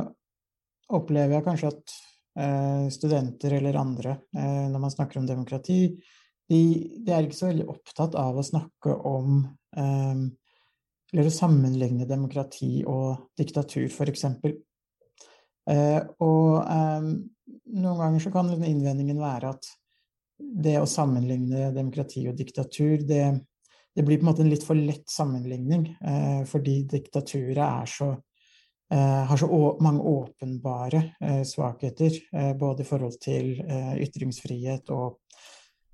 opplever 0.96 1.38
jeg 1.38 1.46
kanskje 1.46 1.72
at 1.74 1.96
eh, 2.40 2.86
studenter 2.94 3.58
eller 3.60 3.80
andre, 3.80 4.16
eh, 4.36 4.66
når 4.72 4.84
man 4.86 4.94
snakker 4.94 5.22
om 5.22 5.28
demokrati, 5.30 5.82
de, 6.50 6.62
de, 6.98 7.14
er 7.14 7.28
ikke 7.28 7.38
så 7.38 7.52
veldig 7.52 7.68
opptatt 7.70 8.16
av 8.18 8.40
å 8.40 8.46
snakke 8.46 8.96
om 9.06 9.44
eh, 9.78 10.28
Eller 11.10 11.26
å 11.26 11.34
sammenligne 11.34 12.06
demokrati 12.06 12.84
og 12.86 13.32
diktatur, 13.38 13.88
f.eks. 13.90 14.26
Eh, 15.70 16.02
og 16.22 16.60
eh, 16.62 17.08
noen 17.80 18.02
ganger 18.02 18.22
så 18.22 18.32
kan 18.34 18.52
innvendingen 18.54 19.18
være 19.18 19.54
at 19.56 19.70
det 20.40 20.78
å 20.80 20.88
sammenligne 20.90 21.72
demokrati 21.76 22.28
og 22.30 22.38
diktatur, 22.38 23.02
det, 23.10 23.24
det 23.96 24.06
blir 24.06 24.20
på 24.20 24.24
en 24.24 24.30
måte 24.30 24.46
en 24.46 24.52
litt 24.54 24.66
for 24.66 24.78
lett 24.78 25.10
sammenligning, 25.12 25.88
eh, 26.00 26.42
fordi 26.50 26.84
diktaturet 26.90 27.66
er 27.66 27.90
så 27.90 28.14
har 28.98 29.38
så 29.38 29.78
mange 29.82 30.02
åpenbare 30.02 31.04
eh, 31.22 31.44
svakheter, 31.44 32.12
eh, 32.34 32.54
både 32.58 32.82
i 32.82 32.86
forhold 32.86 33.20
til 33.22 33.52
ytringsfrihet 34.02 34.90
og 34.90 35.20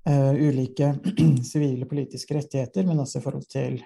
ulike 0.06 0.92
sivile 1.52 1.86
politiske 1.90 2.36
rettigheter, 2.36 2.86
men 2.86 3.00
også 3.02 3.18
i 3.18 3.22
forhold 3.24 3.48
til, 3.50 3.80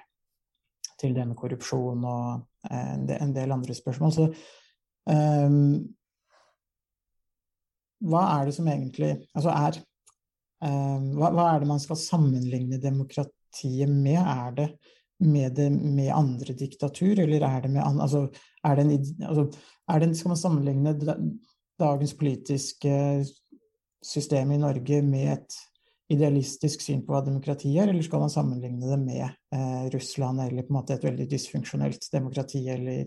til 1.01 1.15
det 1.17 1.25
med 1.27 1.37
korrupsjon 1.37 2.05
og 2.05 2.43
en 2.71 3.33
del 3.33 3.55
andre 3.57 3.75
spørsmål. 3.75 4.13
Så 4.13 4.27
um, 5.09 5.79
hva 8.05 8.25
er 8.35 8.51
det 8.51 8.55
som 8.57 8.69
egentlig 8.69 9.15
Altså 9.33 9.55
er 9.55 9.81
um, 10.61 11.09
hva, 11.17 11.33
hva, 11.33 11.47
er 11.55 11.63
det 11.63 11.71
man 11.73 11.81
skal 11.81 11.97
sammenligne 11.97 12.81
demokratiet 12.83 13.89
med? 13.89 14.21
Er 14.21 14.55
det 14.59 14.69
med, 15.21 15.55
det, 15.57 15.71
med 15.71 16.13
andre 16.15 16.55
diktatur, 16.57 17.21
eller 17.21 17.45
er 17.47 17.65
det 17.65 17.71
med 17.75 17.85
altså, 17.85 18.27
er 18.65 18.77
det 18.77 18.85
en, 18.87 18.93
altså, 19.29 19.47
er 19.89 19.99
det, 20.01 20.17
Skal 20.17 20.33
man 20.33 20.41
sammenligne 20.41 20.95
dagens 21.81 22.15
politiske 22.15 23.25
system 24.05 24.53
i 24.53 24.61
Norge 24.61 25.03
med 25.03 25.33
et 25.33 25.59
idealistisk 26.11 26.83
syn 26.83 27.05
på 27.07 27.15
hva 27.15 27.23
demokrati 27.25 27.71
er, 27.79 27.91
eller 27.91 28.03
skal 28.03 28.25
man 28.25 28.33
sammenligne 28.33 28.89
det 28.91 28.99
med 28.99 29.27
eh, 29.55 29.85
Russland 29.95 30.43
eller 30.43 30.67
på 30.67 30.73
en 30.73 30.79
måte 30.81 30.97
et 30.97 31.05
veldig 31.07 31.29
dysfunksjonelt 31.31 32.09
demokrati 32.13 32.65
eller 32.73 33.05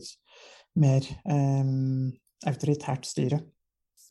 mer 0.80 1.10
eh, 1.28 1.74
autoritært 2.48 3.10
styre? 3.10 3.42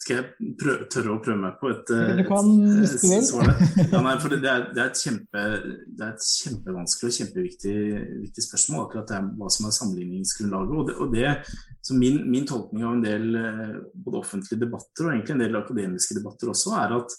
Skal 0.02 0.16
jeg 0.18 0.52
prøve, 0.58 0.86
tørre 0.90 1.12
å 1.14 1.20
prøve 1.22 1.38
meg 1.38 1.58
på 1.60 1.68
et, 1.70 1.90
et, 1.94 2.20
et, 2.24 2.94
et 3.06 3.26
svar 3.28 3.52
Ja, 3.92 4.00
nei, 4.02 4.16
det 4.18 4.38
er, 4.50 4.64
det, 4.74 4.80
er 4.80 4.88
et 4.88 4.98
kjempe, 4.98 5.42
det 5.86 6.02
er 6.02 6.16
et 6.16 6.24
kjempevanskelig 6.26 7.10
og 7.12 7.18
kjempeviktig 7.20 8.44
spørsmål, 8.48 8.86
akkurat 8.88 9.12
det 9.12 9.20
hva 9.38 9.50
som 9.52 9.68
er 9.68 9.76
sammenligningsgrunnlaget. 9.76 10.74
Og 10.74 10.88
det, 10.88 10.96
og 10.98 11.14
det 11.14 12.00
min, 12.00 12.18
min, 12.32 12.48
tolkning 12.48 12.82
av 12.88 12.96
en 12.96 13.04
del 13.04 13.38
eh, 13.38 13.78
både 13.94 14.24
offentlige 14.24 14.64
debatter 14.64 15.06
og 15.06 15.12
egentlig 15.12 15.36
en 15.36 15.44
del 15.44 15.60
akademiske 15.60 16.18
debatter 16.18 16.50
også, 16.50 16.74
er 16.80 16.98
at 16.98 17.16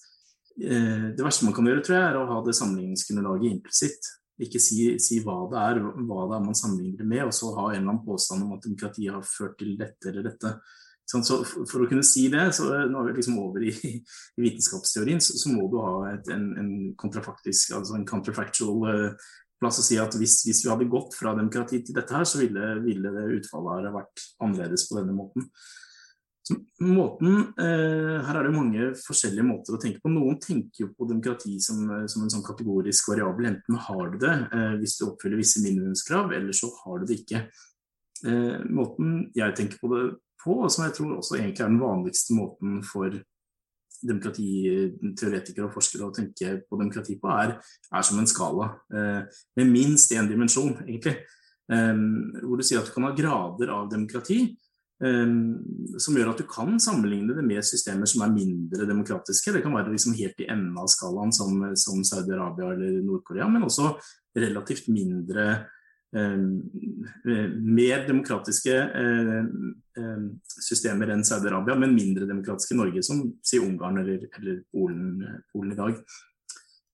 eh, 0.60 1.08
det 1.16 1.24
verste 1.24 1.48
man 1.48 1.56
kan 1.56 1.72
gjøre, 1.72 1.88
tror 1.88 2.00
jeg, 2.00 2.06
er 2.10 2.20
å 2.20 2.28
ha 2.34 2.44
det 2.44 2.60
sammenligningsgrunnlaget 2.60 3.60
implisitt. 3.62 4.14
Ikke 4.44 4.60
si, 4.60 4.90
si, 5.00 5.24
hva 5.24 5.40
det 5.52 5.66
er, 5.70 5.84
hva 6.04 6.28
det 6.28 6.40
er 6.42 6.48
man 6.50 6.58
sammenligner 6.58 7.08
med, 7.08 7.28
og 7.30 7.36
så 7.38 7.56
ha 7.56 7.70
en 7.70 7.78
eller 7.78 7.94
annen 7.94 8.04
påstand 8.04 8.44
om 8.44 8.56
at 8.58 8.66
demokratiet 8.66 9.14
har 9.14 9.24
ført 9.24 9.60
til 9.62 9.78
dette 9.80 10.12
eller 10.12 10.34
dette. 10.34 10.58
Så 11.04 11.20
for 11.44 11.84
å 11.84 11.88
kunne 11.90 12.06
si 12.08 12.26
det, 12.32 12.48
så 12.56 12.70
nå 12.90 13.02
er 13.02 13.12
vi 13.12 13.20
liksom 13.20 13.38
over 13.42 13.66
i, 13.68 13.74
i 14.38 14.44
vitenskapsteorien, 14.46 15.22
så, 15.22 15.36
så, 15.38 15.52
må 15.54 15.68
du 15.70 15.78
ha 15.84 16.14
et, 16.14 16.30
en, 16.34 16.50
en 16.58 16.74
kontrafaktisk, 17.00 17.76
altså 17.78 17.98
en 18.00 18.08
counterfactual 18.08 18.88
uh, 18.88 19.32
plass 19.64 19.80
å 19.80 19.86
si 19.86 20.00
at 20.02 20.16
hvis, 20.20 20.42
hvis, 20.48 20.64
vi 20.66 20.72
hadde 20.72 20.90
gått 20.92 21.16
fra 21.18 21.36
demokrati 21.38 21.82
til 21.84 21.96
dette 21.96 22.16
her, 22.16 22.28
så 22.28 22.42
ville, 22.42 22.76
ville 22.84 23.14
utfallet 23.38 23.94
vært 23.94 24.28
annerledes 24.44 24.88
på 24.90 25.00
denne 25.00 25.16
måten. 25.16 25.48
Så 26.44 26.58
måten, 26.84 27.54
eh, 27.56 28.18
Her 28.28 28.36
er 28.36 28.44
det 28.44 28.52
mange 28.52 28.90
forskjellige 29.00 29.46
måter 29.48 29.78
å 29.78 29.80
tenke 29.80 30.02
på. 30.04 30.12
Noen 30.12 30.42
tenker 30.44 30.84
jo 30.84 30.90
på 30.92 31.08
demokrati 31.08 31.56
som, 31.64 31.86
som 32.12 32.26
en 32.26 32.34
sånn 32.34 32.44
kategorisk 32.44 33.14
variabel. 33.14 33.48
Enten 33.54 33.80
har 33.80 34.12
du 34.12 34.18
det 34.20 34.34
eh, 34.52 34.74
hvis 34.82 34.98
du 35.00 35.06
oppfyller 35.08 35.40
visse 35.40 35.64
minimumskrav, 35.64 36.36
eller 36.36 36.58
så 36.58 36.68
har 36.82 37.00
du 37.00 37.08
det 37.08 37.22
ikke. 37.22 37.46
Eh, 38.28 38.60
måten 38.68 39.32
jeg 39.36 39.56
tenker 39.56 39.80
på 39.80 39.94
det 39.94 40.04
på, 40.44 40.58
og 40.64 40.72
som 40.72 40.86
jeg 40.88 40.98
tror 40.98 41.18
også 41.18 41.38
egentlig 41.40 41.64
er 41.64 41.72
den 41.72 41.82
vanligste 41.82 42.36
måten 42.38 42.82
for 42.88 43.16
demokratiteoretikere 44.04 45.68
og 45.68 45.76
forskere 45.78 46.08
å 46.08 46.16
tenke 46.16 46.58
på 46.68 46.80
demokrati 46.80 47.16
på, 47.20 47.30
er, 47.32 47.56
er 47.94 48.06
som 48.06 48.20
en 48.20 48.30
skala 48.30 48.74
eh, 48.94 49.40
med 49.60 49.72
minst 49.72 50.12
én 50.16 50.28
dimensjon, 50.30 50.76
egentlig. 50.84 51.18
Eh, 51.72 51.96
hvor 52.44 52.60
du 52.60 52.66
sier 52.66 52.82
at 52.82 52.90
du 52.90 52.96
kan 52.96 53.08
ha 53.08 53.14
grader 53.16 53.72
av 53.74 53.90
demokrati. 53.92 54.42
Eh, 55.04 55.36
som 56.04 56.18
gjør 56.18 56.34
at 56.34 56.42
du 56.44 56.48
kan 56.50 56.76
sammenligne 56.84 57.36
det 57.38 57.46
med 57.48 57.64
systemer 57.68 58.10
som 58.10 58.26
er 58.26 58.36
mindre 58.36 58.88
demokratiske. 58.90 59.56
Det 59.56 59.64
kan 59.64 59.76
være 59.76 59.94
liksom 59.96 60.18
helt 60.20 60.44
i 60.44 60.50
enden 60.52 60.76
av 60.80 60.92
skalaen, 60.92 61.32
som, 61.36 61.64
som 61.80 62.04
Saudi-Arabia 62.08 62.74
eller 62.76 63.00
Nord-Korea, 63.06 63.48
men 63.52 63.70
også 63.70 63.94
relativt 64.40 64.92
mindre 64.92 65.48
eh, 65.54 65.80
mer 66.14 68.04
demokratiske 68.08 68.74
eh, 68.74 69.48
systemer 70.46 71.10
enn 71.14 71.26
Saudi-Arabia, 71.26 71.78
men 71.80 71.96
mindre 71.96 72.28
demokratiske 72.30 72.78
Norge, 72.78 73.02
som 73.06 73.24
sier 73.46 73.66
Ungarn 73.66 73.98
eller, 74.04 74.28
eller 74.38 74.62
Polen, 74.70 75.18
Polen, 75.52 75.74
i 75.74 75.80
dag. 75.80 75.98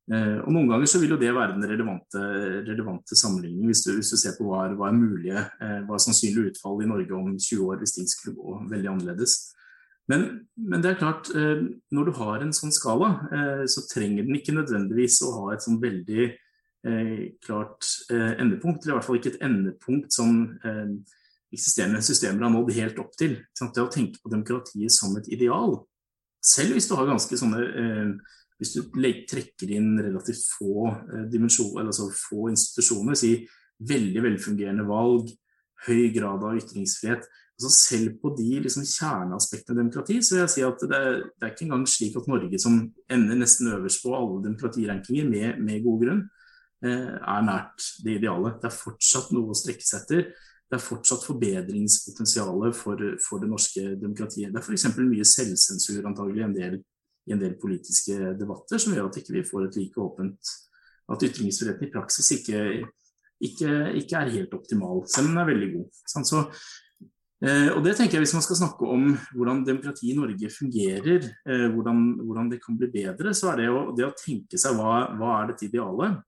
Og 0.10 0.48
Noen 0.50 0.66
ganger 0.72 0.90
så 0.90 0.98
vil 0.98 1.12
jo 1.14 1.20
det 1.22 1.30
være 1.36 1.54
den 1.54 1.68
relevante, 1.70 2.18
relevante 2.66 3.14
sammenligningen, 3.14 3.68
hvis 3.70 3.84
du, 3.86 3.92
hvis 3.94 4.10
du, 4.10 4.18
ser 4.18 4.34
på 4.40 4.48
hva 4.48 4.64
er, 4.66 4.74
hva 4.80 4.88
er 4.90 4.96
mulige, 4.98 5.44
hva 5.86 5.94
er 5.94 6.02
sannsynlig 6.02 6.48
utfall 6.50 6.82
i 6.82 6.88
Norge 6.90 7.14
om 7.14 7.36
20 7.36 7.68
år 7.68 7.78
hvis 7.78 7.94
ting 7.94 8.10
skulle 8.10 8.34
gå 8.40 8.56
veldig 8.72 8.90
annerledes. 8.96 9.36
Men, 10.10 10.26
men, 10.58 10.82
det 10.82 10.96
er 10.96 11.02
klart, 11.04 11.30
når 11.94 12.10
du 12.10 12.14
har 12.24 12.42
en 12.42 12.56
sånn 12.58 12.74
skala, 12.74 13.12
så 13.70 13.86
trenger 13.92 14.26
den 14.26 14.40
ikke 14.40 14.58
nødvendigvis 14.58 15.20
å 15.28 15.36
ha 15.36 15.46
et 15.54 15.68
sånn 15.68 15.78
veldig 15.84 16.32
Eh, 16.32 16.48
klart 17.44 17.86
eh, 18.14 18.40
endepunkt, 18.40 18.86
eller 18.86 18.94
i 18.94 18.98
hvert 18.98 19.08
fall 19.08 19.20
ikke 19.20 19.34
et 19.34 19.42
endepunkt 19.44 20.16
som 20.16 20.42
eh, 20.64 20.94
eksisterende 21.52 22.02
systemer 22.06 22.46
har 22.46 22.54
nådd 22.54 22.72
helt 22.78 23.00
opp 23.04 23.16
til. 23.20 23.36
Det 23.60 23.84
å 23.84 23.92
tenke 23.92 24.22
på 24.24 24.32
demokratiet 24.32 24.94
som 24.94 25.16
et 25.20 25.28
ideal, 25.34 25.76
selv 26.40 26.78
hvis 26.78 26.88
du 26.88 26.96
har 26.96 27.10
ganske 27.10 27.36
sånne 27.36 27.66
Hvis 28.60 28.74
du 28.76 28.92
trekker 29.28 29.72
inn 29.72 29.94
relativt 30.00 30.46
få 30.52 30.88
altså 31.80 32.10
få 32.12 32.50
institusjoner, 32.52 33.16
si 33.16 33.48
veldig 33.80 34.24
velfungerende 34.24 34.84
valg, 34.88 35.30
høy 35.88 36.10
grad 36.16 36.44
av 36.44 36.58
ytringsfrihet 36.60 37.24
altså 37.60 37.70
Selv 37.76 38.18
på 38.22 38.34
de 38.36 38.60
liksom, 38.64 38.84
kjerneaspektene 38.88 39.76
av 39.76 39.80
demokrati, 39.82 40.22
så 40.24 40.36
vil 40.36 40.44
jeg 40.46 40.52
si 40.54 40.62
at 40.64 40.84
det 40.88 41.00
er, 41.00 41.18
det 41.28 41.44
er 41.48 41.54
ikke 41.54 41.66
engang 41.66 41.88
slik 41.92 42.16
at 42.16 42.28
Norge, 42.32 42.60
som 42.60 42.78
ender 43.12 43.40
nesten 43.40 43.72
øverst 43.76 44.04
på 44.04 44.14
alle 44.16 44.44
demokratirankinger 44.46 45.28
med, 45.28 45.60
med 45.64 45.84
god 45.84 46.06
grunn, 46.06 46.22
Eh, 46.24 46.39
er 46.84 47.42
nært 47.44 47.88
det 48.06 48.20
ideale. 48.20 48.54
Det 48.62 48.70
er 48.70 48.76
fortsatt 48.76 49.34
noe 49.36 49.52
å 49.52 49.58
strekke 49.58 49.84
seg 49.84 50.06
etter. 50.06 50.30
Det 50.70 50.78
er 50.78 50.84
fortsatt 50.86 51.26
forbedringspotensial 51.26 52.62
for, 52.78 53.04
for, 53.24 53.42
det 53.42 53.50
norske 53.50 53.96
demokratiet. 54.00 54.54
Det 54.54 54.62
er 54.62 54.66
f.eks. 54.66 54.86
mye 55.02 55.26
selvsensur 55.26 56.06
antagelig 56.08 56.46
en 56.46 56.56
del, 56.56 56.76
i 57.28 57.34
en 57.36 57.42
del 57.42 57.56
politiske 57.62 58.36
debatter 58.38 58.82
som 58.82 58.94
gjør 58.94 59.10
at 59.10 59.18
ikke 59.20 59.34
vi 59.34 59.42
ikke 59.42 59.52
får 59.52 59.66
et 59.68 59.80
like 59.82 60.04
åpent 60.04 60.54
At 61.10 61.26
ytringsfriheten 61.26 61.88
i 61.88 61.92
praksis 61.92 62.30
ikke, 62.38 62.60
ikke, 63.42 63.72
ikke, 63.98 64.20
er 64.20 64.36
helt 64.36 64.54
optimal, 64.54 65.02
selv 65.10 65.28
om 65.28 65.34
den 65.34 65.42
er 65.42 65.50
veldig 65.50 65.72
god. 65.74 66.04
Så 66.06 66.46
Eh, 67.40 67.70
og 67.72 67.86
det 67.86 67.94
tenker 67.96 68.18
jeg 68.18 68.26
Hvis 68.26 68.36
man 68.36 68.44
skal 68.44 68.58
snakke 68.60 68.84
om 68.84 69.14
hvordan 69.32 69.62
demokrati 69.64 70.10
i 70.12 70.16
Norge 70.18 70.50
fungerer, 70.52 71.24
eh, 71.48 71.68
hvordan, 71.72 72.02
hvordan, 72.28 72.50
det 72.52 72.60
kan 72.60 72.76
bli 72.78 72.90
bedre, 72.92 73.34
så 73.34 73.54
er 73.54 73.62
det 73.62 73.70
å, 73.72 73.84
det 73.96 74.04
å 74.10 74.16
tenke 74.20 74.60
seg 74.60 74.76
hva, 74.76 75.16
hva 75.16 75.38
er 75.38 75.54
dette 75.54 75.70
idealet? 75.70 76.20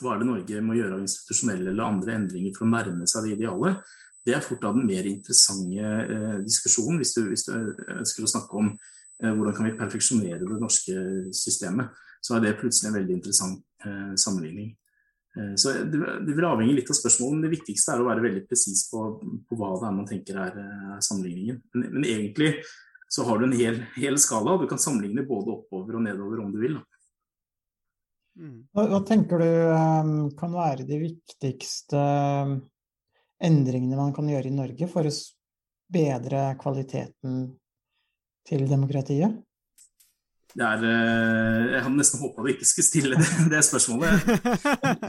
Hva 0.00 0.14
er 0.14 0.22
det 0.22 0.28
Norge 0.28 0.62
må 0.64 0.76
gjøre 0.78 0.96
av 0.96 1.04
institusjonelle 1.04 1.72
eller 1.72 1.88
andre 1.88 2.16
endringer 2.20 2.54
for 2.56 2.66
å 2.66 2.72
nærme 2.72 3.08
seg 3.10 3.26
det 3.26 3.36
idealet? 3.36 3.92
Det 4.22 4.36
er 4.36 4.44
fort 4.44 4.64
av 4.68 4.76
den 4.76 4.86
mer 4.86 5.06
interessante 5.10 5.82
eh, 5.82 6.36
diskusjonen, 6.46 7.00
hvis 7.02 7.16
du, 7.16 7.24
hvis 7.32 7.46
du, 7.48 7.52
ønsker 7.96 8.24
å 8.24 8.30
snakke 8.30 8.60
om 8.60 8.70
eh, 8.70 9.32
hvordan 9.32 9.56
kan 9.56 9.66
vi 9.66 9.74
perfeksjonere 9.80 10.44
det 10.44 10.60
norske 10.62 10.94
systemet. 11.34 11.90
Så 12.22 12.36
er 12.36 12.44
det 12.44 12.54
plutselig 12.60 12.92
en 12.92 12.98
veldig 13.00 13.18
interessant 13.18 13.64
eh, 13.82 14.14
sammenligning. 14.14 14.70
Eh, 15.36 15.54
så 15.56 15.72
det, 15.72 15.98
det, 16.26 16.36
vil 16.36 16.46
avhenge 16.46 16.76
litt 16.76 16.90
av 16.92 16.98
spørsmålet, 16.98 17.34
men 17.34 17.46
det 17.46 17.54
viktigste 17.56 17.94
er 17.94 18.04
å 18.04 18.08
være 18.08 18.24
veldig 18.26 18.44
presis 18.46 18.86
på, 18.92 19.04
på, 19.48 19.58
hva 19.58 19.74
det 19.80 19.88
er 19.88 19.98
man 19.98 20.08
tenker 20.08 20.40
er, 20.44 20.62
er 20.62 21.04
sammenligningen. 21.04 21.60
Men, 21.74 21.86
men, 21.96 22.08
egentlig 22.08 22.54
så 23.12 23.26
har 23.28 23.40
du 23.40 23.48
en 23.48 23.56
hel, 23.56 23.82
hel, 23.98 24.18
skala, 24.20 24.56
du 24.60 24.68
kan 24.70 24.80
sammenligne 24.80 25.26
både 25.28 25.56
oppover 25.56 25.98
og 25.98 26.04
nedover 26.06 26.44
om 26.44 26.52
du 26.52 26.60
vil. 26.62 26.78
Mm. 26.78 27.01
Hva, 28.32 28.86
hva, 28.88 29.00
tenker 29.04 29.42
du 29.42 29.48
um, 29.76 30.12
kan 30.38 30.54
være 30.54 30.86
de 30.88 30.98
viktigste 31.02 32.00
um, 32.00 32.54
endringene 33.44 33.98
man 33.98 34.14
kan 34.16 34.28
gjøre 34.30 34.48
i 34.48 34.54
Norge 34.54 34.88
for 34.88 35.08
å 35.08 35.12
bedre 35.92 36.44
kvaliteten 36.60 37.42
til 38.48 38.64
demokratiet? 38.70 39.36
Det 40.52 40.64
er, 40.66 40.82
eh, 40.84 41.60
jeg 41.72 41.82
hadde 41.86 41.96
nesten 41.96 42.20
håpa 42.20 42.42
du 42.44 42.50
ikke 42.52 42.66
skulle 42.68 42.86
stille 42.86 43.20
det, 43.20 43.28
det 43.52 43.64
spørsmålet. 43.66 44.10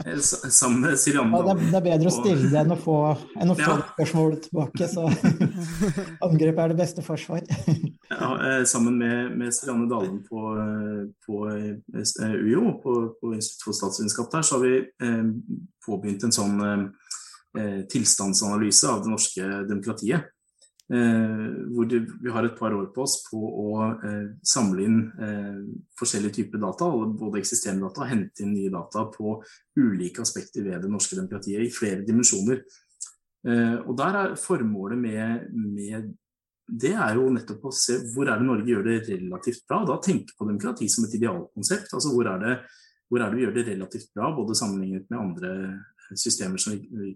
Eh, 0.04 0.18
sammen 0.20 0.82
med 0.82 0.98
Sirianne 1.00 1.38
ja, 1.38 1.54
det, 1.56 1.76
er 1.78 1.84
bedre 1.84 2.10
å 2.10 2.12
stille 2.12 2.48
det 2.52 2.58
enn 2.60 2.72
å 2.74 2.76
få, 2.80 2.96
enn 3.40 3.52
å 3.52 3.56
få 3.56 3.76
ja. 3.76 3.76
spørsmålet 3.94 4.42
tilbake. 4.46 4.88
Så 4.90 5.04
angrep 6.26 6.60
er 6.60 6.72
det 6.72 6.78
beste 6.78 7.04
forsvar. 7.04 7.44
ja, 7.44 8.28
eh, 8.48 8.64
sammen 8.68 8.98
med, 9.00 9.34
med 9.38 9.54
Sirianne 9.56 9.88
Dalen 9.90 10.20
på, 10.26 10.42
på 11.24 11.40
UiO, 11.48 12.76
på, 12.82 12.96
på 13.20 13.32
Institutt 13.36 13.68
for 13.68 13.78
statsvitenskap, 13.80 14.30
der, 14.32 14.46
så 14.46 14.58
har 14.58 14.64
vi 14.64 14.76
eh, 14.82 15.24
påbegynt 15.86 16.28
en 16.28 16.36
sånn 16.36 16.64
eh, 16.64 17.80
tilstandsanalyse 17.90 18.90
av 18.90 19.04
det 19.04 19.12
norske 19.14 19.50
demokratiet. 19.70 20.33
Eh, 20.92 21.44
hvor 21.72 21.86
vi 21.88 22.30
har 22.30 22.44
et 22.44 22.58
par 22.58 22.74
år 22.76 22.90
på 22.92 23.06
oss 23.06 23.22
på 23.24 23.38
å 23.40 23.68
eh, 24.04 24.26
samle 24.44 24.82
inn 24.84 24.98
eh, 25.16 25.62
forskjellige 25.96 26.36
typer 26.42 26.60
data, 26.60 26.90
både 26.92 27.40
eksisterende 27.40 27.88
data 27.88 28.02
og 28.04 28.10
hente 28.10 28.44
inn 28.44 28.52
nye 28.52 28.72
data 28.72 29.06
på 29.08 29.38
ulike 29.80 30.20
aspekter 30.20 30.66
ved 30.66 30.84
det 30.84 30.90
norske 30.92 31.16
demokratiet 31.16 31.64
i 31.64 31.72
flere 31.72 32.04
dimensjoner. 32.04 32.60
Og 33.44 33.90
der 33.92 34.14
er 34.16 34.30
Formålet 34.40 34.96
med, 34.96 35.50
med, 35.52 36.06
det 36.64 36.94
er 36.96 37.18
jo 37.18 37.26
nettopp 37.28 37.66
å 37.68 37.72
se 37.76 37.98
hvor 38.14 38.30
er 38.32 38.40
det 38.40 38.46
Norge 38.48 38.70
gjør 38.70 38.86
det 38.86 38.94
relativt 39.10 39.66
bra. 39.68 39.82
Da 39.84 39.98
tenke 40.00 40.32
på 40.32 40.46
demokrati 40.48 40.88
som 40.88 41.04
et 41.04 41.18
idealkonsept. 41.18 41.92
altså 41.92 42.14
hvor 42.14 42.30
er 42.30 42.40
det, 42.40 42.54
hvor 43.12 43.20
er 43.20 43.28
det 43.28 43.36
vi 43.36 43.44
gjør 43.44 43.52
det 43.58 43.66
relativt 43.68 44.08
bra, 44.16 44.30
både 44.32 44.56
sammenlignet 44.56 45.12
med 45.12 45.20
andre 45.20 45.52
systemer 46.16 46.64
som 46.64 46.72
vi 46.72 47.12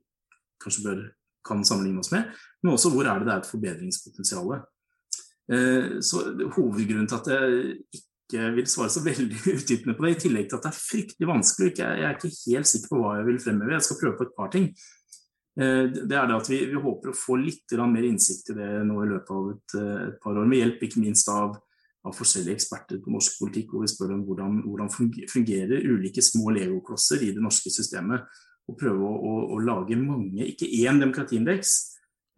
kanskje 0.61 0.85
bør 0.85 1.01
kan 1.49 1.65
sammenligne 1.67 2.05
oss 2.05 2.13
med, 2.15 2.29
men 2.63 2.75
også 2.75 2.93
hvor 2.93 3.09
er 3.09 3.21
det 3.21 3.29
det 3.29 3.35
er 3.35 3.43
et 3.43 3.53
forbedringspotensial. 3.53 4.53
Eh, 5.53 5.99
så 6.05 6.25
Hovedgrunnen 6.57 7.09
til 7.09 7.19
at 7.21 7.33
jeg 7.33 7.75
ikke 8.29 8.51
vil 8.59 8.69
svare 8.69 8.93
så 8.93 9.03
veldig 9.05 9.41
utdypende 9.57 9.97
på 9.97 10.05
det, 10.05 10.15
i 10.15 10.21
tillegg 10.27 10.49
til 10.49 10.59
at 10.59 10.67
det 10.67 10.73
er 10.73 10.83
fryktelig 10.83 11.31
vanskelig, 11.31 11.73
jeg 11.81 12.05
er 12.05 12.17
ikke 12.17 12.35
helt 12.45 12.71
sikker 12.71 12.93
på 12.93 13.03
hva 13.03 13.17
jeg 13.19 13.29
vil 13.31 13.43
fremheve, 13.45 13.77
jeg 13.77 13.87
skal 13.89 14.01
prøve 14.03 14.19
på 14.19 14.29
et 14.29 14.35
par 14.37 14.51
ting. 14.55 14.67
Eh, 15.59 15.85
det 15.95 16.19
er 16.19 16.29
det 16.29 16.37
at 16.37 16.51
vi, 16.53 16.61
vi 16.73 16.83
håper 16.83 17.13
å 17.13 17.17
få 17.17 17.39
litt 17.41 17.79
mer 17.81 18.11
innsikt 18.11 18.53
i 18.53 18.59
det 18.59 18.69
nå 18.89 19.01
i 19.05 19.09
løpet 19.15 19.33
av 19.39 19.49
et, 19.55 19.79
et 20.11 20.21
par 20.23 20.37
år, 20.37 20.51
med 20.51 20.63
hjelp 20.63 20.85
ikke 20.85 21.03
minst 21.03 21.33
av, 21.33 21.57
av, 22.05 22.13
forskjellige 22.15 22.61
eksperter 22.61 23.01
på 23.03 23.15
norsk 23.15 23.41
politikk, 23.41 23.73
hvor 23.73 23.87
vi 23.87 23.95
spør 23.95 24.19
om 24.19 24.27
hvordan, 24.29 24.61
hvordan 24.67 24.93
fungerer 25.33 25.89
ulike 25.89 26.23
små 26.23 26.53
legoklosser 26.59 27.25
i 27.25 27.33
det 27.37 27.43
norske 27.43 27.73
systemet 27.73 28.29
og 28.69 28.77
prøve 28.79 29.05
å, 29.05 29.13
å, 29.15 29.37
å 29.57 29.61
lage 29.65 29.97
mange, 30.01 30.45
ikke 30.45 30.69
én 30.83 31.01
demokratiindeks. 31.01 31.77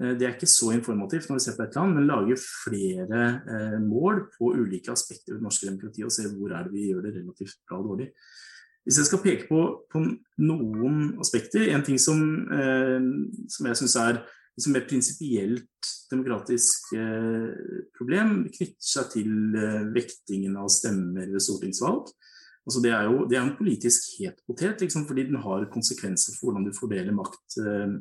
Eh, 0.00 0.12
det 0.18 0.26
er 0.26 0.36
ikke 0.36 0.50
så 0.50 0.72
informativt 0.76 1.30
når 1.30 1.40
vi 1.40 1.46
ser 1.46 1.56
på 1.58 1.66
et 1.66 1.78
land, 1.78 1.96
men 1.96 2.08
lage 2.10 2.38
flere 2.42 3.24
eh, 3.40 3.78
mål 3.82 4.26
på 4.36 4.52
ulike 4.58 4.94
aspekter 4.94 5.34
ved 5.34 5.40
det 5.42 5.48
norske 5.48 5.68
demokratiet 5.68 6.08
og 6.08 6.14
se 6.14 6.28
hvor 6.30 6.54
er 6.54 6.68
det 6.68 6.76
vi 6.76 6.90
gjør 6.90 7.06
det 7.06 7.16
relativt 7.18 7.58
bra 7.66 7.80
og 7.80 7.92
dårlig. 7.92 8.10
Hvis 8.86 8.96
jeg 8.96 9.10
skal 9.10 9.20
peke 9.22 9.48
på, 9.50 9.62
på 9.92 10.00
noen 10.46 11.00
aspekter, 11.20 11.66
en 11.74 11.84
ting 11.84 11.98
som, 12.00 12.20
eh, 12.54 13.00
som 13.52 13.68
jeg 13.68 13.82
syns 13.82 13.98
er 14.00 14.22
liksom 14.56 14.76
et 14.76 14.88
prinsipielt 14.88 15.90
demokratisk 16.10 16.94
eh, 16.98 17.84
problem, 17.96 18.42
knytter 18.50 18.90
seg 18.92 19.12
til 19.14 19.56
eh, 19.56 19.84
vektingen 19.94 20.56
av 20.60 20.70
stemmer 20.72 21.28
ved 21.30 21.44
stortingsvalg. 21.44 22.10
Altså 22.70 22.82
det, 22.84 22.92
er 22.94 23.08
jo, 23.08 23.24
det 23.26 23.34
er 23.34 23.42
en 23.42 23.56
politisk 23.58 24.12
het 24.20 24.36
potet, 24.46 24.84
liksom, 24.84 25.02
fordi 25.08 25.24
den 25.26 25.40
har 25.42 25.66
konsekvenser 25.72 26.36
for 26.36 26.50
hvordan 26.52 26.68
du 26.68 26.76
fordeler 26.76 27.16
makt 27.16 27.56
eh, 27.64 27.98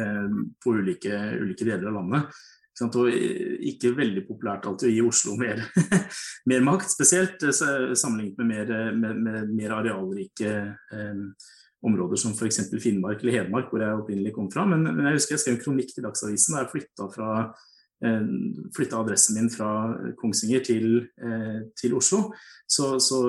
eh 0.00 0.38
på 0.64 0.72
ulike, 0.78 1.18
ulike, 1.42 1.66
deler 1.66 1.90
av 1.90 1.98
landet. 1.98 2.38
Og 2.82 3.04
ikke 3.12 3.92
veldig 3.94 4.22
populært 4.24 4.64
alltid 4.66 4.88
å 4.88 4.92
gi 4.94 5.02
Oslo 5.04 5.34
mer, 5.36 5.60
mer 6.50 6.64
makt, 6.64 6.88
spesielt 6.94 7.44
eh, 7.44 7.92
sammenlignet 7.92 8.40
med 8.40 8.48
mer, 8.48 8.94
med, 8.96 9.20
med 9.26 9.52
mer 9.52 9.76
arealrike 9.82 10.54
eh, 10.96 11.20
områder 11.84 12.16
som 12.16 12.32
f.eks. 12.32 12.64
Finnmark 12.80 13.20
eller 13.20 13.42
Hedmark, 13.42 13.68
hvor 13.68 13.84
jeg 13.84 14.00
opprinnelig 14.00 14.32
kom 14.38 14.48
fra. 14.50 14.64
Men, 14.72 14.88
men 14.88 15.10
jeg 15.10 15.20
husker 15.20 15.36
jeg 15.36 15.44
skrev 15.44 15.58
en 15.58 15.62
kronikk 15.66 15.92
til 15.92 16.08
Dagsavisen 16.08 16.56
da 16.56 16.64
jeg 16.64 16.72
flytta 16.72 17.12
fra 17.12 17.34
Eh, 17.42 17.71
flytta 18.76 18.98
adressen 18.98 19.38
min 19.38 19.50
fra 19.52 19.70
Kongsvinger 20.18 20.64
til, 20.66 20.86
eh, 21.22 21.62
til 21.78 21.96
Oslo, 21.98 22.28
så, 22.66 22.96
så, 23.02 23.22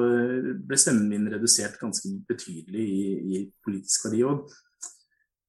ble 0.64 0.78
stemmen 0.80 1.10
min 1.12 1.32
redusert 1.32 1.80
ganske 1.82 2.10
betydelig 2.28 2.84
i, 2.84 3.08
i 3.36 3.42
politisk 3.66 4.08
verdi. 4.08 4.24
Og 4.26 4.48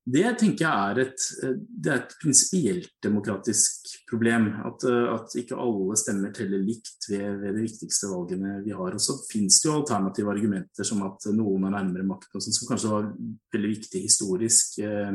det 0.04 0.34
tenker 0.36 0.66
jeg 0.66 0.90
er 0.90 0.98
et, 1.00 1.26
et 1.94 2.16
prinsipielt 2.20 2.90
demokratisk 3.06 3.94
problem. 4.10 4.50
At, 4.68 4.84
at, 4.84 5.36
ikke 5.40 5.56
alle 5.56 5.96
stemmer 5.96 6.34
teller 6.36 6.60
likt 6.60 7.08
ved, 7.08 7.38
ved, 7.40 7.54
de 7.56 7.64
viktigste 7.64 8.10
valgene 8.10 8.58
vi 8.66 8.74
har. 8.76 8.98
Og 8.98 9.00
så 9.00 9.16
finnes 9.30 9.62
det 9.62 9.70
jo 9.70 9.78
alternative 9.78 10.34
argumenter 10.34 10.84
som 10.84 11.00
at 11.06 11.30
noen 11.32 11.64
er 11.70 11.78
nærmere 11.78 12.04
makten, 12.10 12.44
som 12.44 12.68
kanskje 12.68 12.92
var 12.92 13.08
veldig 13.56 13.72
viktig 13.78 14.04
historisk. 14.04 14.76
Eh, 14.84 15.14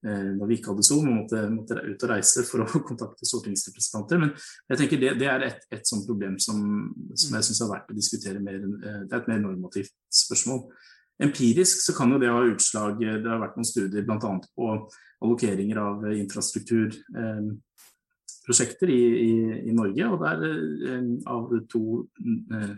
når 0.00 0.48
vi 0.48 0.56
ikke 0.56 0.72
hadde 0.72 0.84
Zoom 0.86 1.10
og 1.10 1.16
måtte, 1.18 1.42
måtte, 1.52 1.76
ut 1.76 2.04
og 2.06 2.08
reise 2.08 2.40
for 2.48 2.64
å 2.64 2.80
kontakte 2.88 3.26
stortingsrepresentanter. 3.28 4.22
Men 4.22 4.30
jeg 4.72 4.80
tenker 4.80 5.02
det, 5.02 5.10
det 5.20 5.28
er 5.28 5.44
et, 5.44 5.66
et 5.76 5.88
sånt 5.88 6.06
problem 6.08 6.38
som, 6.40 6.62
som 7.12 7.36
jeg 7.36 7.48
syns 7.50 7.60
er 7.60 7.72
verdt 7.74 7.92
å 7.92 7.98
diskutere 7.98 8.40
mer. 8.40 8.64
Eh, 8.64 9.02
det 9.04 9.12
er 9.12 9.20
et 9.20 9.28
mer 9.28 9.42
normativt 9.44 9.92
spørsmål. 10.22 10.64
Empirisk 11.20 11.82
så 11.84 11.92
kan 11.96 12.12
jo 12.14 12.18
det 12.20 12.28
ha 12.32 12.40
utslag 12.48 13.00
Det 13.00 13.28
har 13.28 13.40
vært 13.42 13.56
noen 13.58 13.68
studier 13.68 14.04
bl.a. 14.08 14.30
på 14.56 14.68
allokeringer 15.20 15.76
av 15.82 16.06
infrastrukturprosjekter 16.14 18.88
eh, 18.88 18.94
i, 18.94 18.96
i, 19.26 19.28
i, 19.68 19.72
Norge. 19.76 20.04
Og 20.08 20.16
der 20.24 20.38
eh, 20.48 21.04
av 21.28 21.52
to 21.72 21.82
eh, 22.56 22.72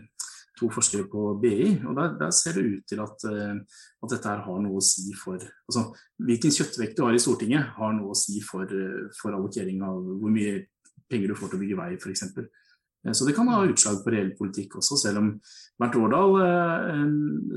to 0.59 0.69
forskere 0.73 1.07
på 1.09 1.33
BI. 1.41 1.69
og 1.87 1.95
Der, 1.97 2.17
der 2.19 2.31
ser 2.31 2.57
det 2.57 2.65
ut 2.65 2.83
til 2.89 3.01
at, 3.01 3.25
eh, 3.29 3.55
at, 4.03 4.09
dette 4.11 4.35
har 4.45 4.59
noe 4.61 4.79
å 4.79 4.85
si 4.85 5.13
for 5.17 5.39
altså, 5.41 5.89
Hvilken 6.23 6.53
kjøttvekt 6.53 6.97
du 6.97 7.05
har 7.07 7.15
i 7.15 7.21
Stortinget, 7.21 7.73
har 7.77 7.95
noe 7.97 8.13
å 8.13 8.17
si 8.17 8.41
for, 8.45 8.63
eh, 8.63 9.09
for 9.19 9.33
allokering 9.33 9.81
av 9.83 9.97
hvor 10.21 10.33
mye 10.33 10.65
penger 11.09 11.33
du 11.33 11.39
får 11.39 11.51
til 11.53 11.59
å 11.59 11.63
bygge 11.63 11.79
vei, 11.79 11.89
f.eks. 11.97 12.23
Eh, 12.29 13.11
så 13.11 13.25
det 13.27 13.35
kan 13.35 13.49
ha 13.49 13.63
utslag 13.65 14.03
på 14.03 14.13
reell 14.13 14.31
politikk 14.37 14.77
også, 14.79 14.99
selv 15.01 15.23
om 15.23 15.33
Bernt 15.81 15.97
Årdal, 15.97 16.37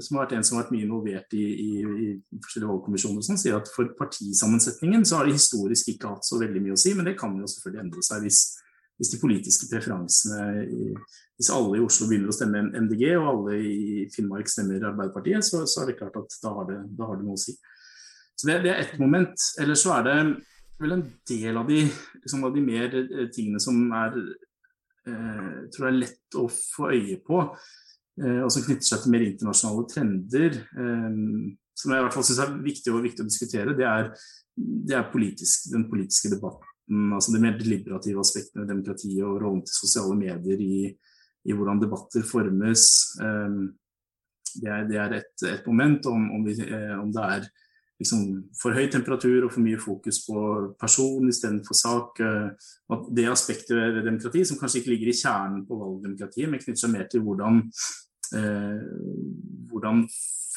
som 0.02 0.16
har 0.16 0.24
vært 0.24 0.38
en 0.38 0.46
som 0.46 0.56
har 0.56 0.64
vært 0.64 0.72
mye 0.74 0.86
involvert 0.88 1.36
i, 1.36 1.44
i, 1.44 1.70
i 1.84 2.08
forskjellige 2.40 2.70
valgkommisjoner, 2.72 3.22
sånn, 3.22 3.38
sier 3.38 3.58
at 3.60 3.68
for 3.70 3.92
partisammensetningen 3.98 5.04
så 5.06 5.20
har 5.20 5.28
det 5.28 5.36
historisk 5.36 5.92
ikke 5.92 6.14
hatt 6.14 6.26
så 6.26 6.40
veldig 6.40 6.64
mye 6.64 6.74
å 6.74 6.80
si, 6.80 6.96
men 6.96 7.06
det 7.06 7.14
kan 7.20 7.36
jo 7.36 7.46
selvfølgelig 7.52 7.84
endre 7.84 8.06
seg 8.08 8.24
hvis, 8.24 8.40
hvis 8.96 9.12
de 9.12 9.20
politiske 9.20 9.68
preferansene 9.70 10.64
Hvis 11.36 11.52
alle 11.52 11.76
i 11.76 11.84
Oslo 11.84 12.08
begynner 12.08 12.32
å 12.32 12.34
stemme 12.34 12.62
MDG, 12.72 13.04
og 13.18 13.26
alle 13.32 13.56
i 13.60 14.04
Finnmark 14.12 14.48
stemmer 14.48 14.84
Arbeiderpartiet, 14.88 15.44
så, 15.44 15.64
så 15.68 15.82
er 15.82 15.90
det 15.90 15.98
klart 15.98 16.16
at 16.16 16.36
da 16.42 16.52
har 16.56 16.68
det, 16.70 16.78
da 16.96 17.08
har 17.10 17.18
det 17.18 17.26
noe 17.26 17.36
å 17.36 17.42
si. 17.42 17.52
Så 18.36 18.48
det, 18.48 18.60
det 18.64 18.72
er 18.72 18.82
ett 18.84 18.96
moment. 19.00 19.48
Ellers 19.60 19.84
så 19.84 19.94
er 19.98 20.06
det 20.06 20.16
vel 20.80 20.96
en 20.96 21.04
del 21.28 21.60
av 21.60 21.68
de, 21.68 21.82
liksom, 22.22 22.44
av 22.48 22.56
de 22.56 22.62
mer 22.64 22.96
eh, 23.00 23.26
tingene 23.32 23.60
som 23.62 23.80
er 23.96 24.16
eh, 24.16 25.58
tror 25.72 25.86
jeg 25.86 25.92
er 25.92 26.00
lett 26.00 26.38
å 26.40 26.46
få 26.52 26.90
øye 26.92 27.18
på, 27.24 27.42
eh, 28.22 28.40
og 28.44 28.50
som 28.52 28.64
knytter 28.64 28.88
seg 28.88 29.04
til 29.04 29.14
mer 29.14 29.24
internasjonale 29.26 29.86
trender, 29.92 30.60
eh, 30.76 31.20
som 31.76 31.92
jeg 31.92 32.00
i 32.00 32.06
hvert 32.06 32.16
fall 32.16 32.26
syns 32.28 32.40
er 32.44 32.56
viktig 32.64 32.92
og 32.94 33.04
viktig 33.04 33.24
å 33.24 33.28
diskutere, 33.28 33.76
det 33.76 33.88
er, 33.88 34.08
det 34.56 34.96
er 34.96 35.10
politisk, 35.12 35.68
den 35.74 35.84
politiske 35.90 36.32
debatten 36.32 36.72
altså 36.86 37.32
de 37.34 37.40
mer 37.42 37.56
deliberative 37.58 38.22
aspektene 38.22 38.62
ved 38.62 38.70
demokratiet 38.70 39.24
og 39.26 39.40
rollen 39.42 39.62
til 39.66 39.74
sosiale 39.74 40.14
medier 40.18 40.60
i, 40.62 40.92
i 41.46 41.54
hvordan 41.54 41.80
debatter 41.82 42.24
formes. 42.26 42.86
Um, 43.22 43.76
det 44.60 44.72
er, 44.72 44.84
det 44.88 44.98
er 45.00 45.14
et, 45.18 45.32
et, 45.44 45.66
moment 45.66 46.06
om, 46.10 46.30
om, 46.36 46.44
vi, 46.46 46.56
eh, 46.64 46.94
om, 46.98 47.10
det 47.12 47.24
er 47.24 47.46
liksom, 48.00 48.22
for 48.60 48.76
høy 48.76 48.86
temperatur 48.92 49.46
og 49.46 49.52
for 49.52 49.64
mye 49.64 49.80
fokus 49.80 50.22
på 50.26 50.44
person 50.80 51.28
istedenfor 51.28 51.76
sak. 51.76 52.22
eh, 52.24 52.70
At 52.94 53.10
det 53.16 53.28
aspektet 53.30 53.76
ved 53.76 54.04
demokrati, 54.06 54.44
som 54.44 54.58
kanskje 54.60 54.82
ikke 54.82 54.94
ligger 54.94 55.12
i 55.12 55.18
kjernen 55.18 55.66
på 55.68 55.80
valgdemokratiet, 55.80 56.50
men 56.50 56.62
knytter 56.62 56.82
seg 56.84 56.94
mer 56.94 57.08
til 57.12 57.24
hvordan, 57.26 57.62
eh, 58.38 58.86
hvordan 59.72 60.06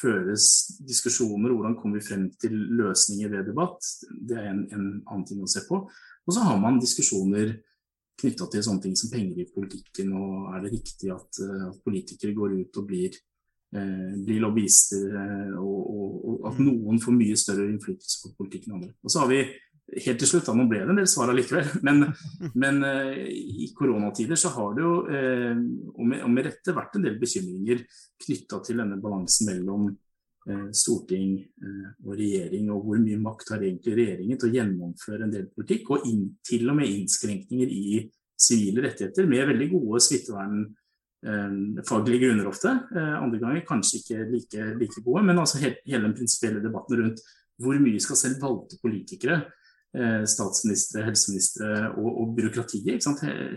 føres 0.00 0.46
diskusjoner, 0.88 1.52
hvordan 1.52 1.76
kommer 1.76 2.00
vi 2.00 2.06
frem 2.06 2.30
til 2.40 2.54
løsninger 2.80 3.28
ved 3.34 3.50
debatt. 3.50 3.84
Det 4.08 4.38
er 4.38 4.48
en, 4.54 4.62
en 4.72 4.86
annen 5.04 5.26
ting 5.28 5.42
å 5.44 5.50
se 5.50 5.66
på. 5.68 5.82
Og 6.24 6.36
så 6.36 6.44
har 6.46 6.56
man 6.62 6.80
diskusjoner 6.80 7.58
knytta 8.20 8.46
til 8.52 8.64
sånne 8.66 8.84
ting 8.84 8.96
som 8.98 9.10
penger 9.12 9.42
i 9.42 9.48
politikken, 9.50 10.12
og 10.18 10.52
er 10.54 10.64
det 10.64 10.74
riktig 10.76 11.10
at, 11.14 11.40
eh, 11.44 11.66
at 11.70 11.80
politikere 11.86 12.36
går 12.36 12.58
ut 12.60 12.80
og 12.80 12.86
blir, 12.90 13.16
eh, 13.74 14.12
blir 14.26 14.44
lobbyister, 14.44 15.08
eh, 15.22 15.56
og, 15.58 15.80
og, 15.80 16.14
og, 16.20 16.46
at 16.52 16.62
noen 16.62 17.00
får 17.02 17.16
mye 17.16 17.40
større 17.40 17.66
innflytelse 17.70 18.22
på 18.24 18.36
politikken 18.38 18.74
enn 18.74 18.78
andre. 18.80 18.94
Og 19.04 19.14
så 19.14 19.24
har 19.24 19.32
vi 19.32 19.42
helt 19.98 20.20
til 20.22 20.28
slutt, 20.30 20.46
da, 20.46 20.54
nå 20.54 20.66
ble 20.70 20.82
det 20.84 20.92
en 20.92 21.00
del 21.00 21.08
svar 21.10 21.32
allikevel, 21.32 21.72
men, 21.86 22.04
men 22.62 22.84
eh, 22.86 23.26
i 23.30 23.70
koronatider 23.76 24.38
så 24.38 24.52
har 24.56 24.76
det 24.76 24.86
jo, 24.86 24.94
eh, 25.10 25.64
og 25.96 26.04
med, 26.04 26.22
og 26.26 26.30
med 26.34 26.46
rette, 26.50 26.76
vært 26.76 26.96
en 26.98 27.08
del 27.08 27.18
bekymringer 27.20 27.82
knytta 28.26 28.62
til 28.66 28.82
denne 28.82 29.00
balansen 29.02 29.50
mellom 29.50 29.90
storting 30.72 31.40
eh, 31.40 31.88
og 32.06 32.14
regjering, 32.16 32.70
og 32.72 32.84
hvor 32.86 32.98
mye 33.00 33.18
makt 33.20 33.50
har 33.54 33.62
egentlig 33.64 33.94
regjeringen 33.98 34.38
til 34.40 34.48
å 34.48 34.54
gjennomføre 34.56 35.22
en 35.26 35.34
del 35.34 35.46
politikk, 35.52 35.90
og 35.94 36.00
inn, 36.08 36.22
til 36.46 36.62
og 36.70 36.76
med 36.78 36.88
innskrenkninger 36.88 37.68
i 37.68 38.10
sivile 38.40 38.80
rettigheter, 38.86 39.24
med 39.28 39.48
veldig 39.50 39.68
gode 39.74 39.98
smittevernfaglige 40.06 42.22
grunner 42.24 42.46
ofte. 42.48 42.70
Eh, 42.96 43.16
andre 43.20 43.38
ganger 43.42 43.68
kanskje 43.68 43.98
ikke 44.00 44.18
like, 44.32 44.60
like 44.80 44.98
gode, 45.04 45.22
men 45.28 45.42
altså 45.42 45.56
he 45.60 45.68
hele 45.84 46.06
den 46.08 46.16
prinsipielle 46.16 46.64
debatten 46.64 46.94
rundt 47.02 47.20
hvor 47.60 47.76
mye 47.76 48.00
skal 48.00 48.16
selv 48.16 48.40
valgte 48.40 48.80
politikere 48.80 49.52
eh, 49.92 50.24
statsministre, 50.24 51.04
helseministre 51.04 51.92
og, 52.00 52.08
og 52.08 52.32
byråkratiet, 52.38 53.04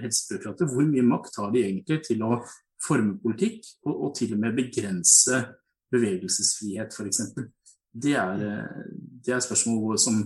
helsebyråkrater, 0.03 0.67
hvor 0.67 0.84
mye 0.89 1.05
makt 1.07 1.39
har 1.39 1.47
de 1.55 1.63
egentlig 1.63 2.03
til 2.09 2.19
å 2.27 2.43
forme 2.84 3.15
politikk, 3.23 3.63
og, 3.88 3.95
og 3.95 4.11
til 4.19 4.36
og 4.36 4.39
med 4.43 4.51
begrense 4.59 5.62
bevegelsesfrihet, 5.93 6.95
f.eks. 6.95 7.21
Det, 7.93 8.15
er, 8.17 8.45
eh, 8.47 8.87
det 9.25 9.35
er 9.35 9.43
spørsmål 9.43 9.99
som, 10.01 10.21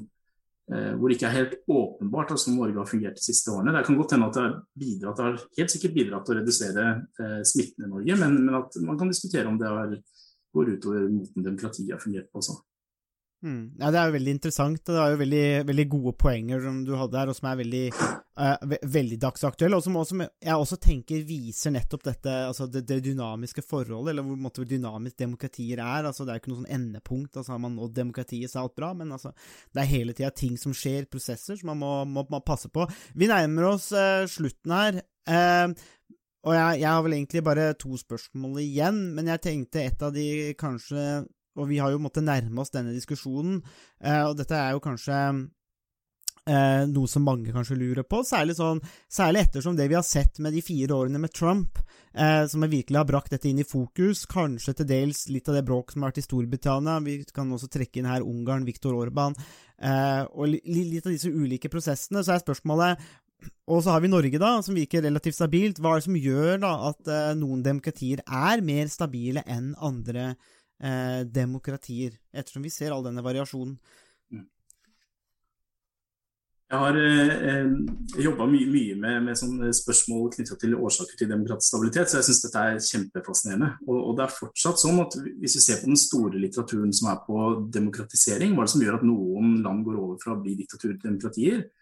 eh, 0.72 0.94
hvor 0.96 1.10
det 1.10 1.18
ikke 1.18 1.28
er 1.30 1.36
helt 1.36 1.58
åpenbart 1.68 2.32
altså, 2.36 2.54
Norge 2.56 2.80
har 2.80 2.90
fungert 2.90 3.20
de 3.20 3.26
siste 3.26 3.52
årene. 3.52 3.76
Det 3.76 3.86
kan 3.88 4.00
godt 4.00 4.16
hende 4.16 4.30
at 4.30 4.38
det 4.38 4.46
har, 4.46 4.56
bidratt, 4.84 5.20
det 5.20 5.28
har 5.28 5.44
helt 5.60 5.76
sikkert 5.76 5.98
bidratt 5.98 6.28
til 6.28 6.36
å 6.36 6.40
redusere 6.40 6.88
eh, 7.20 7.42
smitten 7.52 7.88
i 7.88 7.92
Norge, 7.92 8.22
men, 8.24 8.40
men, 8.46 8.62
at 8.62 8.80
man 8.88 9.00
kan 9.00 9.12
diskutere 9.12 9.52
om 9.52 9.60
det 9.60 9.74
har, 9.74 9.98
går 10.56 10.74
utover 10.78 11.10
måten 11.12 11.46
demokratiet 11.46 11.96
har 11.96 12.04
fungert 12.04 12.32
på 12.32 12.44
også. 12.44 12.60
Mm. 13.46 13.78
Ja, 13.78 13.92
Det 13.92 14.00
er 14.00 14.08
jo 14.08 14.16
veldig 14.18 14.34
interessant. 14.34 14.90
og 14.90 14.96
Det 14.96 15.02
er 15.02 15.12
jo 15.12 15.20
veldig, 15.22 15.68
veldig 15.68 15.88
gode 15.90 16.14
poenger 16.18 16.62
som 16.62 16.84
du 16.86 16.96
hadde 16.98 17.18
her, 17.20 17.30
og 17.30 17.36
som 17.36 17.50
er 17.50 17.60
veldig, 17.62 17.84
uh, 17.94 18.76
veldig 18.82 19.20
dagsaktuelle. 19.22 19.78
Og 19.78 19.84
som 19.84 19.96
også, 19.96 20.18
jeg 20.42 20.56
også 20.56 20.78
tenker 20.82 21.26
viser 21.28 21.72
nettopp 21.72 22.04
dette, 22.04 22.34
altså 22.48 22.68
det, 22.68 22.86
det 22.88 23.04
dynamiske 23.06 23.62
forholdet, 23.62 24.12
eller 24.14 24.26
hvor 24.26 24.40
måte, 24.42 24.66
dynamisk 24.66 25.18
demokratier 25.18 25.78
er. 25.78 26.06
altså 26.06 26.26
Det 26.26 26.34
er 26.34 26.40
jo 26.40 26.44
ikke 26.46 26.54
noe 26.54 26.64
sånn 26.64 26.76
endepunkt. 26.80 27.38
altså 27.38 27.52
Har 27.54 27.60
man 27.60 27.76
nådd 27.76 27.94
demokratiet, 27.94 28.50
så 28.50 28.60
er 28.60 28.64
alt 28.64 28.76
bra. 28.76 28.94
Men 28.94 29.12
altså, 29.12 29.34
det 29.74 29.84
er 29.84 29.94
hele 29.94 30.18
tida 30.18 30.32
ting 30.32 30.58
som 30.58 30.74
skjer, 30.74 31.06
prosesser, 31.06 31.56
som 31.56 31.74
man 31.74 31.84
må, 31.84 31.94
må, 32.06 32.26
må 32.30 32.42
passe 32.42 32.70
på. 32.74 32.88
Vi 33.14 33.30
nærmer 33.30 33.74
oss 33.76 33.92
uh, 33.94 34.26
slutten 34.26 34.74
her. 34.74 35.04
Uh, 35.28 35.78
og 36.48 36.54
jeg, 36.56 36.80
jeg, 36.80 36.88
har 36.88 37.02
vel 37.04 37.14
egentlig 37.18 37.42
bare 37.44 37.72
to 37.76 37.98
spørsmål 38.00 38.62
igjen, 38.64 39.00
men 39.18 39.28
jeg 39.28 39.44
tenkte 39.44 39.82
et 39.84 40.04
av 40.06 40.14
de 40.16 40.54
kanskje 40.56 41.26
og 41.58 41.70
vi 41.72 41.82
har 41.82 41.94
jo 41.94 42.02
måttet 42.02 42.26
nærme 42.28 42.64
oss 42.64 42.74
denne 42.74 42.96
diskusjonen, 42.96 43.62
eh, 44.02 44.24
og 44.24 44.38
dette 44.40 44.58
er 44.58 44.76
jo 44.76 44.84
kanskje 44.84 45.20
eh, 46.48 46.86
noe 46.90 47.10
som 47.12 47.26
mange 47.28 47.54
kanskje 47.54 47.78
lurer 47.80 48.08
på, 48.08 48.22
særlig, 48.28 48.58
sånn, 48.58 48.82
særlig 49.12 49.46
ettersom 49.46 49.78
det 49.78 49.90
vi 49.92 49.98
har 49.98 50.06
sett 50.08 50.40
med 50.44 50.56
de 50.56 50.64
fire 50.66 50.96
årene 50.96 51.22
med 51.22 51.34
Trump, 51.36 51.82
eh, 52.14 52.46
som 52.50 52.66
virkelig 52.66 53.02
har 53.02 53.10
brakt 53.10 53.34
dette 53.36 53.50
inn 53.50 53.62
i 53.62 53.68
fokus, 53.68 54.26
kanskje 54.30 54.78
til 54.80 54.90
dels 54.90 55.28
litt 55.34 55.50
av 55.52 55.60
det 55.60 55.66
bråk 55.68 55.94
som 55.94 56.04
har 56.04 56.14
vært 56.14 56.24
i 56.24 56.28
Storbritannia, 56.28 57.00
vi 57.06 57.20
kan 57.34 57.52
også 57.54 57.72
trekke 57.74 58.02
inn 58.02 58.10
her 58.10 58.26
Ungarn, 58.26 58.68
Viktor 58.68 58.98
Orban, 58.98 59.38
eh, 59.82 60.24
og 60.32 60.52
litt 60.56 61.06
av 61.06 61.14
disse 61.14 61.32
ulike 61.32 61.72
prosessene, 61.74 62.24
så 62.24 62.36
er 62.36 62.46
spørsmålet 62.46 63.08
og 63.70 63.84
så 63.84 63.94
har 63.94 64.02
vi 64.02 64.10
Norge, 64.10 64.40
da, 64.42 64.56
som 64.66 64.74
virker 64.74 65.04
relativt 65.06 65.38
stabilt. 65.38 65.78
Hva 65.78 65.92
er 65.94 66.00
det 66.00 66.06
som 66.08 66.16
gjør 66.18 66.62
da 66.64 66.72
at 66.90 67.10
eh, 67.12 67.34
noen 67.38 67.62
demokratier 67.62 68.24
er 68.26 68.64
mer 68.66 68.90
stabile 68.90 69.44
enn 69.46 69.76
andre 69.78 70.32
demokratier? 70.32 70.56
Eh, 70.80 71.22
demokratier, 71.26 72.18
ettersom 72.34 72.66
vi 72.66 72.74
ser 72.74 72.94
all 72.96 73.06
denne 73.06 73.26
variasjonen. 73.26 73.78
Jeg 76.68 76.80
har 76.82 76.98
eh, 77.00 77.68
jobba 78.20 78.44
mye, 78.52 78.66
mye, 78.68 78.96
med, 79.00 79.22
med 79.24 79.76
spørsmål 79.76 80.34
knytta 80.34 80.58
til 80.60 80.74
årsaker 80.76 81.16
til 81.16 81.30
demokratisk 81.32 81.70
stabilitet, 81.72 82.12
så 82.12 82.18
jeg 82.20 82.28
syns 82.28 82.42
dette 82.44 82.64
er 82.64 82.82
kjempefascinerende. 82.84 83.70
Og, 83.86 83.96
og, 84.02 84.10
det 84.18 84.26
er 84.26 84.34
fortsatt 84.36 84.82
sånn 84.82 85.00
at 85.00 85.16
hvis 85.40 85.56
vi 85.56 85.64
ser 85.64 85.80
på 85.80 85.88
den 85.88 86.02
store 86.02 86.42
litteraturen 86.44 86.92
som 86.92 87.08
er 87.14 87.22
på 87.24 87.46
demokratisering, 87.72 88.52
hva 88.52 88.66
er 88.66 88.68
det 88.68 88.74
som 88.74 88.84
gjør 88.84 89.00
at 89.00 89.08
noen 89.08 89.56
land 89.64 89.86
går 89.88 90.02
over 90.02 90.20
fra 90.20 90.36
å 90.36 90.42
bli 90.42 90.58
diktatur 90.60 90.92
til 90.92 91.06
demokratier, 91.06 91.64
eh, 91.64 91.77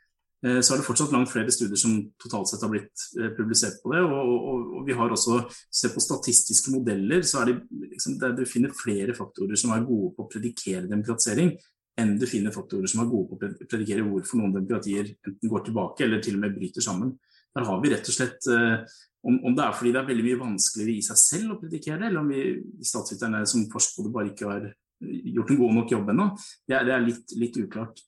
så 0.61 0.75
er 0.75 0.81
det 0.81 0.85
fortsatt 0.87 1.13
langt 1.13 1.31
flere 1.31 1.53
studier 1.53 1.79
som 1.79 1.95
totalt 2.21 2.49
sett 2.51 2.63
har 2.65 2.71
blitt 2.73 3.05
eh, 3.19 3.31
publisert 3.37 3.79
på 3.83 3.93
det. 3.93 4.01
Og, 4.05 4.33
og, 4.35 4.73
og 4.79 4.87
vi 4.87 4.97
har 4.97 5.13
også 5.13 5.39
sett 5.73 5.95
på 5.95 6.03
statistiske 6.03 6.73
modeller, 6.73 7.23
så 7.25 7.41
er 7.41 7.51
det, 7.51 7.55
liksom, 7.95 8.19
det, 8.21 8.33
du 8.37 8.43
finner 8.49 8.75
flere 8.75 9.15
faktorer 9.17 9.57
som 9.59 9.73
er 9.75 9.87
gode 9.87 10.13
på 10.15 10.25
å 10.25 10.29
predikere 10.31 10.85
demokratisering 10.91 11.55
enn 11.95 12.17
du 12.19 12.25
finner 12.27 12.51
faktorer 12.51 12.91
som 12.91 13.01
er 13.01 13.09
gode 13.09 13.31
på 13.31 13.37
å 13.37 13.67
predikere 13.71 14.03
hvorfor 14.03 14.41
noen 14.41 14.57
demokratier 14.57 15.13
enten 15.15 15.51
går 15.51 15.63
tilbake 15.69 16.03
eller 16.03 16.23
til 16.23 16.35
og 16.35 16.43
med 16.43 16.57
bryter 16.57 16.83
sammen. 16.83 17.13
Der 17.55 17.63
har 17.69 17.79
vi 17.79 17.91
rett 17.93 18.09
og 18.11 18.17
slett 18.17 18.49
eh, 18.51 18.97
om, 19.25 19.37
om, 19.39 19.53
det 19.55 19.63
er 19.63 19.77
fordi 19.77 19.93
det 19.95 20.01
er 20.01 20.09
veldig 20.09 20.25
mye 20.25 20.41
vanskeligere 20.41 20.99
i 20.99 21.05
seg 21.05 21.21
selv 21.21 21.55
å 21.55 21.59
predikere 21.61 22.01
det, 22.01 22.09
eller 22.11 22.21
om 22.21 22.33
vi 22.33 22.83
statsviterne 22.85 23.45
som 23.49 23.63
forsker 23.71 24.11
bare 24.13 24.33
ikke 24.33 24.49
har 24.51 24.67
gjort 25.05 25.51
en 25.51 25.59
god 25.59 25.73
nok 25.79 25.91
jobb 25.91 26.11
ennå, 26.13 26.27
det, 26.67 26.79
det, 26.87 26.93
er 26.93 27.03
litt, 27.03 27.35
litt, 27.39 27.57
uklart. 27.65 28.01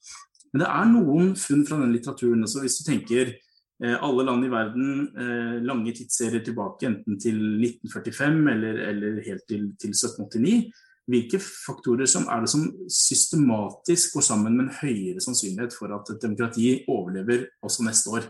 Men 0.57 0.63
det 0.63 0.73
er 0.73 0.87
noen 0.89 1.27
funn 1.37 1.59
fra 1.67 1.77
den 1.77 1.91
litteraturen. 1.93 2.41
Altså 2.41 2.63
hvis 2.63 2.79
du 2.79 2.87
tenker 2.87 3.27
eh, 3.29 3.93
alle 3.93 4.23
land 4.25 4.47
i 4.47 4.49
verden, 4.49 4.87
eh, 5.13 5.59
lange 5.61 5.93
tidsserier 5.93 6.41
tilbake, 6.41 6.87
enten 6.89 7.19
til 7.21 7.37
1945 7.61 8.39
eller, 8.55 8.79
eller 8.87 9.19
helt 9.27 9.45
til, 9.45 9.67
til 9.77 9.93
1789, 9.93 10.71
hvilke 11.13 11.39
faktorer 11.45 12.09
som 12.09 12.25
er 12.33 12.41
det 12.41 12.49
som 12.55 12.65
systematisk 12.89 14.17
går 14.17 14.25
sammen 14.25 14.57
med 14.57 14.65
en 14.65 14.79
høyere 14.79 15.21
sannsynlighet 15.21 15.77
for 15.77 15.93
at 15.93 16.09
et 16.15 16.25
demokrati 16.25 16.71
overlever 16.89 17.45
også 17.61 17.85
neste 17.85 18.17
år, 18.17 18.25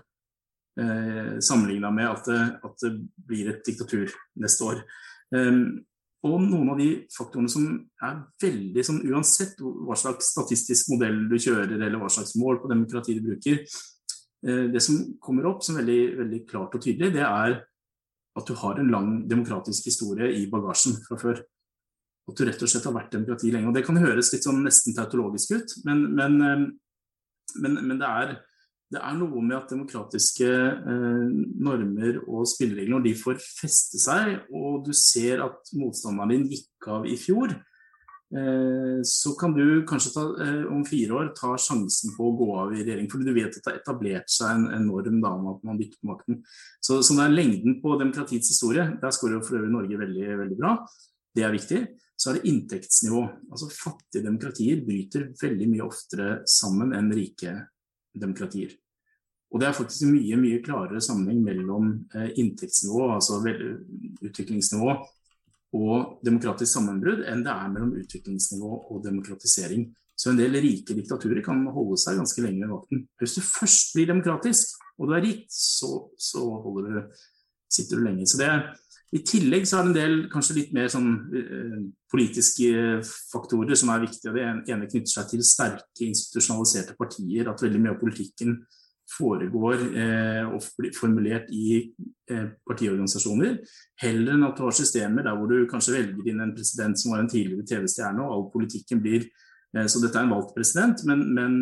eh, 0.83 1.37
sammenligna 1.39 1.95
med 1.95 2.11
at 2.11 2.27
det, 2.27 2.41
at 2.67 2.83
det, 2.83 2.91
blir 3.23 3.53
et 3.53 3.63
diktatur 3.63 4.11
neste 4.43 4.67
år. 4.67 4.83
Um, 5.31 5.79
og 6.27 6.43
noen 6.43 6.71
av 6.73 6.79
de 6.79 6.89
faktorene 7.13 7.51
som 7.51 7.67
er 8.03 8.19
veldig 8.43 8.83
sånn 8.85 9.03
Uansett 9.09 9.59
hva 9.61 9.97
slags 9.99 10.31
statistisk 10.33 10.91
modell 10.93 11.23
du 11.31 11.37
kjører, 11.39 11.77
eller 11.77 11.99
hva 12.01 12.09
slags 12.11 12.35
mål 12.39 12.61
på 12.61 12.71
demokrati 12.71 13.17
du 13.17 13.23
bruker, 13.25 13.63
eh, 14.45 14.65
det 14.73 14.83
som 14.83 14.99
kommer 15.23 15.49
opp 15.49 15.63
som 15.65 15.79
veldig, 15.79 16.01
veldig 16.21 16.41
klart 16.49 16.77
og 16.77 16.83
tydelig, 16.83 17.13
det 17.17 17.25
er 17.25 17.59
at 18.37 18.49
du 18.49 18.53
har 18.61 18.79
en 18.79 18.91
lang 18.93 19.13
demokratisk 19.29 19.89
historie 19.89 20.29
i 20.37 20.45
bagasjen 20.51 20.99
fra 21.07 21.17
før 21.17 21.39
at 22.27 22.35
du 22.37 22.43
rett 22.45 22.61
og 22.61 22.69
slett 22.69 22.85
har 22.85 22.95
vært 22.95 23.13
demokrati 23.15 23.51
lenge. 23.53 23.71
Og 23.71 23.77
Det 23.77 23.85
kan 23.87 23.97
høres 23.97 24.33
litt 24.33 24.45
sånn 24.45 24.59
nesten 24.65 24.95
tautologisk 24.95 25.55
ut, 25.55 25.77
men, 25.87 26.03
men, 26.13 26.37
men, 27.55 27.79
men 27.79 28.01
det, 28.01 28.07
er, 28.07 28.33
det, 28.93 28.99
er, 29.01 29.15
noe 29.19 29.41
med 29.43 29.57
at 29.57 29.71
demokratiske 29.73 30.47
eh, 30.47 31.23
normer 31.59 32.21
og 32.23 32.47
spilleregler, 32.47 32.93
når 32.95 33.07
de 33.09 33.15
får 33.19 33.41
feste 33.43 33.99
seg, 33.99 34.37
og 34.55 34.85
du 34.87 34.93
ser 34.95 35.43
at 35.43 35.73
motstanderen 35.75 36.31
din 36.31 36.45
gikk 36.53 36.87
av 36.95 37.07
i 37.09 37.17
fjor, 37.19 37.51
eh, 38.31 39.03
så 39.03 39.33
kan 39.39 39.57
du 39.57 39.83
kanskje 39.89 40.13
ta, 40.15 40.23
eh, 40.45 40.63
om 40.71 40.87
fire 40.87 41.19
år 41.19 41.33
ta 41.35 41.51
sjansen 41.59 42.15
på 42.15 42.29
å 42.29 42.37
gå 42.39 42.49
av 42.63 42.73
i 42.77 42.79
regjering. 42.79 43.11
Fordi 43.11 43.27
du 43.27 43.35
vet 43.35 43.51
at 43.51 43.59
det 43.59 43.73
har 43.73 43.81
etablert 43.81 44.31
seg 44.31 44.55
en, 44.55 44.65
en 44.79 44.87
norm 44.87 45.19
da, 45.19 45.35
om 45.35 45.51
at 45.51 45.67
man 45.67 45.83
bytter 45.83 45.99
på 45.99 46.13
makten. 46.13 46.41
Så, 46.79 47.01
så 47.03 47.19
det 47.19 47.27
er 47.27 47.37
lengden 47.37 47.79
på 47.83 47.99
demokratiets 47.99 48.55
historie. 48.55 48.87
Der 49.03 49.15
skårer 49.15 49.43
for 49.43 49.59
øvrig 49.59 49.75
Norge 49.75 50.03
veldig, 50.07 50.27
veldig 50.45 50.63
bra. 50.63 50.77
Det 51.35 51.43
er 51.43 51.57
viktig. 51.59 51.85
Så 52.17 52.31
er 52.31 52.39
det 52.39 52.49
inntektsnivå. 52.49 53.27
Altså 53.51 53.67
Fattige 53.69 54.25
demokratier 54.25 54.79
bryter 54.85 55.33
veldig 55.37 55.73
mye 55.75 55.85
oftere 55.91 56.37
sammen 56.49 56.95
enn 56.95 57.11
rike 57.13 57.59
demokratier. 58.21 58.73
Og 59.47 59.61
det 59.61 59.69
er 59.69 59.77
faktisk 59.77 60.09
mye 60.11 60.39
mye 60.39 60.63
klarere 60.63 61.01
sammenheng 61.03 61.39
mellom 61.45 61.93
eh, 62.15 62.33
inntektsnivå, 62.41 63.05
altså 63.15 63.39
utviklingsnivå, 63.45 64.97
og 65.77 66.19
demokratisk 66.25 66.77
sammenbrudd 66.77 67.23
enn 67.27 67.43
det 67.45 67.53
er 67.53 67.71
mellom 67.71 67.95
utviklingsnivå 68.01 68.73
og 68.91 69.01
demokratisering. 69.05 69.87
Så 70.17 70.31
en 70.31 70.39
del 70.39 70.57
rike 70.63 70.95
diktaturer 70.97 71.43
kan 71.45 71.59
holde 71.73 71.99
seg 72.01 72.17
ganske 72.17 72.41
lenge 72.41 72.63
ved 72.63 72.73
makten. 72.73 73.03
Hvis 73.21 73.37
du 73.37 73.41
først 73.45 73.93
blir 73.93 74.09
demokratisk, 74.09 74.73
og 74.97 75.09
du 75.09 75.13
er 75.13 75.23
rik, 75.23 75.43
så, 75.53 76.07
så 76.17 76.41
du, 76.65 76.95
sitter 77.69 77.99
du 77.99 78.07
lenge. 78.07 78.25
Så 78.25 78.39
det, 78.41 78.49
I 79.15 79.21
tillegg 79.23 79.63
så 79.67 79.79
er 79.79 79.85
det 79.85 79.91
en 79.91 79.95
del 79.95 80.17
kanskje 80.31 80.57
litt 80.57 80.73
mer 80.75 80.89
sånn 80.91 81.11
uh, 81.31 81.77
politiske 82.11 82.97
faktorer 83.31 83.79
som 83.79 83.93
er 83.93 84.03
viktige. 84.03 84.33
Det 84.35 84.73
ene 84.73 84.89
knytter 84.89 85.13
seg 85.13 85.29
til 85.31 85.45
sterke 85.47 86.09
institusjonaliserte 86.09 86.97
partier. 86.99 87.47
At 87.47 87.63
veldig 87.63 87.79
mye 87.83 87.93
av 87.95 88.01
politikken 88.01 88.57
foregår 89.07 89.85
uh, 89.95 90.43
og 90.51 90.67
blir 90.81 90.95
formulert 90.97 91.47
i 91.55 91.79
uh, 92.33 92.49
partiorganisasjoner. 92.67 93.61
Heller 94.03 94.35
enn 94.35 94.47
at 94.49 94.59
du 94.59 94.65
har 94.67 94.75
systemer 94.75 95.23
der 95.23 95.39
hvor 95.39 95.53
du 95.53 95.69
kanskje 95.71 95.95
velger 95.95 96.27
inn 96.33 96.43
en 96.43 96.55
president 96.57 96.99
som 96.99 97.15
var 97.15 97.23
en 97.23 97.31
tidligere 97.31 97.67
TV-stjerne, 97.69 98.25
og 98.25 98.33
all 98.33 98.49
politikken 98.55 99.03
blir 99.03 99.29
så 99.91 99.99
dette 99.99 100.15
er 100.15 100.23
en 100.23 100.31
valgt 100.31 100.53
president, 100.55 101.01
men, 101.05 101.19
men 101.35 101.55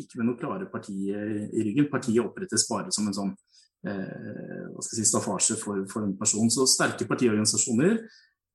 ikke 0.00 0.18
med 0.18 0.26
noe 0.26 0.38
klare 0.40 0.64
parti 0.72 0.94
i 1.12 1.62
ryggen. 1.62 1.90
Partiet 1.92 2.24
opprettes 2.24 2.64
bare 2.66 2.90
som 2.90 3.06
en 3.06 3.14
sånn 3.14 3.34
eh, 3.88 4.68
si, 4.86 5.04
staffasje 5.06 5.56
for, 5.60 5.82
for 5.90 6.06
en 6.06 6.14
person. 6.18 6.50
Så 6.52 6.66
sterke 6.70 7.08
partiorganisasjoner, 7.08 7.98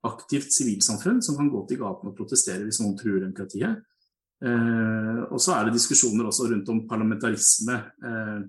aktivt 0.07 0.53
sivilsamfunn 0.53 1.21
som 1.25 1.38
kan 1.39 1.49
gå 1.51 1.63
til 1.67 1.82
gaten 1.82 2.11
og 2.11 2.17
protestere 2.17 2.65
hvis 2.67 2.82
noen 2.84 2.97
truer 2.99 3.23
demokratiet. 3.25 3.84
Eh, 4.45 5.21
og 5.32 5.41
så 5.41 5.55
er 5.57 5.67
det 5.67 5.78
diskusjoner 5.80 6.30
også 6.30 6.51
rundt 6.51 6.69
om 6.69 6.86
parlamentarisme 6.89 7.80
eh, 8.05 8.41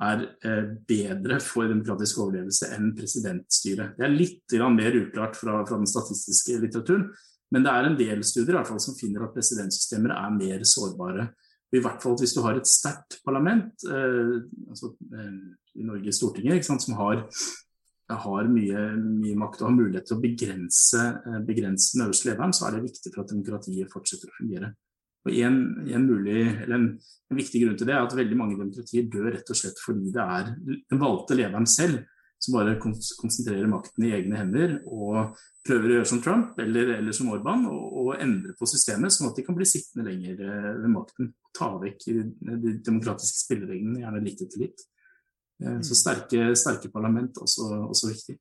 er 0.00 0.22
eh, 0.48 0.70
bedre 0.88 1.38
for 1.44 1.68
demokratisk 1.68 2.22
overlevelse 2.24 2.70
enn 2.76 2.94
presidentstyret. 2.96 3.98
Det 3.98 4.06
er 4.06 4.14
litt 4.14 4.56
mer 4.72 4.96
uklart 5.02 5.36
fra, 5.36 5.60
fra, 5.66 5.76
den 5.76 5.90
statistiske 5.90 6.56
litteraturen, 6.62 7.10
men 7.52 7.66
det 7.66 7.72
er 7.74 7.88
en 7.88 7.98
del 7.98 8.24
studier 8.24 8.54
i 8.54 8.58
hvert 8.60 8.70
fall, 8.70 8.80
som 8.80 8.96
finner 8.96 9.26
at 9.26 9.34
presidentsystemer 9.34 10.14
er 10.14 10.36
mer 10.36 10.64
sårbare. 10.64 11.28
I 11.70 11.82
hvert 11.82 12.02
fall 12.02 12.16
hvis 12.18 12.34
du 12.34 12.40
har 12.42 12.56
et 12.58 12.68
sterkt 12.68 13.20
parlament, 13.26 13.74
eh, 13.86 14.38
altså, 14.70 14.94
eh, 15.14 15.34
i 15.78 15.86
Norge 15.86 16.14
Stortinget, 16.14 16.66
som 16.66 16.96
har, 16.98 17.24
har 18.10 18.50
mye, 18.50 18.84
mye, 18.98 19.38
makt 19.38 19.62
og 19.62 19.70
har 19.70 19.76
mulighet 19.76 20.08
til 20.10 20.18
å 20.18 20.22
begrense, 20.22 21.02
eh, 21.20 21.40
begrense 21.46 21.94
den 21.94 22.06
øverste 22.06 22.30
lederen, 22.30 22.54
så 22.56 22.68
er 22.68 22.76
det 22.76 22.86
viktig 22.88 23.12
for 23.14 23.24
at 23.24 23.34
demokratiet 23.34 23.92
fortsetter 23.92 24.30
å 24.30 24.38
fungere. 24.38 24.72
Og 25.28 25.34
en, 25.36 25.58
en, 25.84 26.06
mulig, 26.08 26.46
en, 26.64 26.86
en, 26.96 27.36
viktig 27.36 27.60
grunn 27.60 27.76
til 27.76 27.90
det 27.90 27.92
er 27.92 28.06
at 28.06 28.16
veldig 28.16 28.38
mange 28.38 28.56
demokratier 28.56 29.10
dør 29.12 29.28
rett 29.34 29.52
og 29.52 29.58
slett 29.58 29.82
fordi 29.84 30.14
det 30.14 30.24
er 30.24 30.54
den 30.64 31.02
valgte 31.02 31.36
lederen 31.36 31.68
selv 31.68 32.00
som 32.40 32.56
bare 32.56 32.78
konsentrerer 32.80 33.68
makten 33.68 34.06
i 34.06 34.14
egne 34.16 34.38
hender 34.40 34.78
og 34.88 35.34
prøver 35.66 35.90
å 35.90 35.96
gjøre 35.98 36.08
som 36.08 36.22
Trump 36.24 36.60
eller, 36.62 36.94
eller 36.96 37.16
som 37.16 37.28
Orban 37.34 37.66
og, 37.68 37.82
og, 38.00 38.14
endre 38.16 38.54
på 38.56 38.68
systemet, 38.70 39.12
sånn 39.12 39.28
at 39.28 39.36
de 39.36 39.44
kan 39.44 39.58
bli 39.58 39.68
sittende 39.68 40.06
lenger 40.08 40.40
eh, 40.46 40.70
ved 40.80 40.88
makten. 40.94 41.34
Ta 41.56 41.74
vekk 41.82 42.06
de 42.08 42.72
demokratiske 42.86 43.42
spillereglene, 43.42 44.00
gjerne 44.00 44.24
litt 44.24 44.40
etter 44.46 44.64
litt. 44.64 44.86
Eh, 45.60 45.80
så 45.80 45.92
mm. 45.92 45.98
sterke, 46.02 46.46
sterke 46.56 46.92
parlament 46.92 47.36
er 47.36 47.44
også, 47.46 47.68
også 47.90 48.12
viktig. 48.12 48.38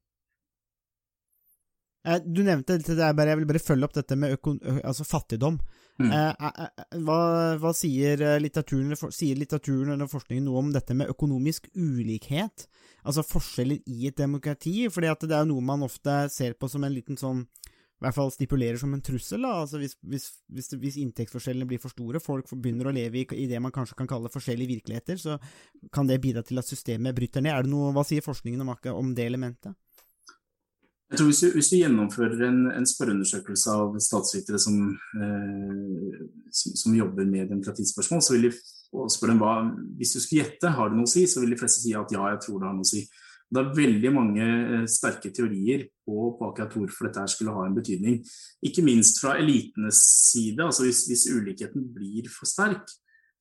Eh, 2.07 2.21
du 2.23 2.41
nevnte 2.47 2.79
det 2.79 2.95
der, 2.95 3.27
jeg 3.27 3.41
vil 3.41 3.49
bare 3.49 3.63
følge 3.63 3.89
opp 3.89 3.97
dette 3.97 4.17
med 4.19 4.37
altså 4.79 5.07
fattigdom. 5.07 5.59
Mm. 5.99 6.13
Eh, 6.15 6.67
hva, 7.03 7.19
hva 7.59 7.73
sier, 7.75 8.23
litteraturen, 8.39 8.95
sier 9.11 9.39
litteraturen 9.39 9.95
eller 9.95 10.07
forskningen 10.11 10.47
noe 10.47 10.63
om 10.63 10.71
dette 10.75 10.95
med 10.95 11.11
økonomisk 11.11 11.67
ulikhet? 11.75 12.69
Altså 13.03 13.25
forskjeller 13.27 13.83
i 13.87 14.07
et 14.07 14.19
demokrati? 14.19 14.87
Fordi 14.91 15.11
det 15.27 15.35
er 15.35 15.49
noe 15.49 15.65
man 15.65 15.83
ofte 15.87 16.21
ser 16.31 16.55
på 16.55 16.71
som 16.71 16.87
en 16.87 16.95
liten 16.95 17.19
sånn 17.19 17.43
i 17.99 18.05
hvert 18.05 18.15
fall 18.15 18.29
stipulerer 18.31 18.79
som 18.79 18.93
en 18.95 19.03
trussel. 19.03 19.43
Da. 19.43 19.57
Altså 19.65 19.81
hvis, 19.81 19.97
hvis, 20.07 20.29
hvis, 20.55 20.71
hvis, 20.79 20.99
inntektsforskjellene 21.03 21.67
blir 21.67 21.81
for 21.83 21.91
store, 21.91 22.21
folk 22.23 22.47
begynner 22.55 22.87
å 22.87 22.95
leve 22.95 23.19
i, 23.19 23.25
i, 23.35 23.47
det 23.51 23.59
man 23.59 23.75
kanskje 23.75 23.97
kan 23.99 24.07
kalle 24.07 24.31
forskjellige 24.31 24.71
virkeligheter, 24.77 25.19
så 25.19 25.35
kan 25.91 26.07
det 26.07 26.21
bidra 26.23 26.45
til 26.47 26.61
at 26.61 26.69
systemet 26.69 27.17
bryter 27.17 27.43
ned. 27.43 27.51
Er 27.57 27.67
det 27.67 27.73
noe, 27.73 27.91
Hva 27.95 28.05
sier 28.07 28.23
forskningen 28.23 28.63
om, 28.63 28.71
om 28.95 29.13
det 29.17 29.27
elementet? 29.27 29.75
Jeg 31.09 31.19
tror 31.19 31.27
Hvis 31.27 31.39
du, 31.41 31.47
hvis 31.57 31.69
du 31.71 31.75
gjennomfører 31.75 32.41
en, 32.45 32.59
en, 32.71 32.85
spørreundersøkelse 32.87 33.71
av 33.73 33.95
statsvitere 34.05 34.59
som, 34.61 34.75
eh, 35.19 36.19
som, 36.53 36.75
som, 36.77 36.93
jobber 36.95 37.25
med 37.25 37.49
demokratispørsmål, 37.49 38.21
så 38.21 38.35
vil 38.35 38.47
de 38.47 38.57
og 38.89 39.09
spør 39.13 39.33
dem 39.33 39.41
hva, 39.41 39.55
hvis 39.99 40.15
du 40.15 40.19
skulle 40.21 40.43
gjette, 40.43 40.71
har 40.73 40.89
det 40.89 40.97
noe 40.97 41.09
å 41.09 41.11
si, 41.11 41.25
så 41.29 41.43
vil 41.43 41.51
de 41.53 41.59
fleste 41.59 41.83
si 41.83 41.91
at 41.97 42.13
ja, 42.13 42.23
jeg 42.31 42.39
tror 42.45 42.61
det 42.61 42.69
har 42.69 42.77
noe 42.77 42.87
å 42.87 42.89
si. 42.89 43.03
Det 43.49 43.61
er 43.61 43.75
veldig 43.77 44.11
mange 44.13 44.45
eh, 44.45 44.87
sterke 44.89 45.31
teorier 45.33 45.87
på, 46.05 46.31
på 46.37 46.49
akkurat 46.49 46.75
hvorfor 46.77 47.09
dette 47.09 47.25
skulle 47.33 47.55
ha 47.55 47.65
en 47.65 47.77
betydning. 47.77 48.19
Ikke 48.65 48.85
minst 48.85 49.21
fra 49.23 49.37
elitenes 49.41 50.01
side. 50.29 50.61
altså 50.63 50.85
Hvis, 50.85 51.05
hvis 51.09 51.29
ulikheten 51.33 51.87
blir 51.95 52.29
for 52.33 52.49
sterk, 52.49 52.85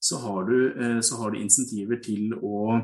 så 0.01 0.21
har, 0.23 0.47
du, 0.49 0.73
eh, 0.73 1.01
så 1.05 1.21
har 1.21 1.35
du 1.35 1.43
insentiver 1.43 2.01
til 2.05 2.33
å 2.39 2.79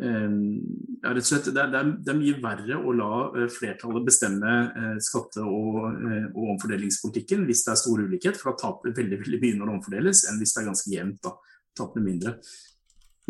Ehm, 0.00 0.60
ja, 1.02 1.12
rett 1.12 1.26
og 1.26 1.28
slett, 1.28 1.50
det, 1.52 1.60
er, 1.60 1.90
det 2.00 2.08
er 2.12 2.16
mye 2.16 2.38
verre 2.40 2.78
å 2.78 2.92
la 2.96 3.10
eh, 3.36 3.50
flertallet 3.52 4.06
bestemme 4.06 4.52
eh, 4.70 4.96
skatte- 5.04 5.44
og, 5.44 5.90
eh, 5.92 6.26
og, 6.30 6.54
omfordelingspolitikken 6.54 7.44
hvis 7.48 7.66
det 7.66 7.74
er 7.74 7.80
stor 7.82 8.00
ulikhet, 8.00 8.40
for 8.40 8.52
da 8.52 8.62
taper 8.62 8.96
veldig, 8.96 9.20
veldig 9.26 9.40
mye 9.42 9.58
når 9.58 9.68
det 9.68 9.76
omfordeles, 9.76 10.24
enn 10.30 10.40
hvis 10.40 10.56
det 10.56 10.62
er 10.62 10.68
ganske 10.70 10.94
jevnt. 10.94 11.20
da 11.26 11.36
taper 11.80 12.02
mindre. 12.02 12.32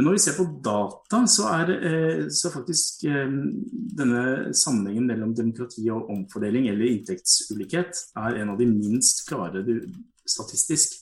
Men 0.01 0.09
når 0.09 0.17
vi 0.17 0.23
ser 0.25 0.37
på 0.39 0.47
data, 0.65 1.19
så 1.29 1.51
er, 1.53 1.71
så 2.33 2.49
faktisk 2.55 3.05
denne 3.05 4.23
sammenhengen 4.57 5.11
mellom 5.11 5.35
demokrati 5.37 5.85
og 5.93 6.09
omfordeling 6.15 6.71
eller 6.73 6.89
inntektsulikhet 6.89 8.01
er 8.23 8.39
en 8.41 8.55
av 8.55 8.57
de 8.57 8.69
minst 8.71 9.27
klare 9.29 9.61
statistisk. 10.25 10.97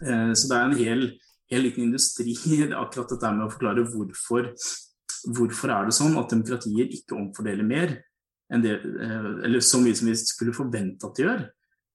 Så 0.00 0.48
det 0.48 0.56
er 0.56 0.64
en 0.64 0.78
hel 0.78 1.04
hel 1.50 1.62
liten 1.62 1.84
industri 1.84 2.36
akkurat 2.82 3.14
dette 3.14 3.32
med 3.34 3.46
å 3.46 3.52
forklare 3.52 3.86
hvorfor, 3.88 4.50
hvorfor 5.36 5.74
er 5.74 5.88
det 5.88 5.96
sånn 5.96 6.16
at 6.20 6.32
demokratier 6.34 6.96
ikke 6.98 7.18
omfordeler 7.18 7.66
mer 7.66 7.94
enn 8.52 8.64
det, 8.64 8.78
eh, 8.80 9.30
eller 9.48 9.64
så 9.64 9.80
mye 9.82 9.96
som 9.96 10.08
vi 10.08 10.16
skulle 10.20 10.56
forvente 10.56 11.08
at 11.08 11.18
de 11.18 11.26
gjør. 11.26 11.46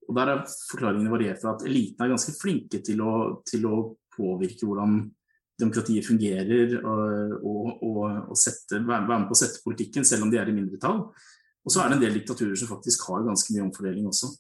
Og 0.10 0.16
Der 0.18 0.30
er 0.30 0.46
forklaringene 0.70 1.14
variert 1.14 1.42
fra 1.42 1.56
at 1.56 1.66
eliten 1.66 2.04
er 2.04 2.12
ganske 2.12 2.34
flinke 2.36 2.82
til 2.84 3.02
å, 3.02 3.14
til 3.48 3.66
å 3.70 3.78
påvirke 4.14 4.68
hvordan 4.68 5.00
demokratiet 5.62 6.08
fungerer 6.08 6.80
og, 6.82 7.36
og, 7.46 7.68
og, 7.86 8.34
sette, 8.40 8.80
være 8.82 9.06
med 9.06 9.28
på 9.30 9.36
å 9.36 9.42
sette 9.44 9.62
politikken, 9.66 10.06
selv 10.08 10.26
om 10.26 10.32
de 10.34 10.40
er 10.42 10.50
i 10.50 10.56
mindretall. 10.56 11.06
Og 11.64 11.72
så 11.72 11.84
er 11.84 11.92
det 11.92 11.98
en 11.98 12.04
del 12.04 12.18
diktaturer 12.18 12.58
som 12.60 12.72
faktisk 12.72 13.06
har 13.10 13.26
ganske 13.28 13.54
mye 13.54 13.68
omfordeling 13.68 14.10
også. 14.10 14.34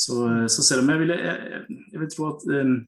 Så, 0.00 0.16
så 0.48 0.64
selv 0.64 0.84
om 0.84 0.92
jeg 0.94 1.02
ville 1.02 1.16
jeg, 1.18 1.64
jeg 1.92 2.00
vil 2.00 2.12
tro 2.14 2.30
at 2.30 2.46
um, 2.48 2.78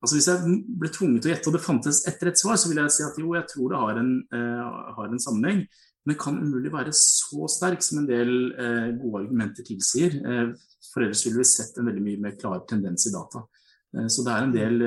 Altså 0.00 0.16
Hvis 0.16 0.28
jeg 0.30 0.52
ble 0.80 0.88
tvunget 0.88 1.20
til 1.20 1.28
å 1.28 1.32
gjette, 1.34 1.50
og 1.50 1.56
det 1.56 1.60
fantes 1.60 1.98
etter 2.08 2.30
et 2.30 2.40
svar, 2.40 2.56
så 2.56 2.70
ville 2.70 2.86
jeg 2.86 2.94
si 2.94 3.02
at 3.04 3.18
jo, 3.20 3.34
jeg 3.36 3.44
tror 3.50 3.66
det 3.68 3.80
har 3.82 3.98
en, 4.00 4.14
uh, 4.32 4.92
har 4.96 5.10
en 5.10 5.20
sammenheng. 5.20 5.58
Men 6.00 6.14
det 6.14 6.22
kan 6.22 6.38
umulig 6.40 6.72
være 6.72 6.94
så 6.96 7.48
sterk 7.52 7.84
som 7.84 8.00
en 8.00 8.06
del 8.08 8.30
uh, 8.56 8.88
gode 8.96 9.26
argumenter 9.26 9.66
tilsier. 9.66 10.16
Uh, 10.24 10.54
for 10.88 11.04
ellers 11.04 11.26
ville 11.26 11.42
vi 11.42 11.50
sett 11.50 11.76
en 11.76 11.90
veldig 11.90 12.04
mye 12.06 12.22
mer 12.24 12.38
klar 12.40 12.62
tendens 12.70 13.04
i 13.10 13.12
data. 13.12 13.44
Så 13.90 14.22
det 14.22 14.32
er 14.32 14.44
en 14.44 14.52
del 14.54 14.82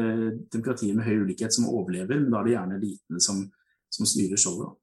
demokratier 0.54 0.96
med 0.96 1.04
høy 1.04 1.26
ulikhet 1.26 1.52
som 1.52 1.68
overlever, 1.68 2.22
men 2.22 2.32
da 2.32 2.40
er 2.40 2.48
det 2.48 2.54
gjerne 2.54 2.78
elitene 2.78 3.24
som, 3.24 3.42
som 3.92 4.08
styrer 4.08 4.40
showet. 4.40 4.78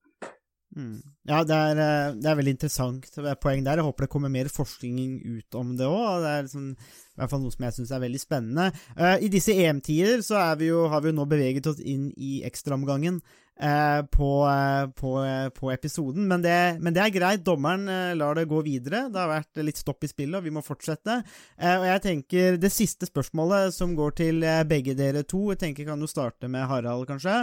Mm. 0.77 1.01
Ja, 1.27 1.41
det 1.43 1.57
er, 1.57 1.79
det 2.14 2.29
er, 2.29 2.37
veldig 2.39 2.53
interessant 2.55 3.07
poeng 3.43 3.64
der. 3.66 3.81
Jeg 3.81 3.87
håper 3.87 4.07
det 4.07 4.12
kommer 4.12 4.31
mer 4.31 4.51
forskning 4.53 5.16
ut 5.39 5.59
om 5.59 5.73
det 5.79 5.89
òg. 5.89 6.23
Det 6.23 6.31
er 6.31 6.47
liksom, 6.47 6.68
i 6.71 7.21
hvert 7.21 7.33
fall 7.33 7.43
noe 7.43 7.55
som 7.55 7.66
jeg 7.66 7.77
syns 7.77 7.93
er 7.95 8.03
veldig 8.05 8.23
spennende. 8.23 8.68
Uh, 8.95 9.16
I 9.18 9.31
disse 9.33 9.55
EM-tider 9.55 10.23
så 10.27 10.43
vi 10.61 10.71
jo, 10.71 10.85
har 10.93 11.03
vi 11.03 11.11
jo 11.11 11.16
nå 11.18 11.27
beveget 11.31 11.71
oss 11.71 11.83
inn 11.83 12.11
i 12.16 12.41
ekstraomgangen 12.47 13.18
på, 13.61 14.29
uh, 14.49 14.87
på, 14.97 15.11
på, 15.53 15.71
episoden. 15.73 16.25
Men 16.31 16.41
det, 16.41 16.57
men 16.81 16.95
det, 16.97 17.03
er 17.05 17.13
greit. 17.13 17.45
Dommeren 17.45 17.85
lar 18.17 18.39
det 18.39 18.47
gå 18.49 18.63
videre. 18.65 19.03
Det 19.13 19.21
har 19.21 19.29
vært 19.29 19.61
litt 19.67 19.81
stopp 19.81 20.07
i 20.07 20.11
spillet, 20.11 20.39
og 20.39 20.47
vi 20.47 20.55
må 20.55 20.65
fortsette. 20.65 21.21
og 21.69 21.87
jeg 21.91 22.05
tenker 22.07 22.57
Det 22.63 22.73
siste 22.73 23.11
spørsmålet, 23.11 23.75
som 23.77 23.93
går 23.99 24.17
til 24.23 24.49
begge 24.69 24.97
dere 24.97 25.27
to, 25.29 25.51
jeg 25.53 25.61
tenker 25.67 25.91
kan 25.93 26.01
jo 26.01 26.09
starte 26.09 26.49
med 26.49 26.69
Harald, 26.71 27.05
kanskje. 27.11 27.37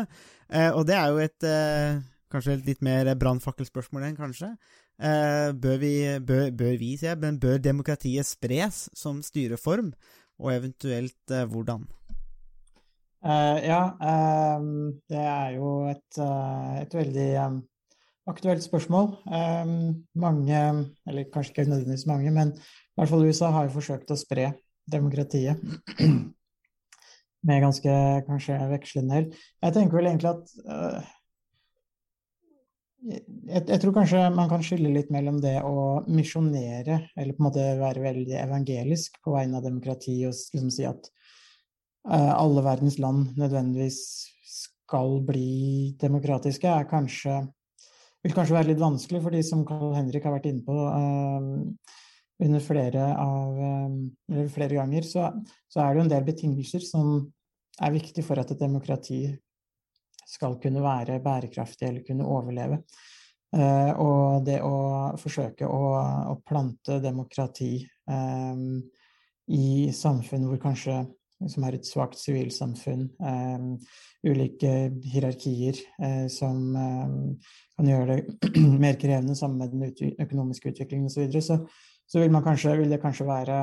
og 0.73 0.85
det 0.89 0.97
er 0.97 1.13
jo 1.13 1.21
et 1.21 1.49
Kanskje 2.27 2.57
litt 2.59 2.81
mer 2.83 3.07
brannfakkelspørsmål 3.15 4.09
enn 4.09 4.17
kanskje. 4.17 4.49
Eh, 4.97 5.53
bør, 5.53 5.77
vi, 5.77 5.93
bør, 6.25 6.49
bør 6.57 6.73
vi, 6.81 6.95
sier 6.97 7.13
jeg, 7.13 7.21
men 7.21 7.39
bør 7.39 7.59
demokratiet 7.61 8.27
spres 8.27 8.87
som 8.97 9.21
styreform, 9.23 9.93
og 10.41 10.55
eventuelt 10.55 11.33
eh, 11.33 11.45
hvordan? 11.45 11.85
Uh, 13.25 13.57
ja, 13.65 13.81
um, 14.59 14.93
det 15.09 15.23
er 15.23 15.55
jo 15.55 15.71
et, 15.89 16.19
uh, 16.21 16.77
et 16.83 16.93
veldig 16.93 17.29
um, 17.41 17.57
aktuelt 18.29 18.61
spørsmål. 18.63 19.09
Um, 19.25 20.05
mange, 20.13 20.61
eller 21.07 21.29
kanskje 21.33 21.55
ikke 21.55 21.69
nødvendigvis 21.71 22.05
mange, 22.09 22.31
men 22.31 22.53
i 22.53 22.99
hvert 22.99 23.09
fall 23.09 23.25
USA 23.25 23.49
har 23.55 23.67
jo 23.67 23.75
forsøkt 23.79 24.13
å 24.13 24.19
spre 24.19 24.51
demokratiet. 24.91 25.61
Med 27.47 27.61
ganske 27.63 27.97
kanskje 28.27 28.57
vekslende 28.69 29.17
hell. 29.17 29.27
Jeg 29.63 29.75
tenker 29.75 29.97
vel 29.97 30.09
egentlig 30.11 30.33
at 30.35 30.55
uh, 30.69 31.13
jeg, 33.07 33.21
jeg, 33.63 33.79
tror 33.81 33.93
kanskje 33.97 34.23
man 34.35 34.49
kan 34.51 34.63
skille 34.65 34.93
litt 34.93 35.11
mellom 35.13 35.41
det 35.41 35.57
å 35.65 36.03
misjonere, 36.05 37.01
eller 37.15 37.33
på 37.33 37.41
en 37.41 37.49
måte 37.49 37.67
være 37.81 38.03
veldig 38.03 38.39
evangelisk 38.41 39.21
på 39.23 39.33
vegne 39.37 39.57
av 39.57 39.65
demokrati, 39.65 40.19
og 40.27 40.35
liksom 40.35 40.73
si 40.73 40.85
at 40.89 41.09
alle 42.07 42.61
verdens 42.63 42.95
land 43.03 43.33
nødvendigvis 43.35 43.97
skal 44.47 45.17
bli 45.27 45.95
demokratiske, 45.99 46.69
er 46.71 46.87
kanskje 46.87 47.41
vil 48.27 48.35
kanskje 48.35 48.57
være 48.57 48.71
litt 48.71 48.81
vanskelig 48.81 49.21
for 49.23 49.35
de 49.35 49.41
som 49.45 49.63
Carl 49.67 49.95
Henrik 49.95 50.25
har 50.27 50.35
vært 50.35 50.49
inne 50.49 50.63
på 50.65 50.75
uh, 50.75 51.97
under 52.43 52.61
flere, 52.61 53.03
av, 53.17 53.59
eh, 53.65 54.41
flere 54.53 54.77
ganger, 54.77 55.05
så, 55.07 55.31
så, 55.65 55.79
er 55.81 55.87
det 55.89 55.97
jo 55.97 56.03
en 56.03 56.11
del 56.11 56.25
betingelser 56.27 56.83
som 56.85 57.15
er 57.81 57.93
viktige 57.95 58.25
for 58.25 58.37
at 58.37 58.51
et 58.53 58.61
demokrati 58.61 59.23
skal 60.27 60.59
kunne 60.61 60.83
være 60.83 61.21
bærekraftig 61.23 61.87
eller 61.87 62.05
kunne 62.05 62.27
overleve. 62.29 62.81
Uh, 63.55 63.93
og 64.03 64.45
det 64.45 64.59
å 64.61 65.15
forsøke 65.17 65.65
å, 65.65 65.81
å 66.29 66.35
plante 66.45 66.99
demokrati 66.99 67.71
eh, 67.79 68.63
i 69.55 69.67
samfunn 69.95 70.49
hvor 70.49 70.59
kanskje 70.59 70.99
som 71.45 71.65
har 71.67 71.75
et 71.77 71.85
svakt 71.85 72.17
sivilsamfunn, 72.19 73.03
eh, 73.21 73.65
ulike 74.27 74.71
hierarkier 75.05 75.77
eh, 76.01 76.25
som 76.33 76.75
eh, 76.75 77.51
kan 77.77 77.91
gjøre 77.91 78.15
det 78.15 78.51
mer 78.83 78.97
krevende 78.99 79.35
sammen 79.37 79.61
med 79.61 79.75
den 80.01 80.15
økonomiske 80.17 80.73
utviklingen 80.73 81.11
osv., 81.11 81.19
så, 81.19 81.25
videre, 81.25 81.41
så 81.45 81.59
så 82.07 82.21
vil, 82.23 82.31
kanskje, 82.39 82.73
vil 82.79 82.93
det 82.93 83.01
kanskje 83.03 83.25
være 83.27 83.55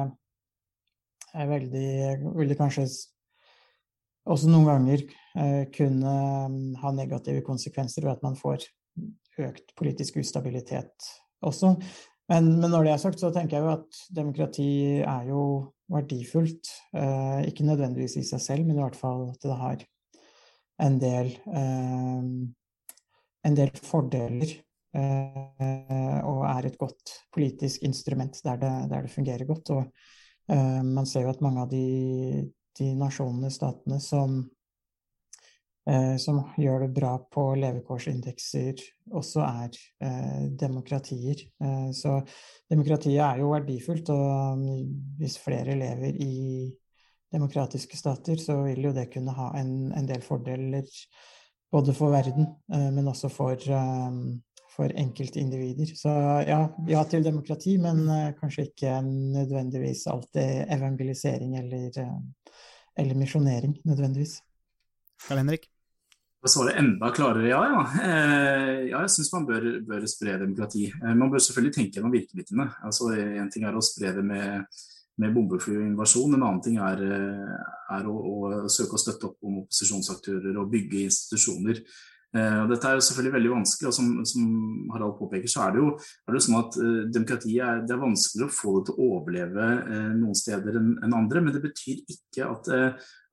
veldig 1.48 1.92
Vil 2.36 2.50
det 2.50 2.58
kanskje 2.58 2.84
også 4.28 4.50
noen 4.52 4.66
ganger 4.68 5.04
kunne 5.72 6.12
ha 6.82 6.92
negative 6.92 7.40
konsekvenser 7.42 8.04
ved 8.04 8.12
at 8.12 8.22
man 8.22 8.36
får 8.36 8.68
økt 9.40 9.72
politisk 9.80 10.20
ustabilitet 10.20 11.08
også. 11.42 11.72
Men, 12.28 12.52
men, 12.60 12.70
når 12.70 12.84
det 12.84 12.92
er 12.92 13.02
sagt, 13.02 13.20
så 13.20 13.32
tenker 13.32 13.58
jeg 13.58 13.64
jo 13.64 13.72
at 13.72 13.98
demokrati 14.16 14.68
er 15.00 15.26
jo 15.28 15.40
verdifullt. 15.92 16.70
Eh, 16.96 17.46
ikke 17.50 17.66
nødvendigvis 17.66 18.16
i 18.20 18.26
seg 18.26 18.42
selv, 18.42 18.66
men 18.66 18.78
i 18.78 18.82
hvert 18.82 18.98
fall 18.98 19.28
at 19.30 19.42
det 19.44 19.58
har 19.60 19.84
en 20.84 20.98
del, 21.00 21.32
eh, 21.46 22.22
en 23.48 23.58
del 23.58 23.74
fordeler. 23.78 24.58
Eh, 24.94 26.18
og 26.22 26.44
er 26.46 26.68
et 26.68 26.78
godt 26.78 27.16
politisk 27.34 27.82
instrument 27.82 28.36
der 28.44 28.60
det, 28.62 28.74
der 28.90 29.02
det 29.02 29.10
fungerer 29.10 29.44
godt. 29.44 29.70
Og 29.70 29.90
man 30.46 31.06
ser 31.06 31.24
jo 31.24 31.30
at 31.32 31.40
mange 31.40 31.62
av 31.62 31.70
de, 31.70 32.50
de 32.78 32.90
nasjonene, 32.94 33.48
statene, 33.50 33.96
som 34.00 34.42
som 36.16 36.38
gjør 36.56 36.86
det 36.86 36.94
bra 36.96 37.10
på 37.28 37.42
levekårsindekser, 37.60 38.78
også 39.12 39.42
er 39.44 39.74
eh, 40.00 40.46
demokratier. 40.56 41.42
Eh, 41.60 41.90
så 41.92 42.14
demokratiet 42.70 43.20
er 43.20 43.42
jo 43.42 43.50
verdifullt, 43.52 44.08
og 44.14 44.64
hvis 45.20 45.36
flere 45.42 45.76
lever 45.76 46.16
i 46.24 46.72
demokratiske 47.34 47.98
stater, 47.98 48.40
så 48.40 48.62
vil 48.62 48.88
jo 48.88 48.94
det 48.96 49.10
kunne 49.12 49.34
ha 49.36 49.50
en, 49.60 49.92
en 49.92 50.08
del 50.08 50.24
fordeler 50.24 50.88
både 51.74 51.94
for 51.96 52.14
verden, 52.14 52.48
eh, 52.72 52.90
men 52.94 53.10
også 53.10 53.28
for, 53.32 53.58
um, 53.74 54.42
for 54.76 54.92
enkeltindivider. 54.94 55.90
Så 55.98 56.12
ja, 56.46 56.60
ja 56.88 57.04
til 57.10 57.26
demokrati, 57.26 57.76
men 57.82 58.06
eh, 58.08 58.32
kanskje 58.38 58.68
ikke 58.70 59.00
nødvendigvis 59.08 60.06
alltid 60.06 60.70
evangelisering 60.78 61.58
eller, 61.58 61.90
eh, 61.98 62.50
eller 62.96 63.18
misjonering, 63.18 63.78
nødvendigvis. 63.84 64.38
Karl 65.26 65.42
Henrik? 65.42 65.73
Å 66.44 66.50
svare 66.50 66.76
enda 66.80 67.10
klarere 67.14 67.48
ja. 67.48 67.60
Ja, 67.70 67.82
eh, 68.04 68.80
ja 68.90 69.02
jeg 69.04 69.12
syns 69.16 69.32
man 69.32 69.46
bør, 69.48 69.68
bør, 69.88 70.08
spre 70.10 70.36
demokrati. 70.42 70.88
Eh, 70.92 71.14
man 71.16 71.32
bør 71.32 71.42
selvfølgelig 71.42 71.76
tenke 71.78 71.98
gjennom 71.98 72.14
virkemidlene. 72.14 72.68
Altså, 72.84 73.12
en 73.16 73.52
ting 73.52 73.64
er 73.64 73.76
å 73.76 73.84
spre 73.84 74.12
det 74.16 74.24
med, 74.26 74.80
med 75.22 75.38
invasjon, 75.38 76.34
en 76.36 76.42
annen 76.42 76.64
ting 76.64 76.80
er, 76.82 77.04
eh, 77.04 77.54
er 77.96 78.10
å, 78.10 78.16
å, 78.16 78.64
søke 78.68 78.98
å 78.98 79.04
støtte 79.04 79.30
opp 79.30 79.46
om 79.46 79.62
opposisjonsaktører 79.64 80.60
og 80.60 80.74
bygge 80.74 81.06
institusjoner. 81.06 81.86
Dette 82.34 82.88
er 82.90 82.96
jo 82.98 83.02
selvfølgelig 83.06 83.30
veldig 83.36 83.50
vanskelig, 83.52 83.86
og 83.86 83.94
som, 83.94 84.06
som 84.26 84.46
Harald 84.90 85.12
påpeker, 85.20 85.46
så 85.46 85.68
er 85.68 85.76
det 85.76 85.78
jo, 85.78 85.92
er 86.26 86.34
det 86.34 86.40
sånn 86.42 86.56
at 86.58 86.78
demokratiet 87.14 87.60
er, 87.62 87.84
det 87.86 87.94
er 87.94 88.00
vanskeligere 88.00 88.50
å 88.50 88.54
få 88.56 88.72
det 88.74 88.88
til 88.88 88.96
å 88.96 89.06
overleve 89.20 89.68
noen 90.16 90.34
steder 90.34 90.80
enn 90.80 91.14
andre. 91.14 91.44
Men 91.44 91.54
det 91.54 91.62
betyr 91.62 92.00
ikke 92.10 92.48
at 92.48 92.72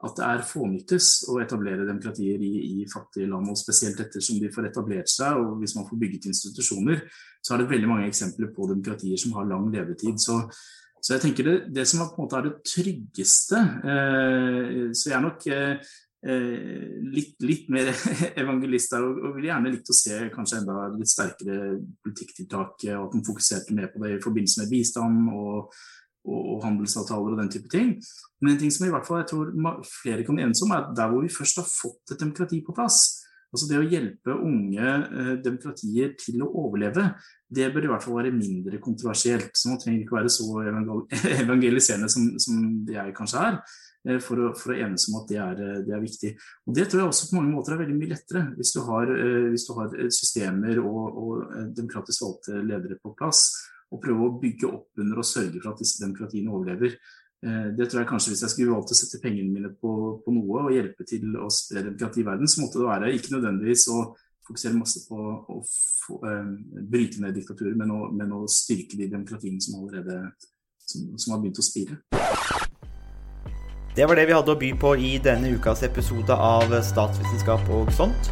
at 0.02 0.18
det 0.18 0.26
er 0.26 0.44
fånyttes 0.48 1.08
å 1.30 1.38
etablere 1.44 1.86
demokratier 1.86 2.42
i, 2.42 2.52
i, 2.82 2.86
fattige 2.90 3.30
land, 3.30 3.52
og 3.52 3.60
spesielt 3.60 4.00
ettersom 4.02 4.40
de 4.42 4.50
får 4.54 4.72
etablert 4.72 5.12
seg, 5.12 5.38
og 5.38 5.62
hvis 5.62 5.76
man 5.78 5.88
får 5.90 6.00
bygget 6.02 6.30
institusjoner, 6.32 7.04
så 7.42 7.54
er 7.54 7.62
det 7.62 7.72
veldig 7.72 7.90
mange 7.90 8.08
eksempler 8.10 8.50
på 8.56 8.70
demokratier 8.72 9.22
som 9.22 9.36
har 9.38 9.50
lang 9.50 9.70
levetid. 9.74 10.18
Så, 10.22 10.40
så 10.98 11.16
jeg 11.16 11.26
tenker 11.28 11.50
det, 11.50 11.58
det, 11.78 11.86
som 11.90 12.02
på 12.08 12.18
en 12.18 12.26
måte 12.26 12.40
er 12.40 12.48
det 12.50 12.56
tryggeste 12.68 13.60
eh, 13.94 14.90
Så 14.94 15.10
jeg 15.10 15.16
er 15.18 15.24
nok 15.24 15.48
eh, 15.50 15.94
eh 16.22 17.00
litt, 17.14 17.38
litt, 17.46 17.72
mer 17.74 17.94
evangelist 18.44 18.94
der, 18.94 19.06
og, 19.06 19.22
og 19.22 19.38
ville 19.38 19.50
gjerne 19.52 19.74
likt 19.74 19.94
å 19.94 19.98
se 19.98 20.20
kanskje 20.34 20.62
enda 20.62 20.90
litt 20.98 21.14
sterkere 21.14 21.78
politikktiltak, 22.02 22.86
og 22.90 23.08
at 23.08 23.18
man 23.18 23.26
fokuserte 23.30 23.78
mer 23.78 23.94
på 23.94 24.02
det 24.02 24.16
i 24.18 24.22
forbindelse 24.22 24.64
med 24.64 24.74
bistand. 24.74 25.26
og 25.30 25.82
og, 26.28 26.62
handelsavtaler 26.66 27.34
og 27.34 27.42
den 27.42 27.52
type 27.54 27.72
ting. 27.72 27.96
Men 28.42 28.54
en 28.54 28.62
ting 28.62 28.74
som 28.74 28.88
i 28.88 28.94
hvert 28.94 29.08
fall 29.08 29.22
jeg 29.22 29.32
tror 29.32 29.52
flere 29.88 30.26
kan 30.28 30.40
enes 30.40 30.62
om, 30.66 30.74
er 30.74 30.86
at 30.86 30.96
der 30.98 31.12
hvor 31.12 31.26
vi 31.26 31.34
først 31.34 31.62
har 31.62 31.68
fått 31.70 32.14
et 32.14 32.22
demokrati 32.22 32.62
på 32.66 32.76
plass, 32.78 33.02
altså 33.52 33.68
det 33.68 33.80
å 33.82 33.88
hjelpe 33.90 34.38
unge 34.38 34.88
eh, 34.88 35.32
demokratier 35.44 36.14
til 36.20 36.44
å 36.46 36.52
overleve, 36.64 37.10
det 37.52 37.72
bør 37.74 37.88
i 37.88 37.92
hvert 37.92 38.06
fall 38.06 38.20
være 38.22 38.36
mindre 38.36 38.80
kontroversielt. 38.84 39.52
Så 39.58 39.72
man 39.72 39.82
trenger 39.82 40.06
ikke 40.06 40.20
være 40.22 40.32
så 40.32 40.48
evangeliserende 41.44 42.12
som, 42.12 42.30
som 42.40 42.62
det 42.88 43.00
jeg 43.00 43.18
kanskje 43.18 43.48
er. 43.50 43.64
Eh, 44.10 44.18
for 44.24 44.40
å, 44.42 44.52
for 44.58 44.74
å, 44.74 44.78
enes 44.82 45.06
om 45.10 45.20
at 45.20 45.28
det 45.30 45.40
er, 45.42 45.60
eh, 45.62 45.82
det 45.86 45.94
er, 45.94 46.02
viktig. 46.02 46.32
Og 46.66 46.78
Det 46.78 46.88
tror 46.90 47.04
jeg 47.04 47.12
også 47.12 47.30
på 47.30 47.38
mange 47.38 47.54
måter 47.54 47.76
er 47.76 47.84
veldig 47.84 47.98
mye 48.00 48.14
lettere, 48.16 48.46
hvis 48.58 48.74
du 48.74 48.80
har, 48.88 49.12
eh, 49.14 49.50
hvis 49.54 49.68
du 49.68 49.74
har 49.78 49.98
systemer 50.10 50.82
og, 50.82 51.20
og 51.22 51.76
demokratisk 51.78 52.26
valgte 52.26 52.64
ledere 52.66 52.98
på 53.02 53.14
plass 53.18 53.52
og 53.92 54.02
prøve 54.04 54.28
å 54.28 54.38
bygge 54.40 54.70
opp 54.70 55.02
under 55.04 55.20
og 55.20 55.28
sørge 55.28 55.60
for 55.60 55.74
at 55.74 55.82
disse 55.84 56.00
demokratiene 56.04 56.52
overlever. 56.52 56.96
Eh, 57.42 57.68
det 57.78 57.90
tror 57.90 58.04
jeg 58.04 58.10
kanskje 58.12 58.32
Hvis 58.32 58.44
jeg 58.46 58.54
skulle 58.54 58.76
valgt 58.76 58.94
å 58.94 58.98
sette 58.98 59.22
pengene 59.24 59.52
mine 59.52 59.72
på, 59.74 59.94
på, 60.24 60.34
noe 60.36 60.66
og 60.68 60.76
hjelpe 60.76 61.08
til 61.10 61.26
å 61.42 61.50
spre 61.54 61.84
demokrati 61.88 62.22
i 62.22 62.28
verden, 62.28 62.48
så 62.48 62.64
måtte 62.64 62.82
det 62.82 62.90
være 62.90 63.14
ikke 63.18 63.36
nødvendigvis 63.36 63.88
å 63.92 64.02
fokusere 64.48 64.78
masse 64.78 65.04
på 65.08 65.18
å 65.18 65.60
få, 65.66 66.22
eh, 66.30 66.52
bryte 66.94 67.22
ned 67.24 67.36
diktaturer, 67.38 67.76
men, 67.78 67.94
men, 68.18 68.36
å 68.38 68.48
styrke 68.50 69.00
de 69.00 69.10
demokratiene 69.12 69.62
som 69.64 69.82
allerede 69.82 70.24
som, 70.78 71.12
som 71.18 71.36
har 71.36 71.44
begynt 71.44 71.62
å 71.62 71.66
spire. 71.66 72.00
Det 73.92 74.08
var 74.08 74.16
det 74.16 74.30
vi 74.30 74.36
hadde 74.38 74.54
å 74.54 74.60
by 74.60 74.72
på 74.80 74.94
i 75.04 75.16
denne 75.20 75.52
ukas 75.52 75.84
episode 75.84 76.32
av 76.32 76.72
Statsvitenskap 76.88 77.68
og 77.76 77.92
sånt. 77.96 78.32